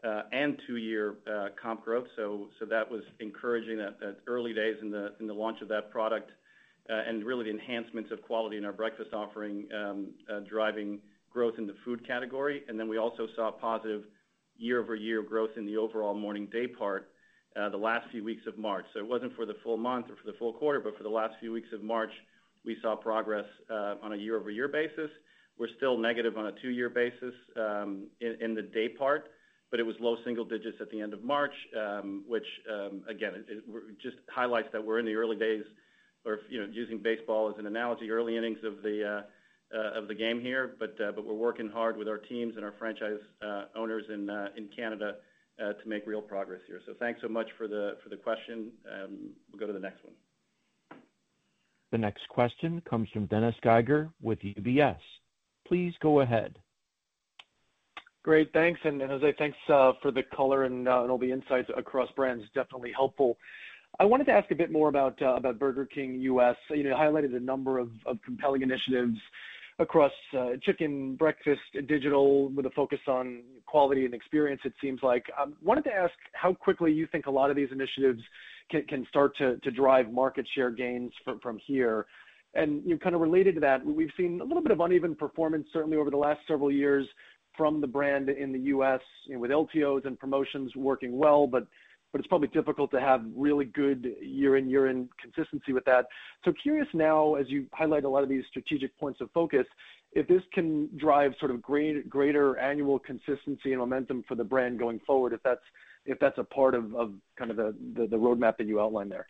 uh, 0.05 0.23
and 0.31 0.57
two-year 0.69 1.17
uh, 1.27 1.49
comp 1.61 1.85
growth. 1.85 2.07
So 2.15 2.47
that 2.71 2.89
was 2.89 3.03
encouraging 3.19 3.81
at 3.81 3.99
early 4.29 4.55
days 4.55 4.77
in 4.81 4.91
the 4.93 5.15
in 5.19 5.27
the 5.27 5.35
launch 5.35 5.61
of 5.63 5.69
that 5.69 5.91
product, 5.91 6.31
uh, 6.89 7.09
and 7.09 7.25
really 7.25 7.45
the 7.45 7.51
enhancements 7.51 8.13
of 8.13 8.23
quality 8.23 8.57
in 8.57 8.65
our 8.65 8.73
breakfast 8.73 9.13
offering, 9.13 9.67
um, 9.81 9.99
driving 10.49 11.01
growth 11.29 11.55
in 11.59 11.67
the 11.67 11.75
food 11.85 12.07
category. 12.07 12.63
And 12.69 12.79
then 12.79 12.89
we 12.89 12.97
also 12.97 13.27
saw 13.35 13.51
positive 13.51 14.05
year-over-year 14.57 15.23
growth 15.23 15.51
in 15.57 15.67
the 15.67 15.77
overall 15.77 16.15
morning 16.15 16.47
day 16.53 16.69
part, 16.69 17.11
the 17.57 17.77
last 17.77 18.05
few 18.13 18.23
weeks 18.23 18.47
of 18.47 18.57
March. 18.59 18.85
So 18.93 19.01
it 19.01 19.09
wasn't 19.15 19.35
for 19.35 19.45
the 19.45 19.57
full 19.65 19.77
month 19.77 20.07
or 20.11 20.17
for 20.23 20.31
the 20.31 20.39
full 20.39 20.53
quarter, 20.53 20.79
but 20.79 20.97
for 20.97 21.03
the 21.03 21.17
last 21.21 21.35
few 21.41 21.51
weeks 21.51 21.73
of 21.73 21.83
March, 21.83 22.13
we 22.65 22.77
saw 22.81 22.97
progress 22.97 23.45
uh, 23.71 23.95
on 24.03 24.13
a 24.13 24.17
year-over-year 24.17 24.69
basis. 24.69 25.11
We're 25.59 25.69
still 25.77 25.97
negative 25.97 26.37
on 26.37 26.47
a 26.47 26.53
two-year 26.63 26.91
basis 26.91 27.35
um, 27.57 28.09
in 28.21 28.55
the 28.55 28.63
day 28.63 28.89
part, 28.89 29.29
but 29.71 29.79
it 29.79 29.85
was 29.85 29.95
low 30.01 30.17
single 30.25 30.45
digits 30.45 30.79
at 30.81 30.91
the 30.91 31.01
end 31.01 31.13
of 31.13 31.23
March, 31.23 31.55
um, 31.79 32.25
which 32.27 32.47
um, 32.73 33.03
again 33.09 33.33
just 34.03 34.17
highlights 34.29 34.69
that 34.73 34.85
we're 34.85 34.99
in 34.99 35.07
the 35.07 35.15
early 35.15 35.37
days 35.37 35.65
or, 36.25 36.41
you 36.49 36.59
know, 36.61 36.69
using 36.73 36.99
baseball 36.99 37.51
as 37.51 37.59
an 37.59 37.67
analogy, 37.67 38.11
early 38.11 38.37
innings 38.37 38.59
of 38.65 38.83
the 38.83 39.23
uh, 39.75 39.79
uh, 39.79 40.13
game 40.19 40.41
here. 40.41 40.75
But 40.79 40.97
we're 41.25 41.35
working 41.35 41.69
hard 41.69 41.97
with 41.97 42.09
our 42.09 42.19
teams 42.19 42.57
and 42.57 42.65
our 42.65 42.75
franchise 42.79 43.21
owners 43.77 44.05
in 44.13 44.69
Canada 44.75 45.17
to 45.59 45.89
make 45.89 46.05
real 46.07 46.23
progress 46.23 46.61
here. 46.67 46.81
So 46.87 46.95
thanks 46.99 47.21
so 47.21 47.29
much 47.29 47.47
for 47.59 47.69
the 47.69 48.17
question. 48.25 48.73
We'll 49.53 49.61
go 49.61 49.67
to 49.67 49.73
the 49.73 49.79
next 49.79 50.03
one. 50.05 50.15
The 51.95 51.99
next 51.99 52.29
question 52.29 52.83
comes 52.91 53.09
from 53.13 53.27
Dennis 53.27 53.55
Geiger 53.63 54.11
with 54.21 54.41
UBS. 54.41 54.99
Please 55.65 55.95
go 56.03 56.23
ahead. 56.23 56.59
Great. 58.25 58.53
Thanks. 58.53 58.81
And 58.83 59.01
José, 59.01 59.39
thanks 59.39 59.57
uh, 59.73 59.93
for 60.03 60.11
the 60.11 60.25
color 60.35 60.65
uh, 60.65 60.67
and 60.67 60.89
all 60.89 61.19
the 61.19 61.31
insights 61.31 61.71
across 61.77 62.11
brands. 62.17 62.43
Definitely 62.53 62.91
helpful. 62.93 63.37
I 64.01 64.07
wanted 64.07 64.25
to 64.25 64.33
ask 64.33 64.51
a 64.51 64.57
bit 64.57 64.73
more 64.73 64.89
about 64.89 65.23
uh, 65.23 65.39
Burger 65.53 65.87
King 65.87 66.19
U.S. 66.23 66.57
You 66.69 66.83
highlighted 66.87 67.37
a 67.37 67.39
number 67.39 67.79
of 67.79 67.91
compelling 68.25 68.63
initiatives 68.63 69.17
across 69.79 70.13
chicken, 70.63 71.15
breakfast, 71.15 71.61
digital, 71.87 72.49
with 72.49 72.67
a 72.67 72.71
focus 72.71 72.99
on 73.07 73.45
quality 73.67 74.05
and 74.05 74.15
experience, 74.15 74.63
it 74.65 74.73
seems 74.81 74.99
like. 75.05 75.27
I 75.39 75.45
wanted 75.63 75.85
to 75.85 75.93
ask 75.93 76.13
how 76.33 76.55
quickly 76.55 76.93
you 76.93 77.07
think 77.13 77.27
a 77.27 77.31
lot 77.31 77.51
of 77.51 77.57
these 77.57 77.69
initiatives 77.71 78.21
can 78.71 79.07
start 79.09 79.37
to 79.39 79.57
drive 79.71 80.13
market 80.13 80.47
share 80.55 80.71
gains 80.71 81.13
from 81.43 81.59
here. 81.65 82.07
And 82.55 82.83
you 82.87 82.99
kind 82.99 83.15
of 83.15 83.21
related 83.21 83.55
to 83.57 83.61
that, 83.63 83.85
we've 83.85 84.13
seen 84.17 84.41
a 84.41 84.45
little 84.45 84.63
bit 84.63 84.71
of 84.71 84.81
uneven 84.81 85.15
performance, 85.17 85.67
certainly 85.73 85.97
over 85.97 86.11
the 86.11 86.17
last 86.17 86.41
several 86.47 86.71
years 86.71 87.07
from 87.57 87.81
the 87.81 87.87
brand 87.87 88.29
in 88.29 88.53
the 88.53 88.59
U.S., 88.61 89.01
with 89.29 89.51
LTOs 89.51 90.07
and 90.07 90.19
promotions 90.19 90.75
working 90.77 91.17
well, 91.17 91.47
but 91.47 91.67
it's 92.15 92.29
probably 92.29 92.47
difficult 92.49 92.93
to 92.93 93.01
have 93.01 93.23
really 93.35 93.65
good 93.65 94.15
year 94.23 94.57
in, 94.57 94.71
year 94.71 94.87
in 94.87 95.09
consistency 95.21 95.73
with 95.73 95.85
that. 95.85 96.07
So 96.45 96.53
curious 96.63 96.87
now, 96.95 97.35
as 97.35 97.49
you 97.49 97.67
highlight 97.73 98.05
a 98.05 98.09
lot 98.09 98.23
of 98.23 98.29
these 98.29 98.45
strategic 98.49 98.97
points 98.99 99.21
of 99.21 99.31
focus, 99.33 99.67
if 100.13 100.29
this 100.29 100.43
can 100.53 100.89
drive 100.97 101.33
sort 101.41 101.51
of 101.51 101.61
greater 101.61 102.57
annual 102.59 103.01
consistency 103.01 103.73
and 103.73 103.79
momentum 103.79 104.23
for 104.29 104.37
the 104.37 104.45
brand 104.45 104.79
going 104.79 105.01
forward, 105.05 105.33
if 105.33 105.43
that's 105.43 105.65
a 106.07 106.45
part 106.45 106.75
of 106.75 106.93
kind 107.37 107.51
of 107.51 107.57
the 107.57 108.17
roadmap 108.17 108.57
that 108.59 108.67
you 108.67 108.81
outlined 108.81 109.11
there. 109.11 109.27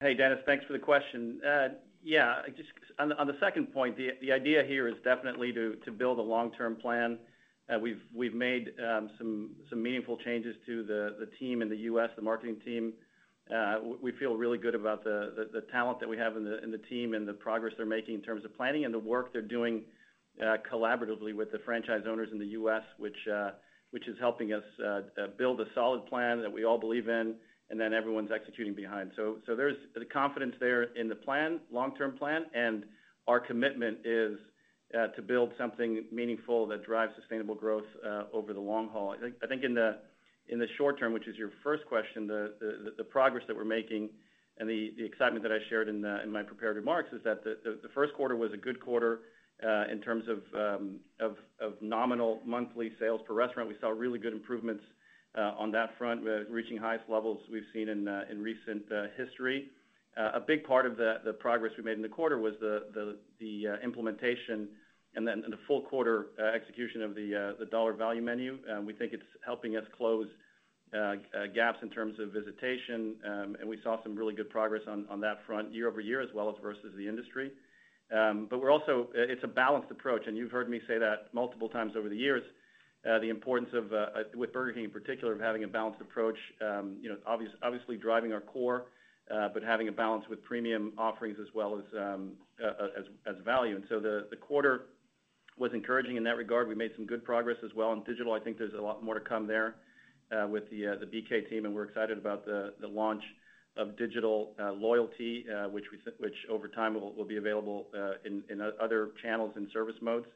Hey, 0.00 0.14
Dennis. 0.14 0.40
Thanks 0.46 0.64
for 0.64 0.72
the 0.72 0.80
question. 0.80 1.40
Uh, 1.46 1.68
yeah, 2.02 2.42
just 2.56 2.68
on 2.98 3.08
the 3.08 3.36
second 3.38 3.72
point, 3.72 3.96
the 3.96 4.32
idea 4.32 4.64
here 4.64 4.88
is 4.88 4.94
definitely 5.04 5.52
to 5.52 5.92
build 5.96 6.18
a 6.18 6.22
long-term 6.22 6.76
plan. 6.76 7.18
Uh, 7.72 7.78
we've 7.78 8.34
made 8.34 8.72
um, 8.84 9.10
some 9.16 9.82
meaningful 9.82 10.16
changes 10.18 10.56
to 10.66 10.82
the 10.82 11.28
team 11.38 11.62
in 11.62 11.68
the 11.68 11.76
U.S., 11.76 12.10
the 12.16 12.22
marketing 12.22 12.56
team. 12.64 12.92
Uh, 13.54 13.76
we 14.00 14.12
feel 14.12 14.34
really 14.34 14.58
good 14.58 14.74
about 14.74 15.04
the 15.04 15.62
talent 15.70 16.00
that 16.00 16.08
we 16.08 16.16
have 16.16 16.36
in 16.36 16.44
the 16.44 16.80
team 16.90 17.14
and 17.14 17.26
the 17.26 17.32
progress 17.32 17.72
they're 17.76 17.86
making 17.86 18.14
in 18.14 18.22
terms 18.22 18.44
of 18.44 18.56
planning 18.56 18.84
and 18.84 18.92
the 18.92 18.98
work 18.98 19.32
they're 19.32 19.42
doing 19.42 19.82
collaboratively 20.72 21.34
with 21.34 21.52
the 21.52 21.58
franchise 21.64 22.02
owners 22.08 22.30
in 22.32 22.40
the 22.40 22.46
U.S., 22.46 22.82
which 22.98 23.16
is 24.08 24.16
helping 24.20 24.52
us 24.52 24.62
uh, 24.82 24.86
uh, 24.86 25.00
build 25.38 25.60
a 25.60 25.66
solid 25.74 26.06
plan 26.06 26.40
that 26.40 26.52
we 26.52 26.64
all 26.64 26.78
believe 26.78 27.08
in 27.08 27.34
and 27.70 27.80
then 27.80 27.94
everyone's 27.94 28.30
executing 28.34 28.74
behind. 28.74 29.12
There's 29.16 29.76
the 29.94 30.04
confidence 30.04 30.54
there 30.60 30.82
in 30.94 31.08
the 31.08 31.14
plan, 31.14 31.60
long-term 31.70 32.18
plan, 32.18 32.44
and 32.54 32.84
our 33.26 33.40
commitment 33.40 33.98
is 34.04 34.38
uh, 34.98 35.06
to 35.08 35.22
build 35.22 35.52
something 35.56 36.04
meaningful 36.12 36.66
that 36.66 36.84
drives 36.84 37.12
sustainable 37.18 37.54
growth 37.54 37.86
over 38.32 38.52
the 38.52 38.60
long 38.60 38.88
haul. 38.88 39.14
I 39.42 39.46
think 39.46 39.64
in 39.64 39.74
the 39.74 40.66
short 40.76 40.98
term, 40.98 41.14
which 41.14 41.26
is 41.26 41.36
your 41.36 41.50
first 41.62 41.86
question, 41.86 42.26
the 42.26 43.04
progress 43.10 43.44
that 43.46 43.56
we're 43.56 43.64
making 43.64 44.10
and 44.58 44.68
the 44.68 44.92
excitement 45.04 45.42
that 45.42 45.52
I 45.52 45.58
shared 45.70 45.88
in 45.88 46.02
my 46.30 46.42
prepared 46.42 46.76
remarks 46.76 47.08
is 47.12 47.22
that 47.24 47.42
the 47.42 47.88
first 47.94 48.12
quarter 48.14 48.36
was 48.36 48.52
a 48.52 48.56
good 48.58 48.80
quarter. 48.80 49.20
Uh, 49.64 49.84
in 49.92 50.00
terms 50.00 50.24
um, 50.58 50.96
of 51.20 51.36
nominal 51.80 52.40
monthly 52.44 52.90
sales 52.98 53.20
per 53.24 53.32
restaurant. 53.32 53.68
We 53.68 53.76
saw 53.80 53.90
really 53.90 54.18
good 54.18 54.32
improvements 54.32 54.82
uh, 55.38 55.52
on 55.56 55.70
that 55.70 55.96
front, 55.98 56.26
uh, 56.26 56.50
reaching 56.50 56.76
highest 56.76 57.04
levels 57.08 57.38
we've 57.48 57.62
seen 57.72 57.88
in 57.88 58.42
recent 58.42 58.82
history. 59.16 59.68
A 60.16 60.40
big 60.40 60.64
part 60.64 60.84
of 60.84 60.96
the 60.96 61.36
progress 61.38 61.72
we 61.78 61.84
made 61.84 61.94
in 61.94 62.02
the 62.02 62.08
quarter 62.08 62.38
was 62.38 62.54
the 62.60 63.78
implementation 63.84 64.68
and 65.14 65.28
then 65.28 65.44
the 65.48 65.58
full 65.68 65.82
quarter 65.82 66.26
execution 66.52 67.00
of 67.00 67.14
the 67.14 67.68
Dollar 67.70 67.92
Value 67.92 68.22
Menu. 68.22 68.58
Um, 68.68 68.84
we 68.84 68.94
think 68.94 69.12
it's 69.12 69.22
helping 69.46 69.76
us 69.76 69.84
close 69.96 70.26
gaps 71.54 71.78
in 71.82 71.88
terms 71.88 72.18
of 72.18 72.32
visitation, 72.32 73.14
um, 73.24 73.56
and 73.60 73.68
we 73.68 73.78
saw 73.84 74.02
some 74.02 74.16
really 74.16 74.34
good 74.34 74.50
progress 74.50 74.82
on 74.88 75.20
that 75.20 75.46
front 75.46 75.72
year-over-year 75.72 76.20
as 76.20 76.30
well 76.34 76.48
as 76.48 76.56
versus 76.60 76.92
the 76.96 77.06
industry. 77.06 77.52
Um, 78.12 78.48
uh, 78.52 78.58
it's 79.14 79.42
a 79.42 79.48
balanced 79.48 79.90
approach, 79.90 80.22
and 80.26 80.36
you've 80.36 80.50
heard 80.50 80.68
me 80.68 80.80
say 80.86 80.98
that 80.98 81.32
multiple 81.32 81.68
times 81.68 81.94
over 81.96 82.08
the 82.08 82.16
years, 82.16 82.42
uh, 83.08 83.18
the 83.18 83.30
importance 83.30 83.70
of 83.72 83.92
uh, 83.92 84.06
with 84.34 84.52
Burger 84.52 84.74
King 84.74 84.84
in 84.84 84.90
particular, 84.90 85.32
of 85.32 85.40
having 85.40 85.64
a 85.64 85.68
balanced 85.68 86.00
approach, 86.00 86.36
um, 86.60 86.96
you 87.00 87.08
know, 87.08 87.16
obviously 87.26 87.96
driving 87.96 88.32
our 88.32 88.40
core, 88.40 88.86
but 89.28 89.62
having 89.62 89.88
a 89.88 89.92
balance 89.92 90.24
with 90.28 90.42
premium 90.44 90.92
offerings 90.98 91.38
as 91.40 91.48
well 91.54 91.78
as 91.78 91.84
um, 91.98 92.32
as 93.26 93.36
value. 93.44 93.76
And 93.76 93.84
so 93.88 93.98
the 93.98 94.36
quarter 94.40 94.86
was 95.58 95.72
encouraging 95.74 96.16
in 96.16 96.24
that 96.24 96.36
regard. 96.36 96.68
We 96.68 96.74
made 96.74 96.92
some 96.96 97.06
good 97.06 97.24
progress 97.24 97.56
as 97.64 97.70
well. 97.74 97.92
In 97.92 98.02
digital, 98.04 98.34
I 98.34 98.40
think 98.40 98.58
there's 98.58 98.74
a 98.74 98.80
lot 98.80 99.02
more 99.02 99.14
to 99.14 99.20
come 99.20 99.46
there 99.46 99.76
with 100.48 100.68
the 100.70 101.08
BK 101.12 101.48
team, 101.48 101.64
and 101.64 101.74
we're 101.74 101.84
excited 101.84 102.18
about 102.18 102.44
the 102.44 102.72
launch 102.82 103.22
of 103.76 103.96
digital 103.96 104.54
uh, 104.60 104.72
loyalty, 104.72 105.46
uh, 105.48 105.68
which 105.68 105.84
over 106.50 106.68
time 106.68 106.94
will 106.94 107.24
be 107.24 107.36
available 107.36 107.86
uh, 107.96 108.12
in 108.24 108.60
other 108.80 109.10
channels 109.22 109.52
and 109.56 109.68
service 109.72 109.96
modes. 110.02 110.26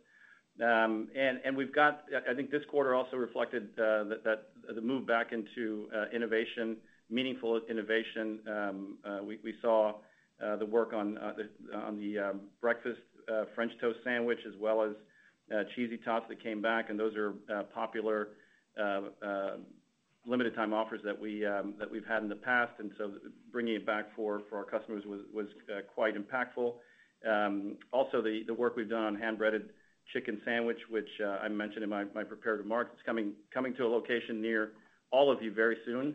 Um 0.62 1.09
and 1.14 1.55
we've 1.55 1.74
got, 1.74 2.05
I 2.30 2.32
think 2.32 2.51
this 2.51 2.64
quarter 2.70 2.95
also 2.95 3.16
reflected 3.16 3.76
that 3.76 4.39
the 4.74 4.80
move 4.80 5.07
back 5.07 5.32
into 5.32 5.89
innovation, 6.14 6.78
meaningful 7.11 7.61
innovation. 7.68 8.41
Um, 8.49 8.99
we 9.45 9.53
saw 9.61 9.93
the 10.41 10.64
work 10.64 10.95
on 10.95 11.18
the 11.99 12.18
um, 12.18 12.41
breakfast 12.62 13.01
French 13.55 13.72
toast 13.82 13.99
sandwich 14.03 14.39
as 14.47 14.55
well 14.59 14.82
as 14.82 14.93
Cheesy 15.74 15.99
Tots 15.99 16.26
that 16.30 16.43
came 16.43 16.62
back, 16.62 16.89
and 16.89 16.99
those 16.99 17.14
are 17.16 17.34
popular 17.74 18.28
limited 20.27 20.55
time 20.55 20.72
offers 20.72 21.01
um, 21.05 21.74
that 21.79 21.91
we've 21.91 22.07
had 22.07 22.22
in 22.22 22.29
the 22.29 22.37
past. 22.37 22.72
And 22.79 22.91
so 22.99 23.12
bringing 23.53 23.74
it 23.74 23.87
back 23.87 24.07
for 24.16 24.43
our 24.53 24.64
customers 24.64 25.05
was 25.07 25.47
uh, 25.70 25.81
quite 25.95 26.14
impactful. 26.16 26.74
Um, 27.27 27.77
also 27.93 28.22
the 28.22 28.45
work 28.53 28.77
we've 28.77 28.91
done 28.91 29.05
on 29.05 29.14
hand-breaded 29.16 29.70
chicken 30.12 30.41
sandwich, 30.45 30.79
which 30.91 31.09
uh, 31.24 31.39
I 31.43 31.49
mentioned 31.49 31.83
in 31.83 31.91
my 31.91 32.24
prepared 32.24 32.61
remarks. 32.61 32.91
It's 32.95 33.03
coming 33.05 33.74
to 33.74 33.85
a 33.85 33.89
location 33.89 34.41
near 34.41 34.72
all 35.11 35.33
of 35.33 35.43
you 35.43 35.53
very 35.53 35.77
soon. 35.85 36.14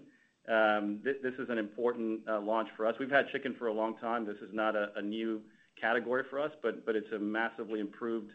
Um, 0.50 1.00
this 1.04 1.34
is 1.40 1.50
an 1.50 1.58
important 1.58 2.22
uh, 2.28 2.40
launch 2.42 2.70
for 2.76 2.86
us. 2.86 2.96
We've 3.00 3.12
had 3.12 3.26
chicken 3.32 3.56
for 3.60 3.68
a 3.68 3.74
long 3.74 3.98
time. 3.98 4.26
This 4.26 4.38
is 4.38 4.50
not 4.54 4.76
a 4.76 5.02
new 5.02 5.42
category 5.80 6.24
for 6.30 6.40
us, 6.40 6.52
but 6.62 6.84
it's 6.88 7.12
a 7.16 7.20
massively 7.20 7.80
improved 7.80 8.32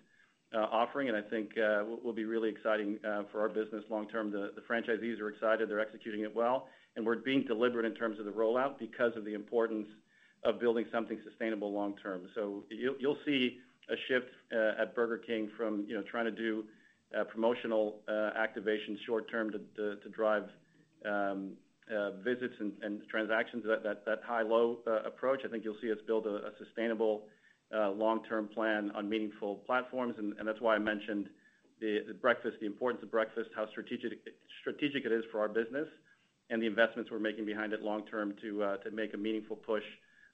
Uh, 0.54 0.58
offering, 0.58 1.08
and 1.08 1.16
I 1.16 1.22
think 1.22 1.50
uh, 1.58 1.82
will 2.04 2.12
be 2.12 2.24
really 2.24 2.48
exciting 2.48 3.00
uh, 3.04 3.24
for 3.32 3.40
our 3.40 3.48
business 3.48 3.82
long 3.90 4.06
term. 4.08 4.30
The 4.30 4.52
franchisees 4.70 5.20
are 5.20 5.28
excited. 5.28 5.68
They're 5.68 5.80
executing 5.80 6.20
it 6.20 6.34
well, 6.34 6.68
and 6.94 7.04
we're 7.04 7.16
being 7.16 7.42
deliberate 7.42 7.84
in 7.84 7.94
terms 7.94 8.20
of 8.20 8.26
the 8.26 8.30
rollout 8.30 8.78
because 8.78 9.10
of 9.16 9.24
the 9.24 9.34
importance 9.34 9.88
of 10.44 10.60
building 10.60 10.86
something 10.92 11.18
sustainable 11.28 11.72
long 11.72 11.96
term. 12.00 12.28
So 12.36 12.62
you'll 12.70 13.18
see 13.26 13.58
a 13.90 13.96
shift 14.06 14.30
at 14.80 14.94
Burger 14.94 15.18
King 15.18 15.50
from, 15.56 15.84
you 15.88 15.96
know, 15.96 16.04
trying 16.08 16.26
to 16.26 16.30
do 16.30 16.64
promotional 17.32 17.96
activation 18.36 18.96
short 19.04 19.28
term 19.28 19.50
to 19.50 20.08
drive 20.14 20.44
um, 21.04 21.54
visits 22.24 22.54
and 22.60 23.02
transactions, 23.10 23.64
that 23.66 24.20
high-low 24.24 24.78
approach. 25.04 25.40
I 25.44 25.48
think 25.48 25.64
you'll 25.64 25.80
see 25.82 25.90
us 25.90 25.98
build 26.06 26.26
a 26.26 26.52
sustainable 26.64 27.24
Uh, 27.74 27.90
long-term 27.90 28.48
plan 28.54 28.92
on 28.94 29.08
meaningful 29.08 29.56
platforms. 29.66 30.14
And 30.18 30.46
that's 30.46 30.60
why 30.60 30.76
I 30.76 30.78
mentioned 30.78 31.28
the 31.80 32.14
breakfast, 32.20 32.56
the 32.60 32.66
importance 32.66 33.02
of 33.02 33.10
breakfast, 33.10 33.50
how 33.56 33.66
strategic 33.70 34.12
it 35.04 35.12
is 35.12 35.24
for 35.32 35.40
our 35.40 35.48
business 35.48 35.88
and 36.50 36.62
the 36.62 36.66
investments 36.66 37.10
we're 37.10 37.18
making 37.18 37.44
behind 37.44 37.72
it 37.72 37.82
long 37.82 38.04
term 38.06 38.34
uh, 38.62 38.76
to 38.76 38.90
make 38.92 39.14
a 39.14 39.16
meaningful 39.16 39.56
push 39.56 39.82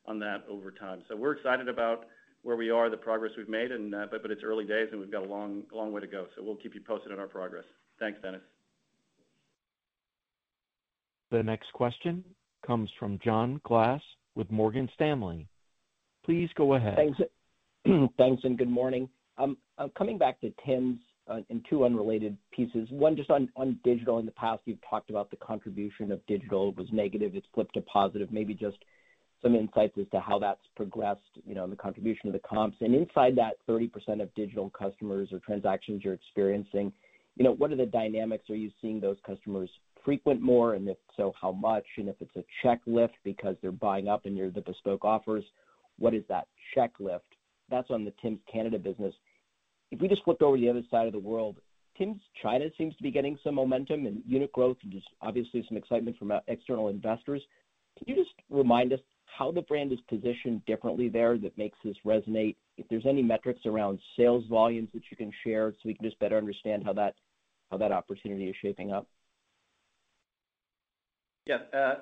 on 0.07 0.19
that 0.19 0.45
over 0.49 0.71
time. 0.71 1.03
So 1.09 1.17
we're 1.17 1.33
excited 1.33 1.69
about 1.69 2.07
where 2.43 2.57
we 2.57 2.71
are, 2.71 2.91
the 2.91 2.97
progress 2.97 3.33
we've 3.37 3.49
made, 3.49 3.71
uh, 3.73 4.07
but 4.11 4.31
it's 4.31 4.43
early 4.45 4.65
days, 4.65 4.89
and 4.91 5.01
we've 5.01 5.13
got 5.13 5.25
a 5.25 5.29
long 5.29 5.63
way 5.73 6.01
to 6.01 6.07
go. 6.07 6.27
So 6.37 6.43
we'll 6.43 6.57
keep 6.57 6.75
you 6.75 6.81
posted 6.81 7.13
on 7.13 7.19
our 7.19 7.29
progress. 7.29 7.65
Thanks, 7.99 8.19
Dennis. 8.21 8.41
The 11.31 11.43
next 11.43 11.73
question 11.73 12.25
comes 12.67 12.91
from 12.99 13.19
John 13.25 13.61
Glass 13.65 14.03
with 14.35 14.51
Morgan 14.51 14.89
Stanley. 14.95 15.47
Please 16.25 16.49
go 16.55 16.75
ahead. 16.75 16.97
Thanks, 16.97 17.19
Thanks, 18.17 18.45
and 18.45 18.57
good 18.57 18.71
morning. 18.71 19.09
Um, 19.39 19.57
uh, 19.79 19.89
coming 19.97 20.19
back 20.19 20.41
to 20.43 20.53
Tim's, 20.65 20.99
uh, 21.29 21.39
in 21.51 21.63
two 21.69 21.85
unrelated 21.85 22.37
pieces. 22.53 22.89
One, 22.91 23.17
just 23.17 23.31
on 23.31 23.49
digital. 23.85 24.19
In 24.19 24.27
the 24.27 24.33
past, 24.33 24.63
you've 24.65 24.79
talked 24.89 25.11
about 25.11 25.31
the 25.31 25.37
contribution 25.37 26.11
of 26.11 26.25
digital 26.27 26.73
was 26.73 26.89
negative, 26.93 27.35
it's 27.35 27.47
flipped 27.55 27.75
to 27.75 27.81
positive. 27.83 28.33
Maybe 28.33 28.55
just 28.55 28.77
some 29.41 29.55
insights 29.55 29.97
as 29.99 30.07
to 30.13 30.21
how 30.21 30.39
that's 30.39 30.61
progressed, 30.77 31.21
you 31.45 31.55
know, 31.55 31.65
and 31.65 31.73
the 31.73 31.77
contribution 31.77 32.29
of 32.29 32.33
the 32.33 32.41
comps. 32.49 32.77
And 32.81 32.95
inside 32.95 33.37
that 33.37 33.55
30% 33.69 34.23
of 34.23 34.33
digital 34.35 34.71
customers 34.71 35.29
or 35.33 35.41
transactions 35.41 36.03
you're 36.05 36.15
experiencing, 36.15 36.93
you 37.37 37.45
know, 37.45 37.53
what 37.53 37.73
are 37.73 37.77
the 37.77 37.87
dynamics? 37.87 38.49
Are 38.51 38.57
you 38.57 38.71
seeing 38.81 39.01
those 39.01 39.17
customers 39.27 39.69
frequent 40.05 40.41
more? 40.41 40.75
And 40.75 40.89
if 40.89 40.97
so, 41.17 41.33
how 41.41 41.51
much? 41.53 41.85
And 41.97 42.09
if 42.09 42.17
it's 42.21 42.37
a 42.37 42.45
check 42.63 42.81
lift 42.87 43.15
because 43.25 43.57
they're 43.63 43.73
buying 43.73 44.07
up 44.07 44.27
and 44.27 44.37
you're 44.37 44.51
the 44.51 44.61
bespoke 44.61 45.05
offers, 45.05 45.45
what 46.03 46.15
is 46.15 46.25
that 46.29 46.49
check 46.75 46.91
lift? 46.99 47.25
That's 47.71 47.89
on 47.91 48.05
the 48.05 48.13
Tim's 48.21 48.41
Canada 48.53 48.77
business. 48.77 49.15
If 49.93 50.01
we 50.01 50.09
just 50.09 50.25
flipped 50.25 50.43
over 50.43 50.57
to 50.57 50.61
the 50.61 50.69
other 50.69 50.83
side 50.91 51.07
of 51.07 51.13
the 51.13 51.19
world, 51.19 51.59
Tim's 51.97 52.21
China 52.43 52.65
seems 52.77 52.97
to 52.97 53.03
be 53.05 53.13
getting 53.13 53.39
some 53.45 53.55
momentum 53.55 54.07
and 54.07 54.21
unit 54.27 54.51
growth, 54.53 54.79
and 54.83 54.91
just 54.91 55.07
obviously 55.21 55.65
some 55.69 55.77
excitement 55.77 56.19
from 56.19 56.33
uh, 56.33 56.41
external 56.49 56.89
investors. 56.89 57.41
Can 57.97 58.09
you 58.09 58.21
just 58.21 58.35
remind 58.51 58.93
us 58.93 58.99
how 59.27 59.53
the 59.53 59.63
brand 59.63 59.93
is 59.93 60.01
positioned 60.09 60.65
differently 60.67 61.09
there 61.09 61.39
that 61.39 61.57
makes 61.57 61.79
this 61.85 61.97
resonate? 62.05 62.57
If 62.79 62.89
there's 62.89 63.07
any 63.07 63.23
metrics 63.23 63.61
around 63.65 64.01
sales 64.17 64.45
volumes 64.51 64.89
that 64.95 65.03
you 65.09 65.17
can 65.17 65.31
share 65.45 65.71
so 65.71 65.79
we 65.85 65.95
can 65.95 66.05
just 66.05 66.19
better 66.19 66.37
understand 66.37 66.83
how 66.85 66.95
that 66.95 67.93
opportunity 67.93 68.49
is 68.49 68.57
shaping 68.61 68.93
up. 68.93 69.07
Yeah. 71.47 71.59
Uh, 71.73 71.95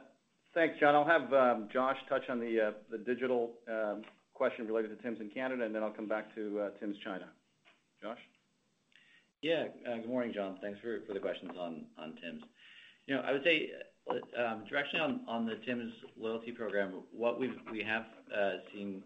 Thanks, 0.53 0.75
John. 0.81 0.97
I'll 0.97 1.05
have 1.05 1.33
um, 1.33 1.69
Josh 1.73 1.97
touch 2.09 2.23
on 2.29 2.41
the 2.41 2.73
uh, 2.93 2.97
digital 3.07 3.53
um, 3.71 4.03
question 4.35 4.67
related 4.67 4.97
to 4.97 5.03
Tim's 5.03 5.21
in 5.21 5.31
Canada, 5.31 5.65
and 5.65 5.73
then 5.73 5.85
I'll 5.85 5.93
come 5.93 6.09
back 6.09 6.35
to 6.35 6.59
uh, 6.59 6.71
Tim's 6.81 6.97
China. 7.05 7.27
Josh? 8.03 8.19
Yeah. 9.43 9.67
Uh, 9.89 9.99
good 9.99 10.09
morning, 10.09 10.33
John. 10.35 10.59
Thanks 10.61 10.81
for 10.81 11.01
the 11.13 11.21
questions 11.21 11.53
on 11.57 11.85
Tim's. 12.21 12.43
You 13.07 13.15
know, 13.15 13.23
I 13.23 13.31
would 13.31 13.45
say 13.45 13.71
um, 14.11 14.65
directionally 14.67 15.21
on 15.29 15.47
the 15.47 15.55
Tim's 15.65 15.93
loyalty 16.19 16.51
program, 16.51 16.95
what 17.17 17.39
we 17.39 17.51
have 17.87 18.07
seen 18.75 19.05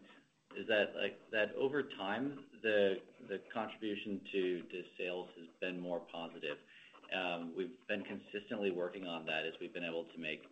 is 0.59 0.67
that, 0.69 0.95
like, 0.99 1.19
that 1.31 1.55
over 1.61 1.83
time, 1.99 2.39
the 2.63 2.97
contribution 3.53 4.21
to 4.33 4.63
sales 4.99 5.29
has 5.39 5.49
been 5.61 5.79
more 5.79 6.01
positive. 6.11 6.57
We've 7.55 7.69
been 7.87 8.03
consistently 8.03 8.71
working 8.71 9.07
on 9.07 9.27
that 9.27 9.45
as 9.47 9.53
we've 9.61 9.75
been 9.75 9.85
able 9.85 10.05
to 10.05 10.19
make 10.19 10.43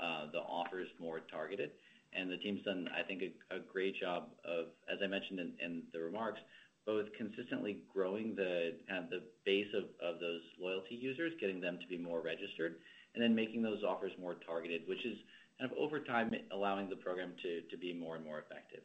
Uh, 0.00 0.30
the 0.32 0.38
offers 0.38 0.88
more 0.98 1.20
targeted. 1.30 1.70
And 2.12 2.30
the 2.30 2.36
team's 2.36 2.62
done, 2.64 2.88
I 2.96 3.02
think, 3.02 3.22
a 3.50 3.58
great 3.72 3.98
job 4.00 4.28
of, 4.44 4.66
as 4.92 4.98
I 5.02 5.06
mentioned 5.06 5.40
in 5.40 5.82
the 5.92 6.00
remarks, 6.00 6.40
both 6.86 7.06
consistently 7.16 7.78
growing 7.92 8.34
the 8.36 8.72
base 9.44 9.72
of 9.74 10.20
those 10.20 10.40
loyalty 10.60 10.94
users, 10.94 11.32
getting 11.40 11.60
them 11.60 11.78
to 11.80 11.86
be 11.88 11.98
more 11.98 12.20
registered, 12.20 12.76
and 13.14 13.22
then 13.22 13.34
making 13.34 13.62
those 13.62 13.82
offers 13.82 14.12
more 14.20 14.34
targeted, 14.46 14.82
which 14.86 15.04
is 15.04 15.16
kind 15.58 15.70
of 15.70 15.76
over 15.78 16.00
time 16.00 16.32
allowing 16.52 16.88
the 16.88 16.96
program 16.96 17.32
to 17.42 17.76
be 17.76 17.92
more 17.92 18.16
and 18.16 18.24
more 18.24 18.38
effective. 18.38 18.80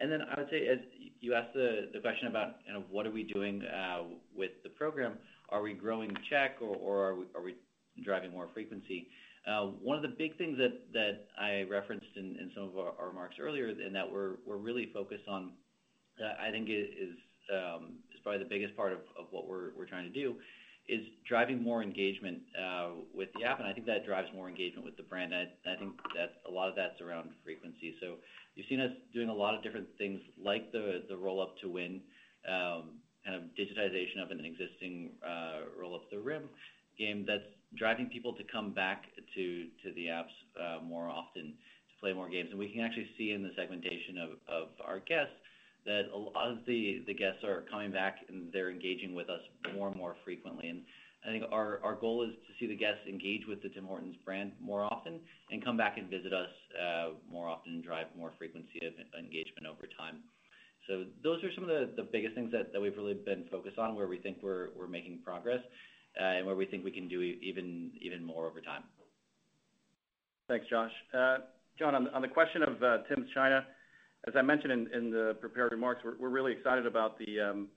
And 0.00 0.12
then 0.12 0.20
I 0.22 0.40
would 0.40 0.50
say, 0.50 0.68
as 0.68 0.78
you 1.20 1.34
asked 1.34 1.54
the 1.54 2.00
question 2.00 2.28
about, 2.28 2.56
you 2.66 2.72
know, 2.72 2.84
what 2.90 3.06
are 3.06 3.10
we 3.10 3.24
doing 3.24 3.62
uh, 3.64 4.04
with 4.36 4.52
the 4.62 4.68
program, 4.70 5.14
are 5.48 5.62
we 5.62 5.74
growing 5.74 6.14
check 6.30 6.56
or 6.60 7.16
are 7.34 7.42
we 7.42 7.54
driving 8.04 8.30
more 8.30 8.48
frequency? 8.54 9.08
Uh, 9.46 9.66
one 9.80 9.96
of 9.96 10.02
the 10.02 10.14
big 10.16 10.36
things 10.36 10.58
that 10.58 11.26
I 11.40 11.64
referenced 11.70 12.16
in 12.16 12.50
some 12.54 12.64
of 12.64 12.78
our 12.78 13.08
remarks 13.08 13.36
earlier 13.40 13.68
and 13.68 13.94
that 13.94 14.10
we're 14.10 14.36
really 14.46 14.90
focused 14.92 15.28
on, 15.28 15.52
I 16.20 16.50
think 16.50 16.68
um, 16.68 17.94
is 18.12 18.20
probably 18.22 18.42
the 18.42 18.48
biggest 18.48 18.76
part 18.76 18.92
of 18.92 19.00
what 19.30 19.48
we're 19.48 19.86
trying 19.88 20.04
to 20.04 20.12
do, 20.12 20.36
is 20.88 21.00
driving 21.28 21.62
more 21.62 21.82
engagement 21.82 22.38
uh, 22.56 22.88
with 23.14 23.28
the 23.38 23.44
app. 23.44 23.58
And 23.60 23.68
I 23.68 23.72
think 23.72 23.86
that 23.86 24.06
drives 24.06 24.28
more 24.34 24.48
engagement 24.48 24.84
with 24.84 24.96
the 24.96 25.02
brand. 25.02 25.34
I 25.34 25.46
think 25.78 25.96
that 26.16 26.40
a 26.48 26.50
lot 26.50 26.68
of 26.68 26.76
that's 26.76 27.00
around 27.00 27.30
frequency. 27.44 27.94
So 28.00 28.16
you've 28.54 28.66
seen 28.68 28.80
us 28.80 28.92
doing 29.12 29.28
a 29.28 29.34
lot 29.34 29.54
of 29.54 29.62
different 29.62 29.86
things 29.98 30.20
like 30.42 30.72
the 30.72 31.16
Roll 31.16 31.40
Up 31.40 31.56
to 31.62 31.68
Win 31.68 32.00
um, 32.48 33.00
kind 33.24 33.36
of 33.36 33.42
digitization 33.58 34.22
of 34.22 34.30
an 34.30 34.44
existing 34.44 35.10
uh, 35.26 35.68
Roll 35.78 35.94
Up 35.94 36.08
the 36.10 36.18
Rim 36.18 36.48
game 36.98 37.24
that's 37.26 37.44
driving 37.76 38.06
people 38.06 38.32
to 38.34 38.44
come 38.50 38.72
back 38.72 39.04
to 39.34 39.66
to 39.82 39.92
the 39.94 40.06
apps 40.06 40.34
uh, 40.60 40.82
more 40.82 41.08
often 41.08 41.52
to 41.52 41.94
play 42.00 42.12
more 42.12 42.28
games. 42.28 42.48
And 42.50 42.58
we 42.58 42.72
can 42.72 42.80
actually 42.80 43.08
see 43.18 43.32
in 43.32 43.42
the 43.42 43.50
segmentation 43.56 44.18
of 44.18 44.30
of 44.48 44.68
our 44.84 45.00
guests 45.00 45.34
that 45.84 46.02
a 46.14 46.18
lot 46.18 46.50
of 46.50 46.58
the 46.66 47.02
the 47.06 47.14
guests 47.14 47.44
are 47.44 47.64
coming 47.70 47.92
back, 47.92 48.16
and 48.28 48.52
they're 48.52 48.70
engaging 48.70 49.14
with 49.14 49.28
us 49.30 49.40
more 49.74 49.88
and 49.88 49.96
more 49.96 50.16
frequently. 50.24 50.68
And 50.68 50.82
I 51.26 51.28
think 51.30 51.44
our 51.50 51.80
our 51.82 51.94
goal 51.94 52.22
is 52.22 52.30
to 52.30 52.52
see 52.58 52.66
the 52.66 52.76
guests 52.76 53.00
engage 53.08 53.46
with 53.46 53.62
the 53.62 53.68
Tim 53.68 53.84
Hortons 53.84 54.16
brand 54.24 54.52
more 54.60 54.82
often 54.84 55.20
and 55.50 55.64
come 55.64 55.76
back 55.76 55.98
and 55.98 56.08
visit 56.08 56.32
us 56.32 56.50
uh, 56.78 57.08
more 57.30 57.48
often 57.48 57.74
and 57.74 57.84
drive 57.84 58.06
more 58.16 58.32
frequency 58.38 58.80
of 58.86 58.92
engagement 59.18 59.66
over 59.66 59.88
time. 59.98 60.18
So 60.86 61.04
those 61.22 61.44
are 61.44 61.52
some 61.54 61.64
of 61.64 61.70
the 61.70 61.90
the 61.96 62.08
biggest 62.10 62.34
things 62.34 62.50
that 62.52 62.72
that 62.72 62.80
we've 62.80 62.96
really 62.96 63.14
been 63.14 63.44
focused 63.50 63.78
on, 63.78 63.94
where 63.94 64.08
we 64.08 64.18
think 64.18 64.38
we're, 64.42 64.68
we're 64.76 64.86
making 64.86 65.20
progress, 65.24 65.60
Uh, 66.18 66.24
and 66.24 66.46
where 66.46 66.56
we 66.56 66.66
think 66.66 66.84
we 66.84 66.90
can 66.90 67.08
do 67.08 67.20
even 67.22 68.24
more 68.24 68.46
over 68.46 68.60
time. 68.60 68.82
Thanks, 70.48 70.66
Josh. 70.68 70.90
Uh, 71.14 71.38
John, 71.78 71.94
on 71.94 72.22
the 72.22 72.28
question 72.28 72.62
of 72.62 72.82
uh, 72.82 72.98
Tim's 73.08 73.28
China, 73.34 73.64
as 74.26 74.34
I 74.36 74.42
mentioned 74.42 74.72
in 74.92 75.10
the 75.10 75.36
prepared 75.40 75.70
remarks, 75.70 76.02
we're 76.04 76.28
really 76.28 76.52
excited 76.52 76.86
about 76.86 77.18
the 77.18 77.40
um, 77.40 77.68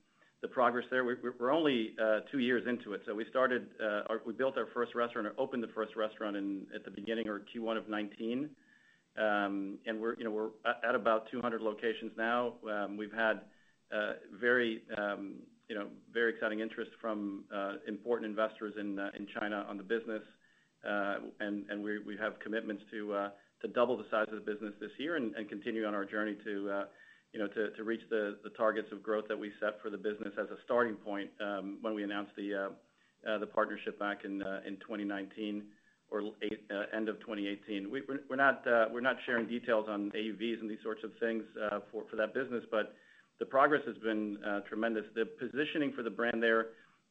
progress 0.50 0.84
there. 0.90 1.04
We're 1.04 1.52
only 1.52 1.94
two 2.32 2.40
years 2.40 2.64
into 2.66 2.94
it. 2.94 3.02
So 3.06 3.14
we 3.14 3.24
started 3.30 3.68
uh 3.80 4.14
we 4.26 4.32
built 4.32 4.58
our 4.58 4.66
first 4.74 4.96
restaurant 4.96 5.28
or 5.28 5.34
opened 5.38 5.62
the 5.62 5.70
first 5.72 5.94
restaurant 5.94 6.36
at 6.74 6.84
the 6.84 6.90
beginning 6.90 7.28
or 7.28 7.40
Q1 7.40 7.76
of 7.76 7.84
2019. 7.84 8.50
Um, 9.16 9.78
we're, 10.00 10.16
you 10.18 10.24
know, 10.24 10.50
at 10.88 10.94
about 10.94 11.30
200 11.30 11.60
locations 11.60 12.12
now. 12.16 12.54
Um, 12.68 12.96
we've 12.96 13.12
had 13.12 13.42
very, 14.40 14.82
you 15.68 15.74
know, 15.74 15.86
very 16.12 16.32
exciting 16.34 16.60
interest 16.60 16.90
from 17.00 17.44
uh, 17.54 17.74
important 17.86 18.28
investors 18.28 18.74
in 18.78 18.98
uh, 18.98 19.10
in 19.16 19.26
China 19.38 19.64
on 19.68 19.76
the 19.76 19.82
business. 19.82 20.22
Uh, 20.86 21.18
and 21.40 21.82
we 21.82 22.16
have 22.20 22.38
commitments 22.40 22.82
to 22.90 23.12
uh 23.12 23.28
to 23.60 23.68
double 23.68 23.96
the 23.96 24.04
size 24.10 24.26
of 24.32 24.34
the 24.34 24.52
business 24.52 24.74
this 24.80 24.90
year 24.98 25.14
and 25.14 25.32
continue 25.48 25.84
on 25.84 25.94
our 25.94 26.04
journey 26.04 26.36
to, 26.42 26.82
you 27.32 27.38
know, 27.38 27.46
to 27.46 27.70
to 27.76 27.84
reach 27.84 28.02
the 28.10 28.38
the 28.42 28.50
targets 28.50 28.88
of 28.90 29.02
growth 29.02 29.24
that 29.28 29.38
we 29.38 29.52
set 29.60 29.80
for 29.80 29.90
the 29.90 29.96
business 29.96 30.34
as 30.40 30.48
a 30.50 30.58
starting 30.64 30.96
point, 30.96 31.30
um, 31.40 31.78
when 31.80 31.94
we 31.94 32.02
announced 32.02 32.32
the 32.36 32.52
uh 33.28 33.38
the 33.38 33.46
partnership 33.46 33.98
back 34.00 34.24
in 34.24 34.42
in 34.66 34.76
2019 34.80 35.62
or 36.10 36.22
end 36.94 37.08
of 37.08 37.18
2018. 37.20 37.88
We're 38.28 38.36
not 38.36 38.66
uh 38.66 38.86
we're 38.92 39.00
not 39.00 39.16
sharing 39.24 39.46
details 39.46 39.86
on 39.88 40.10
AUVs 40.10 40.60
and 40.60 40.68
these 40.68 40.82
sorts 40.82 41.04
of 41.04 41.12
things 41.20 41.44
for 41.90 42.16
that 42.16 42.34
business, 42.34 42.64
but 42.70 42.94
the 43.42 43.46
progress 43.46 43.82
has 43.88 43.96
been 43.98 44.38
uh, 44.46 44.60
tremendous. 44.68 45.02
The 45.16 45.24
positioning 45.24 45.92
for 45.96 46.04
the 46.04 46.10
brand 46.10 46.40
there, 46.40 46.66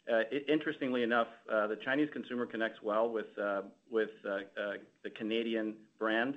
uh, 0.09 0.21
interestingly 0.47 1.03
enough, 1.03 1.27
uh, 1.51 1.67
the 1.67 1.75
Chinese 1.83 2.07
consumer 2.13 2.45
connects 2.45 2.79
well 2.81 3.09
with 3.09 3.25
the 3.35 5.09
Canadian 5.17 5.75
brand. 5.99 6.35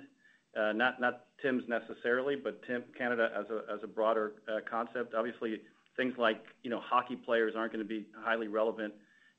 Not 0.56 1.26
Tim's 1.40 1.62
necessarily, 1.68 2.34
but 2.34 2.60
Tim 2.66 2.82
Canada 2.98 3.30
as 3.38 3.80
a 3.84 3.86
broader 3.86 4.32
concept. 4.68 5.14
Obviously, 5.14 5.60
things 5.96 6.14
like, 6.18 6.42
you 6.64 6.70
know, 6.70 6.80
hockey 6.80 7.14
players 7.14 7.54
aren't 7.56 7.70
gonna 7.70 7.84
be 7.84 8.04
highly 8.18 8.48
relevant 8.48 8.92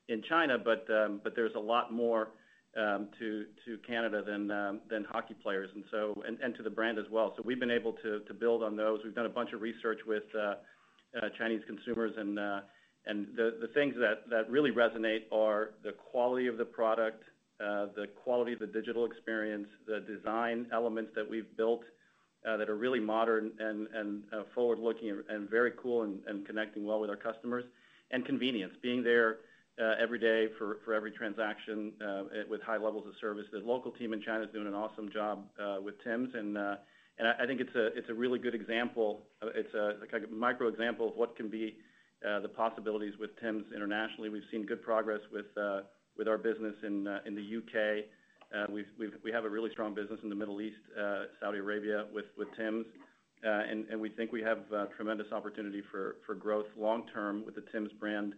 in 0.08 0.24
China, 0.30 0.58
but 0.58 0.88
um, 0.90 1.20
there's 1.36 1.56
a 1.56 1.60
lot 1.60 1.92
more 1.92 2.30
Um, 2.78 3.08
to 3.20 3.46
Canada 3.88 4.22
than 4.22 4.52
um, 4.52 4.82
hockey 5.10 5.34
players 5.34 5.70
and 5.74 6.56
to 6.56 6.62
the 6.62 6.70
brand 6.70 7.00
as 7.00 7.06
well. 7.10 7.34
So 7.38 7.44
we've 7.46 7.60
been 7.60 7.72
able 7.72 7.94
to 8.04 8.34
build 8.38 8.64
on 8.64 8.76
those. 8.76 9.00
We've 9.02 9.16
done 9.16 9.28
a 9.28 9.30
bunch 9.30 9.54
of 9.54 9.62
research 9.62 10.00
with 10.06 10.24
uh, 10.38 10.56
uh, 11.16 11.30
Chinese 11.38 11.62
consumers 11.66 12.12
and 12.18 12.38
uh, 12.38 12.60
the 13.08 13.70
things 13.74 13.96
that 14.30 14.52
really 14.52 14.72
resonate 14.72 15.22
are 15.32 15.70
the 15.86 15.94
quality 15.94 16.48
of 16.48 16.58
the 16.58 16.66
product, 16.66 17.24
the 17.60 18.08
quality 18.22 18.52
of 18.52 18.60
the 18.60 18.68
digital 18.68 19.06
experience, 19.06 19.70
the 19.88 20.02
design 20.02 20.68
elements 20.74 21.12
that 21.16 21.30
we've 21.30 21.56
built 21.56 21.84
that 22.44 22.70
are 22.70 22.76
really 22.76 23.00
modern 23.00 23.52
and 23.58 24.24
forward-looking 24.54 25.22
and 25.30 25.50
very 25.50 25.72
cool 25.82 26.04
and 26.04 26.46
connecting 26.46 26.86
well 26.86 27.00
with 27.00 27.10
our 27.10 27.16
customers, 27.16 27.64
and 28.12 28.26
convenience. 28.26 28.74
Being 28.82 29.02
there 29.02 29.38
Uh, 29.78 29.92
every 30.02 30.18
day 30.18 30.48
for 30.58 30.94
every 30.94 31.12
transaction 31.12 31.92
uh, 32.02 32.24
with 32.50 32.62
high 32.62 32.78
levels 32.78 33.06
of 33.06 33.14
service. 33.20 33.44
The 33.52 33.60
local 33.60 33.92
team 33.92 34.14
in 34.14 34.22
China 34.22 34.46
is 34.46 34.50
doing 34.54 34.68
an 34.68 34.74
awesome 34.74 35.12
job 35.12 35.44
uh, 35.62 35.82
with 35.84 35.96
Tim's, 36.02 36.30
and 36.34 36.58
I 36.58 37.46
think 37.46 37.60
it's 37.60 38.10
a 38.10 38.14
really 38.14 38.40
good 38.40 38.56
example. 38.56 39.24
It's 39.42 39.74
a 39.74 40.34
micro 40.34 40.70
example 40.70 41.10
of 41.10 41.18
what 41.18 41.36
can 41.36 41.50
be 41.50 41.76
the 42.22 42.48
possibilities 42.48 43.16
with 43.20 43.32
Tim's 43.42 43.66
internationally. 43.76 44.30
We've 44.30 44.48
seen 44.50 44.66
good 44.66 44.82
progress 44.82 45.20
with 45.30 45.48
our 45.58 46.38
business 46.38 46.76
in 46.88 47.04
the 47.04 47.42
U.K. 47.42 48.06
We 48.72 49.32
have 49.34 49.44
a 49.44 49.50
really 49.50 49.72
strong 49.72 49.94
business 49.94 50.22
in 50.24 50.30
the 50.30 50.36
Middle 50.36 50.62
East, 50.62 50.80
Saudi 51.42 51.58
Arabia 51.58 52.06
with 52.16 52.48
Tim's. 52.56 52.86
Uh 53.46 53.50
and 53.92 54.00
we 54.00 54.08
think 54.08 54.32
we 54.32 54.42
have 54.42 54.60
tremendous 54.96 55.34
opportunity 55.34 55.82
for 55.92 56.36
growth 56.40 56.68
long 56.78 57.04
term 57.14 57.44
with 57.46 57.56
the 57.56 57.64
Tim's 57.74 57.92
brand 58.00 58.36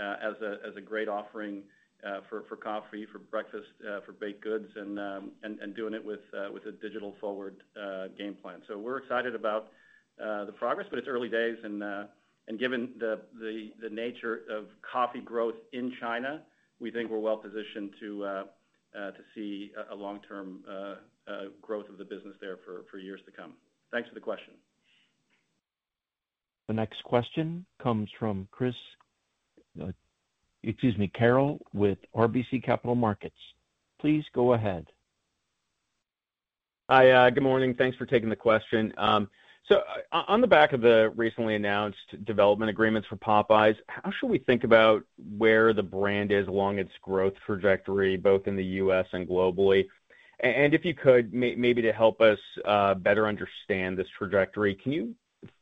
Uh, 0.00 0.14
as 0.22 0.76
a 0.76 0.80
great 0.80 1.08
offering 1.08 1.62
uh, 2.06 2.20
for 2.30 2.56
coffee, 2.56 3.06
for 3.12 3.18
breakfast, 3.18 3.66
uh, 3.86 4.00
for 4.06 4.12
baked 4.12 4.42
goods, 4.42 4.66
and 4.76 4.98
um, 4.98 5.32
doing 5.76 5.92
it 5.92 6.02
with 6.02 6.20
a 6.32 6.72
digital 6.80 7.14
forward 7.20 7.56
game 8.16 8.34
plan. 8.40 8.62
So 8.66 8.78
we're 8.78 8.98
excited 8.98 9.34
about 9.34 9.68
the 10.16 10.54
progress, 10.58 10.86
but 10.88 10.98
it's 10.98 11.08
early 11.08 11.28
days 11.28 11.56
and 11.62 12.58
given 12.58 12.90
the 12.98 13.90
nature 13.90 14.40
of 14.50 14.66
coffee 14.90 15.20
growth 15.20 15.56
in 15.72 15.92
China, 16.00 16.42
we 16.80 16.90
think 16.90 17.10
we're 17.10 17.18
well 17.18 17.36
positioned 17.36 17.90
to 18.00 18.44
see 19.34 19.72
a 19.90 19.94
long-term 19.94 20.60
growth 21.60 21.90
of 21.90 21.98
the 21.98 22.04
business 22.04 22.36
there 22.40 22.58
for 22.90 22.98
years 22.98 23.20
to 23.26 23.32
come. 23.32 23.52
Thanks 23.92 24.08
for 24.08 24.14
the 24.14 24.20
question. 24.20 24.54
The 26.68 26.74
next 26.74 27.02
question 27.04 27.66
comes 27.82 28.08
from 28.18 28.48
Uh, 29.80 29.92
Carril 31.14 31.58
with 31.72 31.98
RBC 32.14 32.62
Capital 32.62 32.94
Markets. 32.94 33.36
Please 34.00 34.24
go 34.34 34.52
ahead. 34.54 34.86
Hi, 36.88 37.10
uh, 37.10 37.30
good 37.30 37.42
morning. 37.42 37.74
Thanks 37.74 37.96
for 37.96 38.06
taking 38.06 38.28
the 38.28 38.36
question. 38.36 38.92
Um, 38.98 39.28
so, 39.68 39.82
uh, 40.10 40.22
on 40.26 40.40
the 40.40 40.46
back 40.46 40.72
of 40.72 40.80
the 40.80 41.12
recently 41.14 41.54
announced 41.54 42.24
development 42.24 42.70
agreements 42.70 43.06
for 43.08 43.16
Popeyes, 43.16 43.76
how 43.88 44.10
should 44.10 44.28
we 44.28 44.38
think 44.38 44.64
about 44.64 45.04
where 45.38 45.72
the 45.72 45.82
brand 45.82 46.32
is 46.32 46.48
along 46.48 46.78
its 46.78 46.90
growth 47.00 47.34
trajectory, 47.46 48.16
both 48.16 48.48
in 48.48 48.56
the 48.56 48.64
U.S. 48.64 49.06
and 49.12 49.28
globally? 49.28 49.86
And 50.40 50.74
if 50.74 50.84
you 50.84 50.94
could, 50.94 51.32
maybe 51.32 51.82
to 51.82 51.92
help 51.92 52.20
us 52.20 52.38
better 52.64 53.26
understand 53.28 53.96
this 53.96 54.08
trajectory, 54.18 54.74
can 54.74 54.92
you 54.92 55.14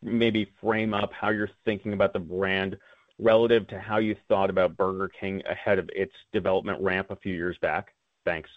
maybe 0.02 0.50
frame 0.60 0.94
up 0.94 1.12
how 1.12 1.30
you're 1.30 1.50
thinking 1.64 1.92
about 1.92 2.12
the 2.12 2.18
brand 2.18 2.76
relative 3.18 3.66
to 3.68 3.78
how 3.78 3.98
you 3.98 4.16
thought 4.28 4.50
about 4.50 4.76
Burger 4.76 5.10
King 5.20 5.42
ahead 5.48 5.78
of 5.78 5.88
its 5.94 6.12
development 6.32 6.80
ramp 6.80 7.10
a 7.10 7.16
few 7.16 7.34
years 7.34 7.56
back? 7.60 7.94
Thanks. 8.24 8.48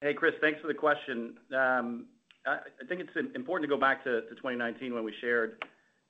Hey, 0.00 0.14
Chris. 0.14 0.34
Thanks 0.40 0.60
for 0.60 0.68
the 0.68 0.74
question. 0.74 1.36
Um, 1.54 2.06
I 2.46 2.58
think 2.88 3.00
it's 3.00 3.34
important 3.34 3.68
to 3.68 3.74
go 3.74 3.80
back 3.80 4.04
to 4.04 4.20
2019 4.20 4.94
when 4.94 5.02
we 5.02 5.12
shared 5.20 5.64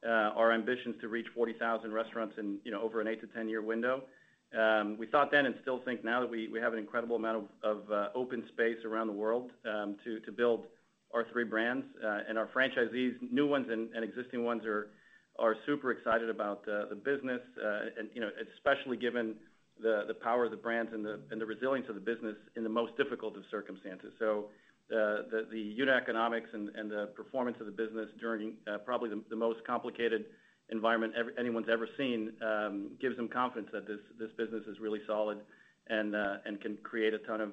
uh, 0.07 0.11
our 0.37 0.53
ambitions 0.53 0.97
to 1.01 1.09
reach 1.09 1.27
40,000 1.35 1.91
restaurants 1.93 2.35
in, 2.37 2.59
you 2.65 2.71
know, 2.71 2.83
over 2.83 3.01
an 3.01 3.07
8-10-year 3.07 3.63
window. 3.63 4.03
Um, 4.57 4.97
we 4.99 5.07
thought 5.07 5.31
then 5.31 5.47
and 5.47 5.55
still 5.63 5.81
think 5.85 6.05
now 6.05 6.21
that 6.21 6.31
we 6.31 6.51
have 6.61 6.73
an 6.73 6.79
incredible 6.79 7.17
amount 7.17 7.49
of 7.63 7.91
uh, 7.91 8.09
open 8.15 8.45
space 8.49 8.77
around 8.85 9.07
the 9.07 9.13
world 9.13 9.51
um, 9.65 9.97
to 10.05 10.33
build 10.33 10.67
our 11.15 11.25
three 11.33 11.45
brands. 11.45 11.85
Uh 12.05 12.21
and 12.29 12.39
our 12.39 12.47
franchisees, 12.49 13.15
new 13.33 13.47
ones 13.47 13.67
and 13.71 14.05
existing 14.05 14.45
ones 14.45 14.65
are 14.65 14.89
super 15.67 15.91
excited 15.91 16.31
about 16.31 16.65
the 16.65 16.99
business, 17.05 17.41
uh, 17.63 17.99
and, 17.99 18.09
you 18.15 18.21
know, 18.21 18.31
especially 18.57 18.97
given 18.97 19.35
the 19.81 20.17
power 20.23 20.45
of 20.45 20.51
the 20.51 20.57
brands 20.57 20.93
and 20.93 21.05
the 21.05 21.47
resilience 21.47 21.89
of 21.89 21.95
the 21.95 22.01
business 22.01 22.37
in 22.57 22.63
the 22.63 22.69
most 22.69 22.97
difficult 22.97 23.37
of 23.37 23.43
circumstances. 23.51 24.13
So 24.19 24.47
uh 24.87 25.27
the 25.51 25.59
unit 25.59 25.95
economics 26.01 26.49
and 26.55 26.91
the 26.91 27.11
performance 27.17 27.57
of 27.59 27.67
the 27.67 27.73
business 27.73 28.09
during 28.21 28.55
uh, 28.71 28.79
probably 28.79 29.11
the 29.29 29.37
most 29.37 29.59
complicated 29.67 30.27
environment 30.71 31.13
anyone's 31.39 31.69
ever 31.69 31.89
seen 31.97 32.33
um, 32.41 32.91
gives 33.01 33.17
them 33.17 33.29
confidence 33.29 33.69
that 33.73 33.87
this 33.87 34.31
business 34.37 34.63
is 34.69 34.79
really 34.81 35.01
solid 35.07 35.39
and 35.89 36.15
uh, 36.15 36.37
can 36.61 36.77
create 36.83 37.15
a 37.15 37.19
ton 37.19 37.41
of 37.41 37.53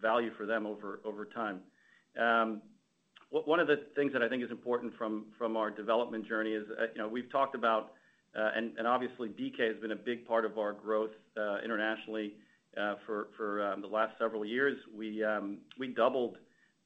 value 0.00 0.30
for 0.36 0.46
them 0.46 0.66
over 0.66 1.24
time. 1.34 1.60
Um, 2.18 2.62
One 3.30 3.60
of 3.60 3.66
the 3.66 3.84
things 3.94 4.12
that 4.14 4.22
I 4.22 4.28
think 4.28 4.42
is 4.42 4.50
important 4.50 4.94
from 4.96 5.56
our 5.56 5.70
development 5.70 6.26
journey 6.26 6.52
is, 6.52 6.64
uh, 6.70 6.86
you 6.94 7.02
know, 7.02 7.08
we've 7.08 7.30
talked 7.30 7.54
about, 7.54 7.92
uh, 8.34 8.50
and 8.56 8.86
obviously 8.86 9.28
BK 9.28 9.68
has 9.68 9.76
been 9.82 9.92
a 9.92 9.96
big 9.96 10.26
part 10.26 10.46
of 10.46 10.56
our 10.56 10.72
growth 10.72 11.10
uh, 11.36 11.58
internationally 11.62 12.34
for 13.04 13.70
um, 13.72 13.82
the 13.82 13.86
last 13.86 14.12
several 14.18 14.44
years. 14.44 14.78
We 14.96 15.22
um, 15.24 15.58
doubled 15.94 16.38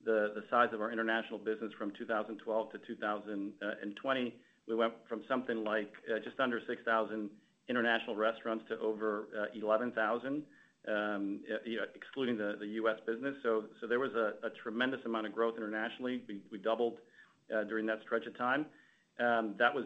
the 0.05 0.43
size 0.51 0.70
of 0.72 0.80
our 0.80 0.90
international 0.90 1.38
business 1.38 1.72
from 1.78 1.93
2012 1.97 2.72
to 2.72 2.78
2020. 2.78 4.34
We 4.66 4.74
went 4.74 4.95
from 5.09 5.22
something 5.28 5.62
like 5.62 5.93
just 6.24 6.40
under 6.40 6.61
6,000 6.66 7.30
international 7.68 8.16
restaurants 8.16 8.64
to 8.68 8.78
over 8.80 9.28
11,000, 9.55 10.43
Um, 10.89 11.39
uh, 11.49 11.59
excluding 11.95 12.37
the 12.37 12.59
U.S. 12.83 12.99
business. 13.07 13.37
There 13.89 14.01
was 14.01 14.11
a 14.16 14.51
tremendous 14.64 14.99
amount 15.07 15.26
of 15.28 15.33
growth 15.33 15.55
internationally. 15.57 16.22
We 16.51 16.59
doubled 16.59 16.99
uh, 17.55 17.62
during 17.64 17.87
that 17.87 18.01
stretch 18.03 18.26
of 18.26 18.37
time. 18.37 18.66
Um, 19.20 19.55
that 19.61 19.72
was 19.72 19.85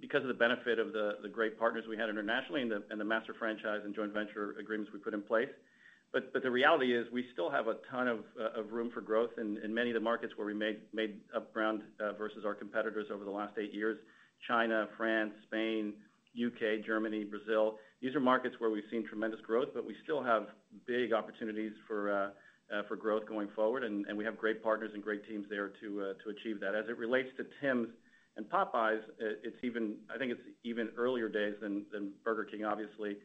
because 0.00 0.22
of 0.22 0.28
the 0.28 0.34
benefit 0.34 0.78
of 0.78 0.92
the 0.92 1.28
great 1.32 1.58
partners 1.58 1.84
we 1.88 1.96
had 1.96 2.08
internationally 2.08 2.62
and 2.62 3.00
the 3.00 3.04
master 3.04 3.34
franchise 3.36 3.80
and 3.84 3.92
joint 3.96 4.12
venture 4.12 4.54
agreements 4.60 4.92
we 4.92 5.00
put 5.00 5.12
in 5.12 5.22
place. 5.22 5.48
The 6.12 6.50
reality 6.50 6.94
is 6.96 7.06
we 7.12 7.24
still 7.32 7.50
have 7.50 7.66
a 7.66 7.78
ton 7.90 8.06
of 8.06 8.18
uh, 8.38 8.62
room 8.62 8.92
for 8.94 9.00
growth 9.00 9.30
in 9.38 9.74
many 9.74 9.90
of 9.90 9.94
the 9.94 10.00
markets 10.00 10.34
where 10.36 10.46
we 10.46 10.54
made 10.54 11.20
up 11.34 11.52
ground 11.52 11.82
versus 12.16 12.44
our 12.44 12.54
competitors 12.54 13.06
over 13.12 13.24
the 13.24 13.30
last 13.30 13.54
eight 13.58 13.74
years, 13.74 13.98
China, 14.46 14.86
France, 14.96 15.32
Spain, 15.48 15.94
U.K., 16.34 16.82
Germany, 16.86 17.24
Brazil. 17.24 17.78
These 18.02 18.16
are 18.16 18.20
markets 18.20 18.56
where 18.58 18.68
we've 18.68 18.84
seen 18.90 19.06
tremendous 19.06 19.40
growth, 19.42 19.68
but 19.72 19.86
we 19.86 19.94
still 20.02 20.22
have 20.24 20.48
big 20.86 21.12
opportunities 21.12 21.72
for 21.86 22.12
uh 22.12 22.30
for 22.88 22.96
growth 22.96 23.26
going 23.28 23.48
forward, 23.54 23.84
and 23.84 24.16
we 24.16 24.24
have 24.24 24.36
great 24.36 24.62
partners 24.62 24.90
and 24.94 25.02
great 25.02 25.26
teams 25.28 25.46
there 25.48 25.68
to 25.80 26.14
to 26.24 26.30
achieve 26.30 26.58
that. 26.60 26.74
As 26.74 26.86
it 26.88 26.98
relates 26.98 27.28
to 27.36 27.46
Tim's 27.60 27.88
and 28.36 28.44
Popeyes, 28.46 29.02
uh 29.02 29.38
it's 29.44 29.62
even 29.62 29.96
I 30.12 30.18
think 30.18 30.32
it's 30.32 30.40
even 30.64 30.88
earlier 30.96 31.28
days 31.28 31.54
than 31.62 31.84
Burger 32.24 32.44
King, 32.44 32.64
obviously. 32.64 33.18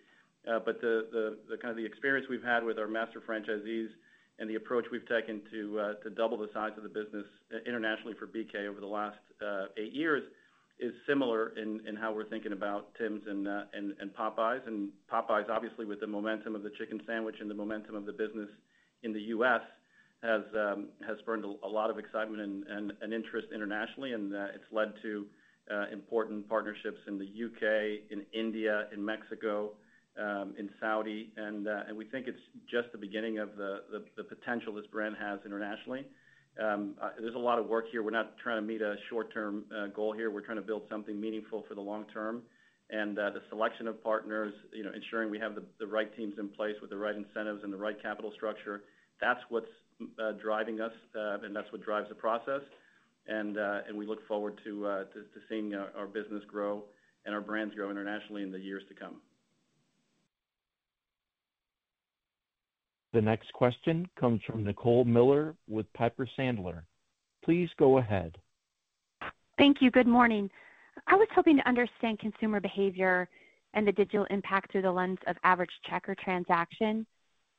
Uh 0.48 0.60
but 0.64 0.80
the 0.80 1.58
kind 1.60 1.78
of 1.78 1.84
experience 1.84 2.28
we've 2.30 2.44
had 2.44 2.64
with 2.64 2.78
our 2.78 2.88
master 2.88 3.20
franchisees 3.20 3.90
and 4.38 4.48
the 4.48 4.56
approach 4.56 4.86
we've 4.92 5.08
taken 5.08 5.42
to 5.50 5.80
uh 5.80 5.94
to 6.04 6.12
double 6.12 6.38
the 6.38 6.50
size 6.54 6.74
of 6.78 6.84
the 6.84 6.90
business 6.90 7.26
internationally 7.66 8.14
for 8.20 8.28
BK 8.28 8.68
over 8.70 8.80
the 8.80 8.86
last 8.86 9.18
eight 9.78 9.94
years 9.94 10.22
is 10.80 10.94
similar 11.08 11.54
in 11.58 11.96
how 12.00 12.14
we're 12.14 12.30
thinking 12.30 12.52
about 12.52 12.94
Tim's 12.96 13.24
uh, 13.28 13.64
and 13.74 14.14
Popeyes. 14.18 14.66
And 14.68 14.90
Popeyes, 15.12 15.50
obviously, 15.50 15.86
with 15.86 16.00
the 16.00 16.08
momentum 16.08 16.56
of 16.56 16.64
the 16.64 16.72
chicken 16.78 17.02
sandwich 17.08 17.36
and 17.40 17.50
the 17.50 17.56
momentum 17.56 17.96
of 17.96 18.06
the 18.06 18.12
business 18.12 18.50
in 19.04 19.14
the 19.14 19.22
U.S., 19.22 19.62
um, 20.24 20.88
has 21.08 21.18
spurred 21.20 21.44
a 21.44 21.68
lot 21.68 21.90
of 21.90 21.98
excitement 21.98 22.66
and 22.70 23.14
interest 23.14 23.48
internationally, 23.54 24.14
and 24.14 24.34
uh, 24.34 24.46
it's 24.56 24.66
led 24.72 24.94
to 25.02 25.26
uh, 25.72 25.86
important 25.92 26.48
partnerships 26.48 27.00
in 27.08 27.18
the 27.18 27.26
U.K., 27.26 28.02
in 28.10 28.26
India, 28.34 28.88
in 28.94 29.04
Mexico, 29.04 29.72
um, 30.20 30.54
in 30.58 30.70
Saudi. 30.80 31.32
And 31.38 31.68
we 31.96 32.06
think 32.06 32.28
it's 32.28 32.40
just 32.70 32.92
the 32.92 32.98
beginning 32.98 33.40
of 33.40 33.56
the 33.58 34.24
potential 34.30 34.74
this 34.74 34.88
brand 34.88 35.16
has 35.20 35.40
internationally. 35.46 36.06
There's 36.58 37.36
a 37.36 37.40
lot 37.40 37.60
of 37.60 37.68
work 37.68 37.86
here. 37.92 38.04
We're 38.04 38.12
not 38.12 38.38
trying 38.38 38.58
to 38.58 38.68
meet 38.68 38.82
a 38.82 38.96
short-term 39.10 39.66
goal 39.96 40.14
here. 40.14 40.32
We're 40.32 40.42
trying 40.42 40.58
to 40.58 40.64
build 40.64 40.84
something 40.90 41.20
meaningful 41.20 41.64
for 41.68 41.76
the 41.76 41.82
long 41.82 42.06
term. 42.14 42.44
And 42.90 43.20
uh 43.20 43.32
the 43.32 43.42
selection 43.50 43.88
of 43.88 44.02
partners, 44.02 44.54
you 44.72 44.84
know, 44.84 44.92
ensuring 44.96 45.30
we 45.30 45.40
have 45.40 45.56
the 45.80 45.88
right 45.88 46.16
teams 46.16 46.36
in 46.40 46.48
place 46.48 46.76
with 46.82 46.90
the 46.90 46.98
right 46.98 47.16
incentives 47.16 47.64
and 47.64 47.74
the 47.74 47.78
right 47.78 48.02
capital 48.02 48.32
structure, 48.36 48.84
that's 49.20 49.42
what's 49.50 49.68
driving 50.42 50.80
us, 50.80 50.94
and 51.14 51.56
that's 51.56 51.70
what 51.72 51.84
drives 51.84 52.08
the 52.08 52.16
process. 52.16 52.62
And 53.28 53.58
uh 53.58 53.82
and 53.88 53.98
we 53.98 54.06
look 54.06 54.26
forward 54.26 54.60
to 54.64 54.88
uh 54.88 55.04
to 55.04 55.40
seeing 55.50 55.76
our 55.76 56.08
business 56.08 56.44
grow 56.48 56.84
and 57.26 57.36
our 57.36 57.42
brands 57.42 57.76
grow 57.76 57.92
internationally 57.92 58.42
in 58.42 58.52
the 58.52 58.60
years 58.60 58.84
to 58.88 58.96
come. 58.96 59.16
The 63.14 63.22
next 63.22 63.52
question 63.54 64.08
comes 64.20 64.42
from 64.46 64.64
Nicole 64.64 65.06
Miller 65.06 65.56
with 65.68 65.92
Piper 65.94 66.28
Sandler. 66.38 66.82
Please 67.44 67.70
go 67.78 68.00
ahead. 68.00 68.38
Thank 69.58 69.82
you. 69.82 69.90
Good 69.90 70.08
morning. 70.08 70.50
I 71.08 71.16
was 71.16 71.28
hoping 71.34 71.58
to 71.58 71.68
understand 71.68 72.20
consumer 72.20 72.60
behavior 72.60 73.30
and 73.74 73.88
the 73.88 73.92
digital 73.92 74.26
impact 74.30 74.72
through 74.72 74.82
the 74.82 74.92
lens 74.92 75.20
of 75.28 75.38
average 75.44 75.72
check 75.90 76.10
or 76.10 76.16
transaction. 76.16 77.06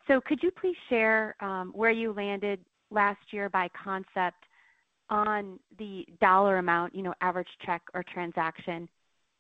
So 0.06 0.20
could 0.20 0.42
you 0.42 0.50
please 0.50 0.76
share 0.88 1.34
um, 1.40 1.72
where 1.74 1.90
you 1.90 2.12
landed 2.12 2.60
last 2.90 3.20
year 3.30 3.48
by 3.48 3.68
concept 3.68 4.44
on 5.10 5.58
the 5.78 6.06
dollar 6.20 6.58
amount, 6.58 6.94
you 6.94 7.02
know, 7.02 7.14
average 7.20 7.48
check 7.64 7.82
or 7.94 8.02
transaction? 8.12 8.88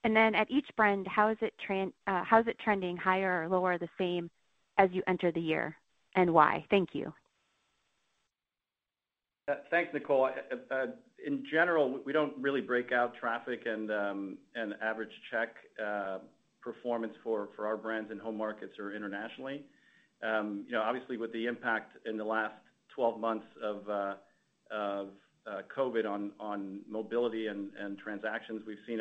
And 0.04 0.16
then 0.16 0.34
at 0.34 0.50
each 0.50 0.68
brand, 0.76 1.06
how 1.06 1.28
is 1.28 1.38
it 1.40 1.54
uh, 2.06 2.22
trending 2.62 2.96
higher 2.96 3.42
or 3.42 3.48
lower, 3.48 3.78
the 3.78 3.88
same 3.98 4.30
as 4.78 4.88
you 4.92 5.02
enter 5.08 5.32
the 5.32 5.40
year, 5.40 5.76
and 6.18 6.32
why? 6.32 6.64
Thank 6.70 6.90
you. 6.94 7.12
Uh, 9.48 9.54
thanks, 9.70 9.90
Nicole. 9.94 10.26
Uh, 10.26 10.74
uh, 10.74 10.86
in 11.24 11.44
general, 11.50 12.00
we 12.04 12.12
don't 12.12 12.34
really 12.38 12.60
break 12.60 12.92
out 12.92 13.14
traffic 13.18 13.62
and 13.66 13.90
um, 13.90 14.38
average 14.82 15.10
check 15.30 15.54
performance 16.60 17.14
for 17.22 17.48
our 17.60 17.76
brands 17.76 18.10
in 18.10 18.18
home 18.18 18.36
markets 18.36 18.78
or 18.78 18.92
internationally. 18.94 19.64
Um, 20.22 20.64
you 20.66 20.72
know, 20.72 20.82
Obviously, 20.82 21.16
with 21.16 21.32
the 21.32 21.46
impact 21.46 21.96
in 22.06 22.16
the 22.16 22.24
last 22.24 22.54
12 22.94 23.18
months 23.18 23.46
of 23.62 23.86
COVID 25.76 26.06
on 26.38 26.80
mobility 26.88 27.46
and 27.46 27.98
transactions, 27.98 28.62
we've 28.66 28.76
seen 28.86 28.98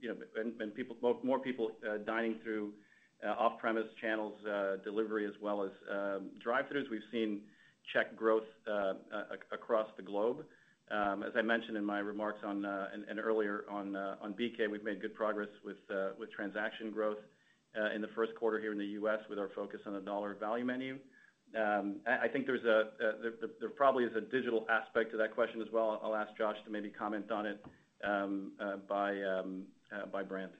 you 0.00 0.08
know, 0.08 1.18
more 1.22 1.38
people 1.38 1.72
dining 2.06 2.36
through 2.42 2.72
Uh, 3.24 3.30
off-premise 3.38 3.86
channels, 4.00 4.34
uh, 4.44 4.78
delivery, 4.82 5.24
as 5.24 5.32
well 5.40 5.62
as 5.62 5.70
um, 5.88 6.30
drive-throughs. 6.42 6.90
We've 6.90 7.06
seen 7.12 7.42
check 7.92 8.16
growth 8.16 8.42
uh, 8.68 8.94
across 9.52 9.86
the 9.96 10.02
globe. 10.02 10.38
Um, 10.90 11.22
as 11.22 11.30
I 11.36 11.42
mentioned 11.42 11.76
in 11.76 11.84
my 11.84 12.00
remarks 12.00 12.40
on 12.44 12.64
and 12.64 13.20
earlier 13.20 13.64
on 13.70 13.92
BK, 14.36 14.68
we've 14.68 14.82
made 14.82 15.00
good 15.00 15.14
progress 15.14 15.48
with 15.64 15.76
transaction 16.34 16.90
growth 16.90 17.18
in 17.94 18.02
the 18.02 18.08
first 18.16 18.34
quarter 18.34 18.58
here 18.58 18.72
in 18.72 18.78
the 18.78 18.92
U.S. 18.98 19.20
with 19.30 19.38
our 19.38 19.50
focus 19.54 19.78
on 19.86 19.92
the 19.92 20.00
dollar 20.00 20.34
value 20.34 20.64
menu. 20.64 20.98
Um, 21.56 22.00
I 22.06 22.26
think 22.26 22.46
there 22.46 23.68
probably 23.76 24.02
is 24.02 24.16
a 24.16 24.20
digital 24.20 24.66
aspect 24.68 25.12
to 25.12 25.16
that 25.18 25.32
question 25.32 25.62
as 25.62 25.68
well. 25.72 26.00
I'll 26.02 26.16
ask 26.16 26.36
Josh 26.36 26.56
to 26.64 26.72
maybe 26.72 26.88
comment 26.90 27.30
on 27.30 27.46
it 27.46 27.64
by 28.88 30.22
brand. 30.24 30.50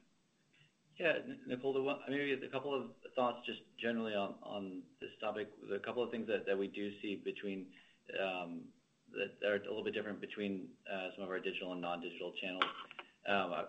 Yeah, 1.03 1.18
Nicole, 1.48 1.98
maybe 2.09 2.38
a 2.46 2.48
couple 2.48 2.72
of 2.72 2.94
thoughts 3.16 3.38
just 3.44 3.59
generally 3.82 4.14
on 4.14 4.82
this 5.00 5.11
topic. 5.20 5.48
A 5.74 5.80
couple 5.80 6.00
of 6.05 6.12
things 6.12 6.28
that 6.28 6.57
we 6.57 6.68
do 6.68 6.92
see 7.03 7.20
between 7.24 7.66
um, 8.22 8.61
that 9.11 9.48
are 9.48 9.57
a 9.57 9.66
little 9.66 9.82
bit 9.82 9.94
different 9.94 10.20
between 10.20 10.68
uh, 10.86 11.09
some 11.16 11.24
of 11.24 11.30
our 11.30 11.40
digital 11.40 11.72
and 11.72 11.80
non-digital 11.80 12.32
channels. 12.40 12.62
Um, 13.28 13.66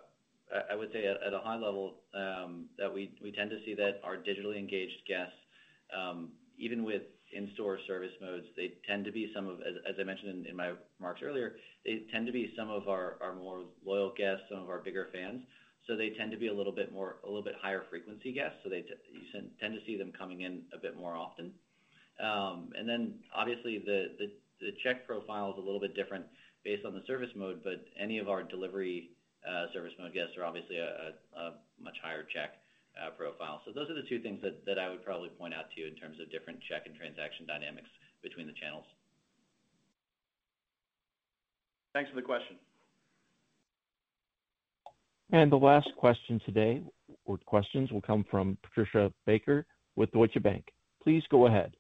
I 0.70 0.76
would 0.76 0.92
say 0.94 1.08
at 1.08 1.34
a 1.34 1.40
high 1.40 1.56
level, 1.56 1.96
um, 2.14 2.66
that 2.78 2.94
we 2.94 3.10
tend 3.36 3.50
to 3.50 3.58
see 3.66 3.74
that 3.74 4.00
our 4.04 4.18
digitally 4.18 4.60
engaged 4.60 5.02
guests, 5.08 5.34
even 6.60 6.84
with 6.84 7.02
in-store 7.36 7.80
service 7.88 8.14
modes, 8.22 8.46
they 8.56 8.74
tend 8.88 9.06
to 9.06 9.12
be 9.12 9.32
some 9.34 9.48
of, 9.48 9.58
as 9.90 9.96
I 10.00 10.04
mentioned 10.04 10.46
in 10.46 10.56
my 10.56 10.74
remarks 11.00 11.22
earlier, 11.24 11.56
they 11.84 12.04
tend 12.14 12.28
to 12.28 12.32
be 12.32 12.54
some 12.56 12.70
of 12.70 12.88
our 12.88 13.18
more 13.40 13.64
loyal 13.84 14.14
guests, 14.16 14.44
some 14.52 14.62
of 14.62 14.70
our 14.70 14.78
bigger 14.78 15.10
fans. 15.12 15.42
So 15.88 15.98
they 15.98 16.12
tend 16.12 16.32
to 16.32 16.38
be 16.38 16.48
a 16.48 16.54
little 16.54 16.72
bit 16.72 16.94
more, 16.94 17.18
a 17.24 17.28
little 17.28 17.44
bit 17.44 17.56
higher 17.62 17.84
frequency 17.90 18.32
guests. 18.32 18.58
So 18.64 18.70
they 18.70 18.86
you 19.12 19.42
tend 19.60 19.74
to 19.74 19.86
see 19.86 19.98
them 19.98 20.12
coming 20.18 20.42
in 20.42 20.62
a 20.74 20.78
bit 20.78 20.96
more 20.98 21.16
often. 21.16 21.52
Um, 22.24 22.70
and 22.78 22.88
then 22.88 23.16
obviously, 23.36 23.80
the 23.80 24.72
check 24.84 25.06
profile 25.06 25.52
is 25.52 25.58
a 25.58 25.62
little 25.62 25.82
bit 25.82 25.96
different 25.96 26.26
based 26.64 26.86
on 26.86 26.94
the 26.94 27.04
service 27.06 27.32
mode, 27.36 27.62
but 27.64 27.84
any 28.00 28.18
of 28.20 28.30
our 28.30 28.44
delivery 28.44 29.10
uh, 29.44 29.68
service 29.74 29.92
mode 30.00 30.14
guests 30.14 30.38
are 30.38 30.46
obviously 30.46 30.78
a 30.78 31.12
much 31.82 31.98
higher 32.02 32.24
check 32.24 32.64
uh, 32.96 33.10
profile. 33.12 33.62
So 33.66 33.72
those 33.74 33.90
are 33.90 33.96
the 33.96 34.08
two 34.08 34.20
things 34.20 34.40
that 34.42 34.80
I 34.80 34.90
would 34.90 35.04
probably 35.04 35.30
point 35.30 35.54
out 35.54 35.72
to 35.76 35.82
you 35.82 35.88
in 35.88 35.96
terms 35.96 36.20
of 36.22 36.32
different 36.32 36.60
check 36.70 36.86
and 36.86 36.96
transaction 36.96 37.46
dynamics 37.46 37.90
between 38.22 38.48
the 38.48 38.54
channels. 38.54 38.86
Thanks 41.94 42.10
for 42.10 42.16
the 42.16 42.26
question. 42.26 42.58
And 45.32 45.52
the 45.52 45.58
last 45.58 45.90
question 45.98 46.40
today, 46.46 46.84
or 47.26 47.38
questions, 47.38 47.92
will 47.92 48.02
come 48.02 48.26
from 48.30 48.58
Patricia 48.64 49.12
Baker 49.26 49.66
with 49.96 50.12
Deutsche 50.12 50.42
Bank. 50.42 50.66
Please 51.02 51.24
go 51.30 51.48
ahead. 51.48 51.76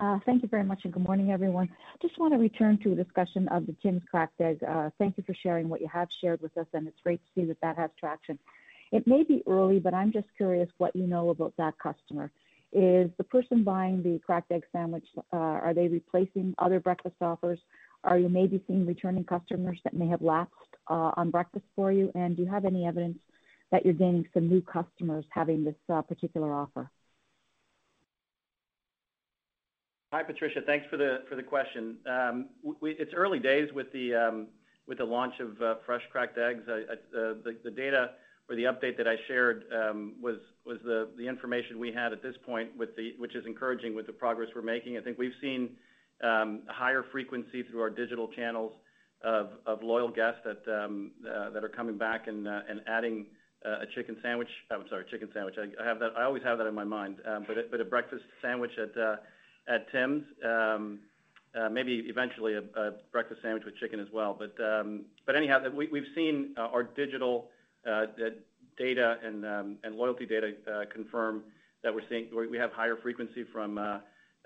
Uh, 0.00 0.18
thank 0.26 0.42
you 0.42 0.48
very 0.48 0.64
much, 0.64 0.80
and 0.84 0.92
good 0.92 1.04
morning, 1.04 1.30
everyone. 1.30 1.68
Just 2.00 2.18
want 2.18 2.32
to 2.32 2.38
return 2.38 2.78
to 2.78 2.92
a 2.92 2.96
discussion 2.96 3.46
of 3.48 3.66
the 3.66 3.76
Tim's 3.82 4.02
Cracked 4.10 4.40
Egg. 4.40 4.62
Uh, 4.64 4.90
thank 4.98 5.16
you 5.16 5.22
for 5.24 5.34
sharing 5.34 5.68
what 5.68 5.80
you 5.80 5.88
have 5.88 6.08
shared 6.20 6.40
with 6.40 6.56
us, 6.56 6.66
and 6.72 6.88
it's 6.88 7.00
great 7.02 7.20
to 7.22 7.40
see 7.40 7.46
that 7.46 7.60
that 7.60 7.76
has 7.76 7.90
traction. 8.00 8.38
It 8.90 9.06
may 9.06 9.22
be 9.22 9.42
early, 9.46 9.78
but 9.78 9.94
I'm 9.94 10.10
just 10.10 10.26
curious 10.36 10.68
what 10.78 10.96
you 10.96 11.06
know 11.06 11.30
about 11.30 11.54
that 11.58 11.78
customer. 11.78 12.32
Is 12.72 13.10
the 13.16 13.24
person 13.24 13.62
buying 13.62 14.02
the 14.02 14.18
Cracked 14.18 14.50
Egg 14.50 14.64
sandwich, 14.72 15.06
uh, 15.32 15.36
are 15.36 15.74
they 15.74 15.88
replacing 15.88 16.54
other 16.58 16.80
breakfast 16.80 17.16
offers? 17.20 17.60
Are 18.02 18.18
you 18.18 18.28
maybe 18.28 18.62
seeing 18.66 18.86
returning 18.86 19.24
customers 19.24 19.78
that 19.84 19.94
may 19.94 20.08
have 20.08 20.22
lapsed 20.22 20.71
Uh, 20.90 21.12
on 21.16 21.30
breakfast 21.30 21.64
for 21.76 21.92
you? 21.92 22.10
And 22.16 22.36
do 22.36 22.42
you 22.42 22.48
have 22.48 22.64
any 22.64 22.86
evidence 22.86 23.18
that 23.70 23.84
you're 23.84 23.94
gaining 23.94 24.26
some 24.34 24.48
new 24.48 24.60
customers 24.60 25.24
having 25.30 25.62
this 25.64 25.76
uh, 25.88 26.02
particular 26.02 26.52
offer? 26.52 26.90
Hi, 30.12 30.24
Patricia. 30.24 30.60
Thanks 30.66 30.84
for 30.90 30.96
the 30.96 31.42
question. 31.42 31.98
Um, 32.04 32.48
it's 32.82 33.14
early 33.14 33.38
days 33.38 33.68
with 33.72 33.92
the 33.92 34.14
um, 34.14 34.48
with 34.88 34.98
the 34.98 35.04
launch 35.04 35.34
of 35.38 35.62
uh, 35.62 35.74
fresh 35.86 36.02
cracked 36.10 36.36
eggs. 36.36 36.64
The 36.66 37.72
data 37.76 38.10
or 38.50 38.56
the 38.56 38.64
update 38.64 38.96
that 38.96 39.06
I 39.06 39.14
shared 39.28 39.64
um, 39.72 40.14
was 40.20 40.38
the 40.66 41.26
information 41.28 41.78
we 41.78 41.92
had 41.92 42.12
at 42.12 42.24
this 42.24 42.34
point, 42.44 42.70
which 42.76 43.36
is 43.36 43.46
encouraging 43.46 43.94
with 43.94 44.06
the 44.06 44.12
progress 44.12 44.48
we're 44.54 44.62
making. 44.62 44.98
I 44.98 45.00
think 45.00 45.16
we've 45.16 45.30
seen 45.40 45.76
higher 46.20 47.04
frequency 47.12 47.62
through 47.62 47.80
our 47.82 47.90
digital 47.90 48.26
channels 48.26 48.72
of 49.24 49.82
loyal 49.82 50.08
guests 50.08 50.46
um, 50.68 51.12
uh, 51.28 51.50
that 51.50 51.64
are 51.64 51.68
coming 51.68 51.96
back 51.96 52.26
and 52.26 52.48
uh, 52.48 52.60
adding 52.86 53.26
uh, 53.64 53.82
a 53.82 53.86
chicken 53.94 54.16
sandwich. 54.22 54.48
Oh, 54.70 54.80
I'm 54.80 54.88
sorry, 54.88 55.04
chicken 55.10 55.28
sandwich. 55.32 55.54
I 55.58 55.84
have 55.84 55.98
that. 56.00 56.10
I 56.16 56.24
always 56.24 56.42
have 56.42 56.58
that 56.58 56.66
in 56.66 56.74
my 56.74 56.84
mind. 56.84 57.16
Um, 57.26 57.46
but 57.46 57.80
a 57.80 57.84
breakfast 57.84 58.24
sandwich 58.40 58.72
at 59.68 59.92
Tim's, 59.92 60.24
um, 60.44 61.00
maybe 61.72 62.04
eventually 62.06 62.54
a 62.54 62.92
breakfast 63.12 63.40
sandwich 63.42 63.64
with 63.64 63.76
chicken 63.76 64.00
as 64.00 64.08
well. 64.12 64.38
But 64.38 65.36
anyhow, 65.36 65.62
we've 65.74 66.04
seen 66.14 66.54
our 66.56 66.82
digital 66.82 67.48
data 68.78 69.18
and 69.22 69.94
loyalty 69.94 70.26
data 70.26 70.52
confirm 70.92 71.44
that 71.84 71.94
we're 71.94 72.02
seeing, 72.08 72.28
we 72.50 72.58
have 72.58 72.72
higher 72.72 72.96
frequency 72.96 73.44
from 73.52 73.78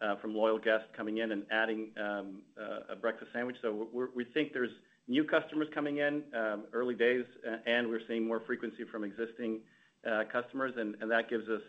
Uh, 0.02 0.14
loyal 0.34 0.58
guests 0.58 0.86
coming 0.94 1.18
in 1.18 1.32
and 1.32 1.42
adding 1.50 1.88
um, 1.98 2.42
uh, 2.60 2.92
a 2.92 2.96
breakfast 2.96 3.30
sandwich. 3.32 3.56
So 3.62 3.88
We 4.14 4.24
think 4.24 4.52
there's 4.52 4.70
new 5.08 5.24
customers 5.24 5.68
coming 5.74 5.98
in, 5.98 6.22
um, 6.34 6.64
early 6.74 6.94
days, 6.94 7.24
and 7.64 7.88
we're 7.88 8.02
seeing 8.06 8.26
more 8.28 8.42
frequency 8.46 8.84
from 8.92 9.04
existing 9.04 9.60
uh, 10.06 10.24
customers. 10.30 10.74
And 10.76 11.10
that 11.10 11.30
gives 11.30 11.48
us 11.48 11.62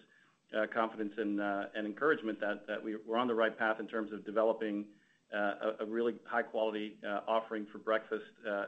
confidence 0.74 1.14
and 1.18 1.40
encouragement 1.78 2.38
that 2.42 2.84
we're 2.84 3.18
on 3.18 3.28
the 3.30 3.36
right 3.36 3.58
path 3.58 3.80
in 3.80 3.88
terms 3.88 4.12
of 4.12 4.26
developing 4.26 4.84
a 5.32 5.86
really 5.88 6.16
high 6.26 6.44
quality 6.44 6.98
offering 7.30 7.66
for 7.72 7.78
breakfast 7.78 8.26